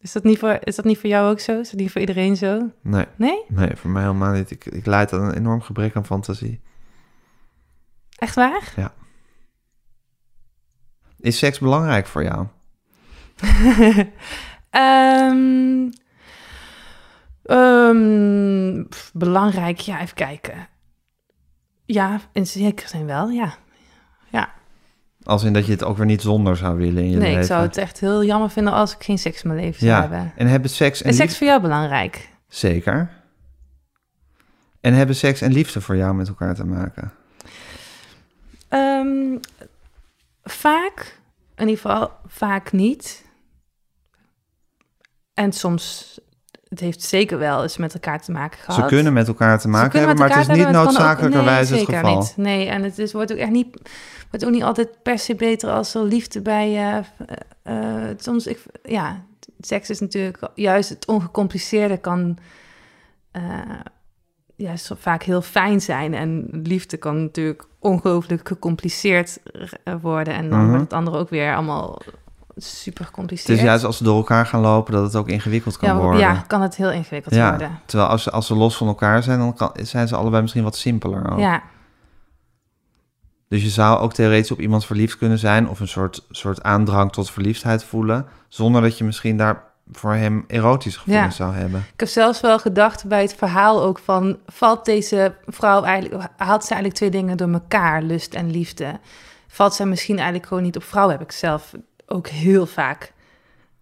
Is, 0.00 0.12
dat 0.12 0.24
niet 0.24 0.38
voor, 0.38 0.58
is 0.60 0.76
dat 0.76 0.84
niet 0.84 0.98
voor 0.98 1.08
jou 1.10 1.30
ook 1.30 1.40
zo? 1.40 1.60
Is 1.60 1.70
dat 1.70 1.80
niet 1.80 1.90
voor 1.90 2.00
iedereen 2.00 2.36
zo? 2.36 2.70
Nee, 2.82 3.06
Nee? 3.16 3.42
nee, 3.48 3.76
voor 3.76 3.90
mij 3.90 4.02
helemaal 4.02 4.32
niet. 4.32 4.50
Ik, 4.50 4.64
ik 4.64 4.86
leid 4.86 5.12
aan 5.12 5.20
een 5.22 5.34
enorm 5.34 5.60
gebrek 5.60 5.96
aan 5.96 6.06
fantasie. 6.06 6.60
Echt 8.18 8.34
waar? 8.34 8.72
Is 11.18 11.38
seks 11.38 11.58
belangrijk 11.58 12.06
voor 12.06 12.22
jou? 12.22 12.46
Ehm, 14.70 15.90
ehm, 17.42 18.84
pff, 18.88 19.10
belangrijk, 19.14 19.78
ja, 19.78 20.00
even 20.00 20.14
kijken. 20.14 20.68
Ja, 21.84 22.20
in 22.32 22.46
zekere 22.46 22.88
zin 22.88 23.06
wel, 23.06 23.28
ja. 23.28 23.54
Als 25.22 25.42
in 25.44 25.52
dat 25.52 25.66
je 25.66 25.72
het 25.72 25.84
ook 25.84 25.96
weer 25.96 26.06
niet 26.06 26.22
zonder 26.22 26.56
zou 26.56 26.76
willen 26.76 27.02
in 27.02 27.10
je 27.10 27.16
Nee, 27.16 27.26
leven. 27.26 27.40
ik 27.40 27.46
zou 27.46 27.62
het 27.62 27.76
echt 27.76 28.00
heel 28.00 28.24
jammer 28.24 28.50
vinden 28.50 28.72
als 28.72 28.94
ik 28.94 29.02
geen 29.02 29.18
seks 29.18 29.42
in 29.42 29.48
mijn 29.50 29.60
leven 29.60 29.78
zou 29.80 29.90
Ja, 29.92 30.00
hebben. 30.00 30.32
en 30.36 30.46
hebben 30.46 30.70
seks 30.70 31.02
en 31.02 31.10
Is 31.10 31.16
seks 31.16 31.38
voor 31.38 31.46
jou 31.46 31.60
belangrijk? 31.60 32.28
Zeker. 32.48 33.10
En 34.80 34.94
hebben 34.94 35.16
seks 35.16 35.40
en 35.40 35.52
liefde 35.52 35.80
voor 35.80 35.96
jou 35.96 36.14
met 36.14 36.28
elkaar 36.28 36.54
te 36.54 36.64
maken? 36.64 37.12
Ehm, 38.68 39.36
vaak, 40.44 41.18
in 41.56 41.68
ieder 41.68 41.80
geval 41.80 42.10
vaak 42.26 42.72
niet. 42.72 43.24
En 45.34 45.52
soms, 45.52 46.18
het 46.70 46.80
heeft 46.80 47.02
zeker 47.02 47.38
wel 47.38 47.62
eens 47.62 47.76
met 47.76 47.94
elkaar 47.94 48.20
te 48.20 48.32
maken 48.32 48.58
gehad. 48.58 48.80
Ze 48.80 48.94
kunnen 48.94 49.12
met 49.12 49.28
elkaar 49.28 49.58
te 49.60 49.68
maken 49.68 49.98
hebben, 49.98 50.18
maar 50.18 50.28
het 50.28 50.38
is 50.38 50.46
niet 50.46 50.56
hebben, 50.56 50.74
noodzakelijkerwijs 50.84 51.70
nee, 51.70 51.80
het 51.80 51.88
geval. 51.88 52.18
Niet. 52.18 52.36
Nee, 52.36 52.68
en 52.68 52.82
het 52.82 52.98
is, 52.98 53.12
wordt 53.12 53.32
ook 53.32 53.38
echt 53.38 53.50
niet, 53.50 53.90
wordt 54.30 54.46
ook 54.46 54.52
niet 54.52 54.62
altijd 54.62 55.02
per 55.02 55.18
se 55.18 55.34
beter 55.34 55.70
als 55.70 55.94
er 55.94 56.02
liefde 56.02 56.40
bij. 56.40 57.04
eh, 57.62 57.74
soms, 58.16 58.46
ik, 58.46 58.62
ja, 58.82 59.24
seks 59.60 59.90
is 59.90 60.00
natuurlijk 60.00 60.48
juist 60.54 60.88
het 60.88 61.06
ongecompliceerde 61.06 61.96
kan 61.98 62.38
eh, 63.30 63.42
juist 64.56 64.90
vaak 64.98 65.22
heel 65.22 65.42
fijn 65.42 65.80
zijn. 65.80 66.14
En 66.14 66.48
liefde 66.62 66.96
kan 66.96 67.22
natuurlijk 67.22 67.64
ongelooflijk 67.78 68.48
gecompliceerd 68.48 69.38
worden. 70.00 70.34
En 70.34 70.50
dan 70.50 70.58
Mhm. 70.58 70.68
wordt 70.68 70.82
het 70.82 70.92
andere 70.92 71.16
ook 71.18 71.30
weer 71.30 71.54
allemaal 71.54 72.00
super 72.56 73.00
Het 73.00 73.08
gecompliceerd. 73.08 73.58
is 73.58 73.64
juist 73.64 73.84
als 73.84 73.96
ze 73.96 74.04
door 74.04 74.16
elkaar 74.16 74.46
gaan 74.46 74.60
lopen 74.60 74.92
dat 74.92 75.02
het 75.02 75.16
ook 75.16 75.28
ingewikkeld 75.28 75.76
kan 75.76 75.88
ja, 75.88 75.96
worden. 75.96 76.20
ja, 76.20 76.44
kan 76.46 76.62
het 76.62 76.76
heel 76.76 76.90
ingewikkeld 76.90 77.34
Ja, 77.34 77.48
worden. 77.50 77.80
Terwijl 77.84 78.08
als 78.10 78.22
ze, 78.22 78.30
als 78.30 78.46
ze 78.46 78.54
los 78.54 78.76
van 78.76 78.86
elkaar 78.86 79.22
zijn, 79.22 79.38
dan 79.38 79.54
kan, 79.54 79.70
zijn 79.74 80.08
ze 80.08 80.16
allebei 80.16 80.42
misschien 80.42 80.62
wat 80.64 80.76
simpeler. 80.76 81.32
Ook. 81.32 81.38
Ja, 81.38 81.62
Dus 83.48 83.62
je 83.62 83.68
zou 83.68 83.98
ook 83.98 84.12
theoretisch 84.12 84.50
op 84.50 84.60
iemand 84.60 84.84
verliefd 84.84 85.18
kunnen 85.18 85.38
zijn... 85.38 85.68
of 85.68 85.80
een 85.80 85.88
soort, 85.88 86.26
soort 86.30 86.62
aandrang 86.62 87.12
tot 87.12 87.30
verliefdheid 87.30 87.84
voelen... 87.84 88.26
zonder 88.48 88.82
dat 88.82 88.98
je 88.98 89.04
misschien 89.04 89.36
daar 89.36 89.68
voor 89.92 90.14
hem 90.14 90.44
erotische 90.48 90.98
gevoelens 90.98 91.36
zou 91.36 91.54
hebben. 91.54 91.80
Ik 91.92 92.00
heb 92.00 92.08
zelfs 92.08 92.40
wel 92.40 92.58
gedacht 92.58 93.04
bij 93.06 93.22
het 93.22 93.34
verhaal 93.34 93.82
ook 93.82 93.98
van... 93.98 94.38
valt 94.46 94.84
deze 94.84 95.34
vrouw 95.46 95.82
eigenlijk... 95.82 96.28
haalt 96.36 96.62
ze 96.64 96.68
eigenlijk 96.74 96.94
twee 96.94 97.10
dingen 97.10 97.36
door 97.36 97.52
elkaar, 97.52 98.02
lust 98.02 98.34
en 98.34 98.50
liefde? 98.50 98.98
Valt 99.48 99.74
zij 99.74 99.86
misschien 99.86 100.16
eigenlijk 100.16 100.46
gewoon 100.46 100.62
niet 100.62 100.76
op 100.76 100.82
vrouwen? 100.82 101.16
Heb 101.18 101.24
ik 101.24 101.32
zelf 101.32 101.72
ook 102.12 102.28
heel 102.28 102.66
vaak... 102.66 103.12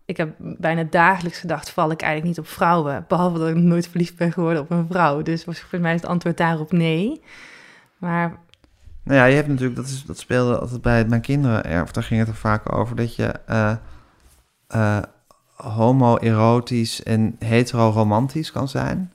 Ik 0.04 0.16
heb 0.16 0.34
bijna 0.38 0.82
dagelijks 0.82 1.38
gedacht, 1.38 1.70
val 1.70 1.90
ik 1.90 2.00
eigenlijk 2.00 2.36
niet 2.36 2.46
op 2.46 2.52
vrouwen? 2.52 3.04
Behalve 3.08 3.38
dat 3.38 3.48
ik 3.48 3.54
nooit 3.54 3.88
verliefd 3.88 4.16
ben 4.16 4.32
geworden 4.32 4.62
op 4.62 4.70
een 4.70 4.86
vrouw. 4.90 5.22
Dus 5.22 5.44
was 5.44 5.60
voor 5.60 5.80
mij 5.80 5.94
is 5.94 6.00
het 6.00 6.10
antwoord 6.10 6.36
daarop 6.36 6.72
nee. 6.72 7.22
Maar 7.98 8.36
Nou 9.02 9.18
ja, 9.18 9.24
je 9.24 9.34
hebt 9.34 9.48
natuurlijk... 9.48 9.76
Dat, 9.76 9.86
is, 9.86 10.04
dat 10.04 10.18
speelde 10.18 10.58
altijd 10.58 10.82
bij 10.82 11.04
mijn 11.04 11.20
kinderen... 11.20 11.82
Of 11.82 11.92
daar 11.92 12.02
ging 12.02 12.20
het 12.20 12.28
er 12.28 12.34
vaak 12.34 12.72
over 12.74 12.96
dat 12.96 13.16
je... 13.16 13.34
eh, 13.46 13.76
eh, 14.68 15.02
homoerotisch 15.54 17.02
en 17.02 17.36
hetero-romantisch 17.38 18.52
kan 18.52 18.68
zijn. 18.68 19.12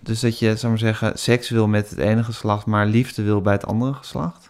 Dus 0.00 0.20
dat 0.20 0.38
je, 0.38 0.56
zou 0.56 0.68
maar 0.72 0.80
zeggen, 0.80 1.18
seks 1.18 1.50
wil 1.50 1.68
met 1.68 1.90
het 1.90 1.98
ene 1.98 2.24
geslacht... 2.24 2.66
maar 2.66 2.86
liefde 2.86 3.22
wil 3.22 3.40
bij 3.40 3.52
het 3.52 3.66
andere 3.66 3.92
geslacht. 3.92 4.43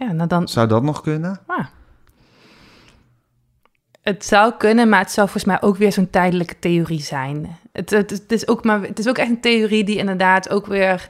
Ja, 0.00 0.12
nou 0.12 0.28
dan... 0.28 0.48
Zou 0.48 0.66
dat 0.66 0.82
nog 0.82 1.00
kunnen? 1.00 1.40
Ah. 1.46 1.64
Het 4.02 4.24
zou 4.24 4.52
kunnen, 4.58 4.88
maar 4.88 5.00
het 5.00 5.10
zou 5.10 5.28
volgens 5.28 5.44
mij 5.44 5.62
ook 5.62 5.76
weer 5.76 5.92
zo'n 5.92 6.10
tijdelijke 6.10 6.58
theorie 6.58 7.00
zijn. 7.00 7.58
Het, 7.72 7.90
het, 7.90 8.10
het 8.10 8.32
is 8.32 8.48
ook 8.48 8.64
maar, 8.64 8.82
het 8.82 8.98
is 8.98 9.08
ook 9.08 9.18
echt 9.18 9.28
een 9.28 9.40
theorie 9.40 9.84
die 9.84 9.96
inderdaad 9.96 10.50
ook 10.50 10.66
weer 10.66 11.08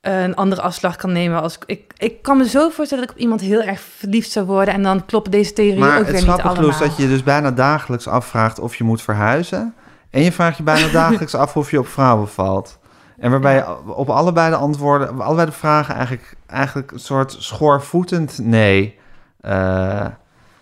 eh, 0.00 0.22
een 0.22 0.34
andere 0.34 0.62
afslag 0.62 0.96
kan 0.96 1.12
nemen. 1.12 1.42
Als, 1.42 1.58
ik, 1.66 1.92
ik 1.96 2.22
kan 2.22 2.36
me 2.36 2.48
zo 2.48 2.68
voorstellen 2.68 3.04
dat 3.04 3.12
ik 3.12 3.20
op 3.20 3.22
iemand 3.22 3.40
heel 3.40 3.62
erg 3.62 3.80
verliefd 3.80 4.30
zou 4.30 4.46
worden... 4.46 4.74
en 4.74 4.82
dan 4.82 5.04
kloppen 5.04 5.32
deze 5.32 5.52
theorieën 5.52 5.78
Maar 5.78 5.98
ook 5.98 6.06
het 6.06 6.12
weer 6.12 6.30
niet 6.30 6.40
allemaal. 6.40 6.68
is 6.68 6.78
dat 6.78 6.96
je 6.96 7.08
dus 7.08 7.22
bijna 7.22 7.50
dagelijks 7.50 8.08
afvraagt 8.08 8.58
of 8.58 8.74
je 8.74 8.84
moet 8.84 9.02
verhuizen. 9.02 9.74
En 10.10 10.22
je 10.22 10.32
vraagt 10.32 10.56
je 10.56 10.62
bijna 10.62 10.92
dagelijks 11.02 11.34
af 11.34 11.56
of 11.56 11.70
je 11.70 11.78
op 11.78 11.88
vrouwen 11.88 12.28
valt. 12.28 12.78
En 13.22 13.30
waarbij 13.30 13.66
op 13.86 14.10
allebei 14.10 14.50
de 14.50 14.56
antwoorden, 14.56 15.10
op 15.10 15.20
allebei 15.20 15.46
de 15.46 15.52
vragen 15.52 15.94
eigenlijk, 15.94 16.34
eigenlijk 16.46 16.90
een 16.90 17.00
soort 17.00 17.36
schoorvoetend 17.38 18.38
nee. 18.38 18.98
eh, 19.40 20.06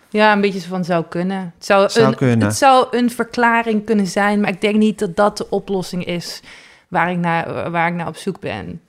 Ja, 0.09 0.33
een 0.33 0.41
beetje 0.41 0.59
zo 0.59 0.67
van 0.67 0.85
zou 0.85 1.05
kunnen. 1.09 1.53
Het 1.55 1.65
zou, 1.65 1.89
Zou 1.89 2.07
een, 2.07 2.15
kunnen. 2.15 2.47
Het 2.47 2.57
zou 2.57 2.87
een 2.97 3.09
verklaring 3.09 3.85
kunnen 3.85 4.07
zijn, 4.07 4.39
maar 4.39 4.49
ik 4.49 4.61
denk 4.61 4.75
niet 4.75 4.99
dat 4.99 5.15
dat 5.15 5.37
de 5.37 5.49
oplossing 5.49 6.05
is 6.05 6.41
waar 6.87 7.11
ik 7.11 7.17
naar, 7.17 7.71
waar 7.71 7.87
ik 7.87 7.93
naar 7.93 8.07
op 8.07 8.15
zoek 8.15 8.39
ben. 8.39 8.81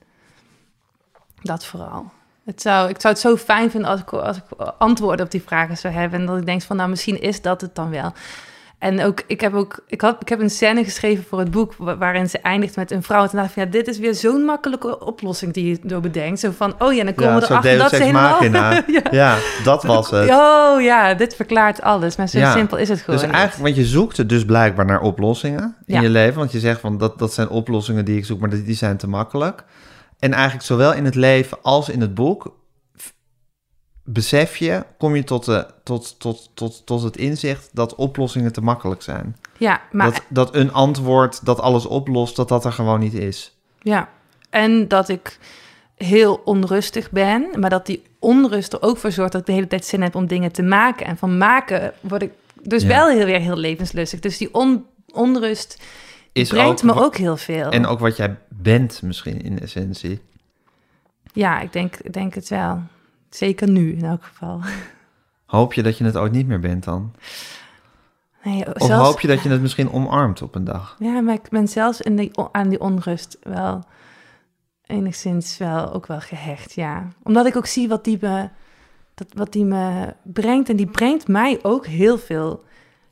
Dat 1.42 1.64
vooral. 1.64 2.10
Het 2.44 2.62
zou, 2.62 2.88
ik 2.88 3.00
zou 3.00 3.14
het 3.14 3.22
zo 3.22 3.36
fijn 3.36 3.70
vinden 3.70 3.90
als 3.90 4.00
ik, 4.00 4.12
als 4.12 4.36
ik 4.36 4.44
antwoorden 4.78 5.24
op 5.24 5.30
die 5.30 5.42
vragen 5.42 5.76
zou 5.76 5.94
hebben. 5.94 6.20
En 6.20 6.26
dat 6.26 6.38
ik 6.38 6.46
denk 6.46 6.62
van, 6.62 6.76
nou, 6.76 6.88
misschien 6.88 7.20
is 7.20 7.42
dat 7.42 7.60
het 7.60 7.74
dan 7.74 7.90
wel. 7.90 8.12
En 8.82 9.02
ook, 9.04 9.22
ik 9.26 9.40
heb 9.40 9.54
ook, 9.54 9.78
ik, 9.86 10.00
had, 10.00 10.16
ik 10.20 10.28
heb 10.28 10.40
een 10.40 10.50
scène 10.50 10.84
geschreven 10.84 11.24
voor 11.28 11.38
het 11.38 11.50
boek 11.50 11.74
wa- 11.78 11.96
waarin 11.96 12.28
ze 12.28 12.38
eindigt 12.38 12.76
met 12.76 12.90
een 12.90 13.02
vrouw. 13.02 13.22
En 13.22 13.28
toen 13.28 13.38
dacht 13.38 13.50
ik, 13.50 13.56
ja, 13.56 13.64
dit 13.64 13.88
is 13.88 13.98
weer 13.98 14.14
zo'n 14.14 14.44
makkelijke 14.44 15.04
oplossing 15.04 15.52
die 15.52 15.68
je 15.68 15.78
door 15.82 16.00
bedenkt. 16.00 16.40
Zo 16.40 16.50
van, 16.56 16.74
oh 16.78 16.92
ja, 16.92 17.04
dan 17.04 17.14
komen 17.14 17.32
ja, 17.34 17.38
we 17.40 17.44
erachter 17.46 17.78
dat 17.78 17.90
ze 17.90 17.96
helemaal... 17.96 18.44
Ja. 18.52 18.82
ja, 19.10 19.36
dat 19.64 19.82
was 19.82 20.10
het. 20.10 20.30
Oh 20.30 20.80
ja, 20.80 21.14
dit 21.14 21.34
verklaart 21.36 21.82
alles. 21.82 22.16
Maar 22.16 22.28
zo 22.28 22.38
Ja. 22.38 22.52
simpel 22.52 22.76
is 22.78 22.88
het 22.88 23.00
gewoon. 23.00 23.20
Dus 23.20 23.30
eigenlijk, 23.30 23.62
want 23.62 23.76
je 23.76 23.84
zoekt 23.92 24.18
er 24.18 24.26
dus 24.26 24.44
blijkbaar 24.44 24.84
naar 24.86 25.00
oplossingen 25.00 25.76
in 25.86 26.00
je 26.02 26.08
leven. 26.10 26.38
Want 26.38 26.52
je 26.52 26.58
zegt 26.60 26.80
van 26.80 26.98
dat, 26.98 27.18
dat 27.18 27.32
zijn 27.32 27.48
oplossingen 27.48 28.04
die 28.04 28.16
ik 28.16 28.24
zoek, 28.24 28.40
maar 28.40 28.50
die, 28.50 28.62
die 28.62 28.74
zijn 28.74 28.96
te 28.96 29.08
makkelijk. 29.08 29.64
En 30.18 30.32
eigenlijk 30.32 30.64
zowel 30.64 30.92
in 30.94 31.04
het 31.04 31.14
leven 31.14 31.58
als 31.62 31.88
in 31.88 32.00
het 32.00 32.14
boek 32.14 32.54
besef 34.04 34.56
je, 34.56 34.84
kom 34.98 35.16
je 35.16 35.24
tot, 35.24 35.44
de, 35.44 35.66
tot, 35.82 36.20
tot, 36.20 36.50
tot, 36.54 36.86
tot 36.86 37.02
het 37.02 37.16
inzicht 37.16 37.68
dat 37.72 37.94
oplossingen 37.94 38.52
te 38.52 38.60
makkelijk 38.60 39.02
zijn. 39.02 39.36
Ja, 39.58 39.80
maar 39.92 40.10
dat, 40.10 40.22
dat 40.28 40.54
een 40.54 40.72
antwoord 40.72 41.44
dat 41.44 41.60
alles 41.60 41.86
oplost, 41.86 42.36
dat 42.36 42.48
dat 42.48 42.64
er 42.64 42.72
gewoon 42.72 43.00
niet 43.00 43.14
is. 43.14 43.56
ja. 43.80 44.08
En 44.50 44.88
dat 44.88 45.08
ik 45.08 45.38
heel 45.96 46.40
onrustig 46.44 47.10
ben, 47.10 47.46
maar 47.58 47.70
dat 47.70 47.86
die 47.86 48.02
onrust 48.18 48.72
er 48.72 48.82
ook 48.82 48.96
voor 48.96 49.12
zorgt 49.12 49.32
dat 49.32 49.40
ik 49.40 49.46
de 49.46 49.52
hele 49.52 49.66
tijd 49.66 49.84
zin 49.84 50.02
heb 50.02 50.14
om 50.14 50.26
dingen 50.26 50.52
te 50.52 50.62
maken. 50.62 51.06
En 51.06 51.16
van 51.16 51.38
maken 51.38 51.92
word 52.00 52.22
ik 52.22 52.32
dus 52.62 52.82
Ja. 52.82 52.88
wel 52.88 53.08
heel 53.08 53.24
weer 53.26 53.40
heel 53.40 53.56
levenslustig. 53.56 54.20
Dus 54.20 54.38
die 54.38 54.54
on- 54.54 54.84
onrust 55.12 55.82
Is 56.32 56.48
brengt 56.48 56.84
ook 56.84 56.94
me 56.94 57.02
ook 57.02 57.16
heel 57.16 57.36
veel. 57.36 57.68
En 57.70 57.86
ook 57.86 57.98
wat 57.98 58.16
jij 58.16 58.36
bent 58.48 59.02
misschien 59.02 59.42
in 59.42 59.58
essentie. 59.60 60.20
Ja, 61.32 61.60
ik 61.60 61.72
denk, 61.72 61.96
ik 61.96 62.12
denk 62.12 62.34
het 62.34 62.48
wel. 62.48 62.82
Zeker 63.34 63.68
nu 63.70 63.92
in 63.92 64.04
elk 64.04 64.24
geval. 64.24 64.60
Hoop 65.46 65.72
je 65.72 65.82
dat 65.82 65.98
je 65.98 66.04
het 66.04 66.16
ooit 66.16 66.32
niet 66.32 66.46
meer 66.46 66.60
bent 66.60 66.84
dan? 66.84 67.12
Nee, 68.44 68.74
Of 68.74 68.86
zelfs- 68.86 69.08
hoop 69.08 69.20
je 69.20 69.28
dat 69.28 69.42
je 69.42 69.48
het 69.48 69.60
misschien 69.60 69.92
omarmt 69.92 70.42
op 70.42 70.54
een 70.54 70.64
dag? 70.64 70.96
Ja, 70.98 71.20
maar 71.20 71.34
ik 71.34 71.48
ben 71.48 71.68
zelfs 71.68 72.00
in 72.00 72.16
die, 72.16 72.30
aan 72.52 72.68
die 72.68 72.80
onrust 72.80 73.38
wel 73.42 73.84
enigszins 74.86 75.58
wel 75.58 75.92
ook 75.92 76.06
wel 76.06 76.20
gehecht, 76.20 76.72
ja. 76.72 77.08
Omdat 77.22 77.46
ik 77.46 77.56
ook 77.56 77.66
zie 77.66 77.88
wat 77.88 78.04
die 78.04 78.18
me, 78.20 78.48
dat, 79.14 79.26
wat 79.34 79.52
die 79.52 79.64
me 79.64 80.14
brengt. 80.22 80.68
En 80.68 80.76
die 80.76 80.86
brengt 80.90 81.28
mij 81.28 81.58
ook 81.62 81.86
heel 81.86 82.18
veel 82.18 82.64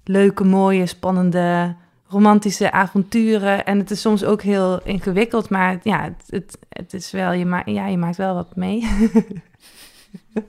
leuke, 0.05 0.45
mooie, 0.45 0.87
spannende, 0.87 1.75
romantische 2.09 2.73
avonturen. 2.73 3.65
En 3.67 3.79
het 3.79 3.91
is 3.91 4.01
soms 4.01 4.25
ook 4.25 4.43
heel 4.43 4.83
ingewikkeld, 4.85 5.49
maar 5.49 5.79
ja, 5.83 6.03
het, 6.03 6.23
het, 6.27 6.59
het 6.69 6.95
is 6.95 7.11
wel, 7.11 7.33
je, 7.33 7.47
ma 7.47 7.63
ja, 7.65 7.87
je 7.87 7.99
maakt 7.99 8.17
wel 8.17 8.35
wat 8.35 8.57
mee. 8.57 8.87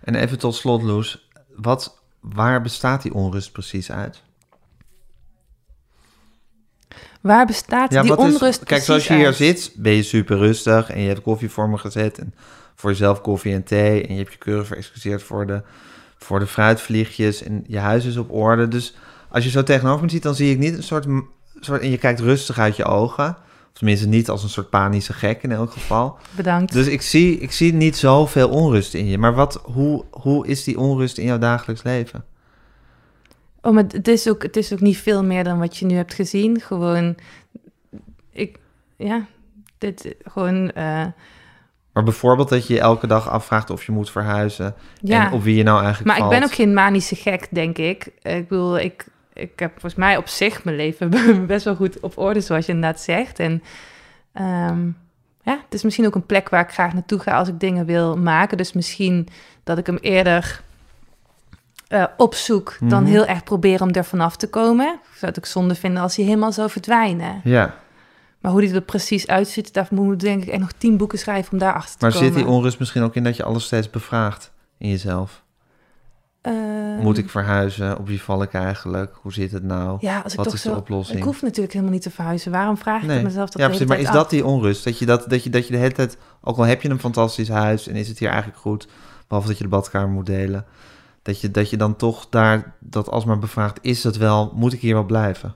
En 0.00 0.14
even 0.14 0.38
tot 0.38 0.54
slot, 0.54 0.82
Loes. 0.82 1.28
Wat, 1.56 1.98
waar 2.20 2.62
bestaat 2.62 3.02
die 3.02 3.14
onrust 3.14 3.52
precies 3.52 3.90
uit? 3.90 4.22
Waar 7.20 7.46
bestaat 7.46 7.90
die 7.90 8.02
wat 8.02 8.18
is- 8.18 8.24
onrust 8.34 8.64
Kijk, 8.64 8.82
zoals 8.82 9.06
je 9.06 9.14
hier 9.14 9.26
uit? 9.26 9.36
zit, 9.36 9.72
ben 9.76 9.92
je 9.92 10.02
super 10.02 10.38
rustig 10.38 10.90
en 10.90 11.00
je 11.00 11.08
hebt 11.08 11.22
koffie 11.22 11.50
voor 11.50 11.68
me 11.68 11.78
gezet. 11.78 12.18
En 12.18 12.34
voor 12.74 12.90
jezelf 12.90 13.20
koffie 13.20 13.54
en 13.54 13.62
thee. 13.64 14.06
En 14.06 14.12
je 14.14 14.18
hebt 14.20 14.32
je 14.32 14.38
keurig 14.38 14.66
verexcuseerd 14.66 15.22
voor 15.22 15.46
de, 15.46 15.62
voor 16.18 16.38
de 16.38 16.46
fruitvliegjes. 16.46 17.42
En 17.42 17.64
je 17.66 17.78
huis 17.78 18.04
is 18.04 18.16
op 18.16 18.30
orde. 18.32 18.68
Dus 18.68 18.94
als 19.28 19.44
je 19.44 19.50
zo 19.50 19.62
tegenover 19.62 20.04
me 20.04 20.10
ziet, 20.10 20.22
dan 20.22 20.34
zie 20.34 20.50
ik 20.52 20.58
niet 20.58 20.76
een 20.76 20.82
soort... 20.82 21.06
soort 21.60 21.80
en 21.82 21.90
je 21.90 21.98
kijkt 21.98 22.20
rustig 22.20 22.58
uit 22.58 22.76
je 22.76 22.84
ogen. 22.84 23.36
Of 23.72 23.78
tenminste 23.78 24.08
niet 24.08 24.28
als 24.28 24.42
een 24.42 24.48
soort 24.48 24.70
panische 24.70 25.12
gek 25.12 25.42
in 25.42 25.52
elk 25.52 25.72
geval. 25.72 26.18
Bedankt. 26.36 26.72
Dus 26.72 26.86
ik 26.86 27.02
zie, 27.02 27.38
ik 27.38 27.52
zie 27.52 27.72
niet 27.72 27.96
zoveel 27.96 28.48
onrust 28.48 28.94
in 28.94 29.06
je. 29.06 29.18
Maar 29.18 29.34
wat, 29.34 29.60
hoe, 29.64 30.04
hoe 30.10 30.46
is 30.46 30.64
die 30.64 30.78
onrust 30.78 31.18
in 31.18 31.24
jouw 31.24 31.38
dagelijks 31.38 31.82
leven? 31.82 32.24
Oh, 33.62 33.72
maar 33.72 33.84
het 33.88 34.08
is, 34.08 34.28
ook, 34.28 34.42
het 34.42 34.56
is 34.56 34.72
ook 34.72 34.80
niet 34.80 34.96
veel 34.96 35.24
meer 35.24 35.44
dan 35.44 35.58
wat 35.58 35.76
je 35.76 35.86
nu 35.86 35.94
hebt 35.94 36.14
gezien. 36.14 36.60
Gewoon, 36.60 37.16
ik, 38.30 38.58
ja, 38.96 39.26
dit 39.78 40.14
gewoon, 40.22 40.70
eh, 40.70 41.06
Maar 41.92 42.04
bijvoorbeeld 42.04 42.48
dat 42.48 42.66
je 42.66 42.74
je 42.74 42.80
elke 42.80 43.06
dag 43.06 43.28
afvraagt 43.28 43.70
of 43.70 43.84
je 43.84 43.92
moet 43.92 44.10
verhuizen. 44.10 44.74
ja. 45.00 45.26
En 45.26 45.32
op 45.32 45.42
wie 45.42 45.56
je 45.56 45.62
nou 45.62 45.82
eigenlijk 45.82 46.18
maar 46.18 46.26
ik 46.26 46.38
ben 46.38 46.48
ook 46.48 46.54
geen 46.54 46.74
manische 46.74 47.16
gek, 47.16 47.48
denk 47.50 47.78
ik. 47.78 48.04
Ik 48.22 48.48
bedoel, 48.48 48.78
ik, 48.78 49.06
ik 49.34 49.58
heb 49.58 49.70
volgens 49.70 49.94
mij 49.94 50.16
op 50.16 50.28
zich 50.28 50.64
mijn 50.64 50.76
leven 50.76 51.10
best 51.46 51.64
wel 51.64 51.74
goed 51.74 52.00
op 52.00 52.18
orde, 52.18 52.40
zoals 52.40 52.66
je 52.66 52.72
inderdaad 52.72 53.00
zegt. 53.00 53.38
En 53.38 53.62
ehm, 54.32 54.86
ja, 55.42 55.58
het 55.64 55.74
is 55.74 55.82
misschien 55.82 56.06
ook 56.06 56.14
een 56.14 56.26
plek 56.26 56.48
waar 56.48 56.62
ik 56.62 56.70
graag 56.72 56.92
naartoe 56.92 57.18
ga 57.18 57.36
als 57.38 57.48
ik 57.48 57.60
dingen 57.60 57.86
wil 57.86 58.16
maken. 58.16 58.56
Dus 58.56 58.72
misschien 58.72 59.28
dat 59.64 59.78
ik 59.78 59.86
hem 59.86 59.98
eerder 60.00 60.62
eh, 61.88 62.04
opzoek 62.16 62.76
dan 62.80 63.02
Mhm. 63.02 63.12
heel 63.12 63.26
erg 63.26 63.44
probeer 63.44 63.82
om 63.82 63.90
er 63.90 64.04
vanaf 64.04 64.36
te 64.36 64.48
komen. 64.48 64.98
Zou 65.14 65.26
het 65.32 65.38
ook 65.38 65.46
zonde 65.46 65.74
vinden 65.74 66.02
als 66.02 66.16
hij 66.16 66.24
helemaal 66.24 66.52
zou 66.52 66.70
verdwijnen. 66.70 67.40
Ja, 67.44 67.74
Maar 68.40 68.52
hoe 68.52 68.60
die 68.60 68.74
er 68.74 68.80
precies 68.80 69.26
uitziet, 69.26 69.72
daar 69.74 69.86
moet 69.90 70.12
ik 70.12 70.20
denk 70.20 70.42
ik 70.42 70.48
echt 70.48 70.60
nog 70.60 70.72
tien 70.72 70.96
boeken 70.96 71.18
schrijven 71.18 71.52
om 71.52 71.58
daar 71.58 71.74
achter 71.74 71.98
te 71.98 72.04
maar 72.04 72.12
komen. 72.14 72.26
zit 72.32 72.36
die 72.36 72.46
onrust 72.46 72.78
misschien 72.78 73.02
ook 73.02 73.14
in 73.14 73.24
dat 73.24 73.36
je 73.36 73.42
alles 73.44 73.64
steeds 73.64 73.90
bevraagt 73.90 74.52
in 74.78 74.88
jezelf? 74.88 75.42
Eh, 76.42 76.52
Moet 77.00 77.18
ik 77.18 77.30
verhuizen? 77.30 77.98
Op 77.98 78.06
wie 78.06 78.22
val 78.22 78.42
ik 78.42 78.52
eigenlijk? 78.52 79.14
Hoe 79.22 79.32
zit 79.32 79.52
het 79.52 79.62
nou? 79.62 79.96
Ja, 80.00 80.20
als 80.20 80.32
ik 80.32 80.36
Wat 80.38 80.46
toch 80.46 80.54
is 80.54 80.62
de 80.62 80.68
zo... 80.70 80.76
oplossing? 80.76 81.18
Ik 81.18 81.24
hoef 81.24 81.42
natuurlijk 81.42 81.72
helemaal 81.72 81.94
niet 81.94 82.02
te 82.02 82.10
verhuizen. 82.10 82.52
Waarom 82.52 82.76
vraag 82.76 83.02
ik 83.02 83.08
Nee. 83.08 83.22
mezelf 83.22 83.50
dat 83.50 83.60
ja, 83.60 83.68
precies. 83.68 83.86
Maar 83.86 83.98
is 84.00 84.10
dat 84.10 84.30
die 84.30 84.44
onrust? 84.46 84.84
Dat 84.84 84.98
je, 84.98 85.06
dat, 85.06 85.24
dat, 85.30 85.44
je, 85.44 85.50
dat 85.50 85.66
je 85.66 85.72
de 85.72 85.78
hele 85.78 85.92
tijd, 85.92 86.16
ook 86.40 86.56
al 86.56 86.64
heb 86.64 86.82
je 86.82 86.88
een 86.88 86.98
fantastisch 86.98 87.48
huis 87.48 87.88
en 87.88 87.94
is 87.96 88.08
het 88.08 88.18
hier 88.18 88.28
eigenlijk 88.28 88.58
goed, 88.58 88.88
behalve 89.26 89.48
dat 89.48 89.58
je 89.58 89.64
de 89.64 89.70
badkamer 89.70 90.08
moet 90.08 90.26
delen, 90.26 90.64
dat 91.22 91.40
je, 91.40 91.50
dat 91.50 91.70
je 91.70 91.76
dan 91.76 91.96
toch 91.96 92.26
daar 92.28 92.74
dat 92.78 93.10
alsmaar 93.10 93.38
bevraagt, 93.38 93.78
is 93.82 94.04
het 94.04 94.16
wel, 94.16 94.52
moet 94.54 94.72
ik 94.72 94.80
hier 94.80 94.94
wel 94.94 95.04
blijven? 95.06 95.54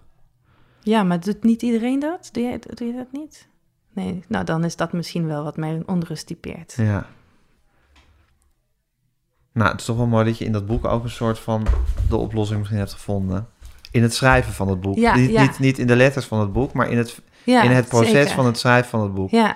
Ja, 0.81 1.03
maar 1.03 1.21
doet 1.21 1.43
niet 1.43 1.63
iedereen 1.63 1.99
dat? 1.99 2.29
Doe 2.33 2.43
je, 2.43 2.59
doe 2.75 2.87
je 2.87 2.95
dat 2.95 3.13
niet? 3.13 3.49
Nee, 3.93 4.25
nou 4.29 4.45
dan 4.45 4.65
is 4.65 4.77
dat 4.77 4.93
misschien 4.93 5.27
wel 5.27 5.45
wat 5.45 5.57
mij 5.57 5.83
onrust 5.87 6.27
typeert. 6.27 6.75
Ja. 6.77 7.07
Nou, 9.57 9.71
het 9.71 9.81
is 9.81 9.87
toch 9.87 9.97
wel 9.97 10.07
mooi 10.07 10.25
dat 10.25 10.39
je 10.39 10.45
in 10.45 10.53
dat 10.53 10.67
boek 10.67 10.85
ook 10.85 11.05
een 11.05 11.11
soort 11.11 11.39
van 11.39 11.67
de 12.09 12.17
oplossing 12.17 12.59
misschien 12.59 12.79
hebt 12.79 12.93
gevonden. 12.93 13.49
In 13.91 14.03
het 14.03 14.15
schrijven 14.15 14.53
van 14.53 14.69
het 14.69 14.81
boek. 14.81 14.97
Ja, 14.97 15.17
niet, 15.17 15.31
ja. 15.31 15.43
Niet, 15.43 15.59
niet 15.59 15.79
in 15.79 15.87
de 15.87 15.97
letters 15.97 16.27
van 16.27 16.41
het 16.41 16.53
boek, 16.53 16.73
maar 16.73 16.91
in 16.91 16.99
het, 16.99 17.21
Ja, 17.45 17.63
in 17.63 17.71
het 17.71 17.89
proces 17.89 18.11
zeker. 18.11 18.31
van 18.35 18.47
het 18.47 18.59
schrijven 18.59 18.91
van 18.91 19.03
het 19.03 19.15
boek. 19.15 19.31
Ja, 19.31 19.55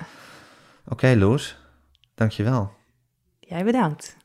Oké, 0.88 1.14
Loes. 1.16 1.58
Dankjewel. 2.14 2.72
jij 3.40 3.64
bedankt. 3.64 4.16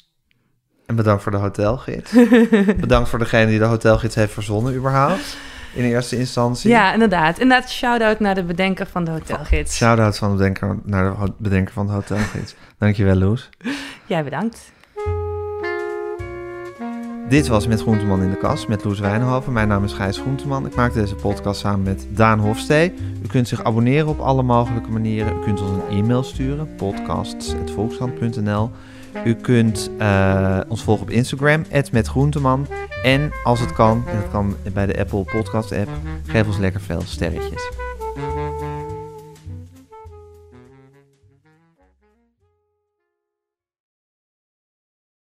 En 0.86 0.96
bedankt 0.96 1.24
voor 1.24 1.32
de 1.32 1.38
hotelgids. 1.38 2.12
bedankt 2.80 3.10
voor 3.10 3.20
degene 3.20 3.46
die 3.46 3.60
de 3.60 3.66
hotelgids 3.66 4.16
heeft 4.16 4.34
verzonnen 4.34 4.76
überhaupt. 4.76 5.38
In 5.74 5.84
eerste 5.84 6.18
instantie. 6.18 6.70
Ja, 6.70 6.94
inderdaad. 6.94 7.40
Inderdaad, 7.40 7.70
shout-out 7.70 8.20
naar 8.20 8.36
de 8.36 8.44
bedenker 8.44 8.88
van 8.88 9.04
de 9.04 9.12
hotelgids. 9.12 9.76
Shout-out 9.76 10.18
van 10.18 10.30
de 10.32 10.38
bedenker 10.38 10.80
naar 10.84 11.18
de 11.20 11.34
bedenker 11.38 11.74
van 11.74 11.88
de 11.88 11.94
hotelgids. 11.94 12.56
Dankjewel, 12.78 13.16
Loes. 13.16 13.50
Jij 14.06 14.24
bedankt. 14.24 14.74
Dit 17.30 17.48
was 17.48 17.68
Met 17.68 17.82
Groenteman 17.82 18.22
in 18.22 18.30
de 18.30 18.38
Kast 18.38 18.68
met 18.68 18.84
Loes 18.84 19.00
Wijnhoven. 19.00 19.54
Mijn 19.54 19.68
naam 19.68 19.84
is 19.84 19.94
Gijs 19.94 20.18
Groenteman. 20.18 20.66
Ik 20.66 20.76
maak 20.76 20.94
deze 20.94 21.16
podcast 21.16 21.60
samen 21.60 21.84
met 21.84 22.08
Daan 22.10 22.40
Hofstee. 22.40 22.94
U 23.24 23.28
kunt 23.28 23.48
zich 23.48 23.64
abonneren 23.64 24.08
op 24.08 24.20
alle 24.20 24.44
mogelijke 24.44 24.90
manieren. 24.90 25.38
U 25.38 25.40
kunt 25.44 25.62
ons 25.62 25.70
een 25.70 25.82
e-mail 25.98 26.24
sturen, 26.24 26.76
podcasts.volkskrant.nl. 26.76 28.70
U 29.26 29.36
kunt 29.36 29.90
eh, 29.98 30.60
ons 30.68 30.84
volgen 30.84 31.04
op 31.04 31.12
Instagram, 31.12 31.66
@metgroenteman. 31.92 32.68
En 33.04 33.32
als 33.44 33.60
het 33.60 33.74
kan, 33.74 34.04
en 34.08 34.16
dat 34.22 34.32
kan 34.32 34.56
bij 34.74 34.86
de 34.86 35.00
Apple 35.00 35.24
Podcast 35.24 35.72
app, 35.72 35.90
geef 36.26 36.48
ons 36.48 36.58
lekker 36.58 36.82
veel 36.82 37.02
sterretjes. 37.06 37.72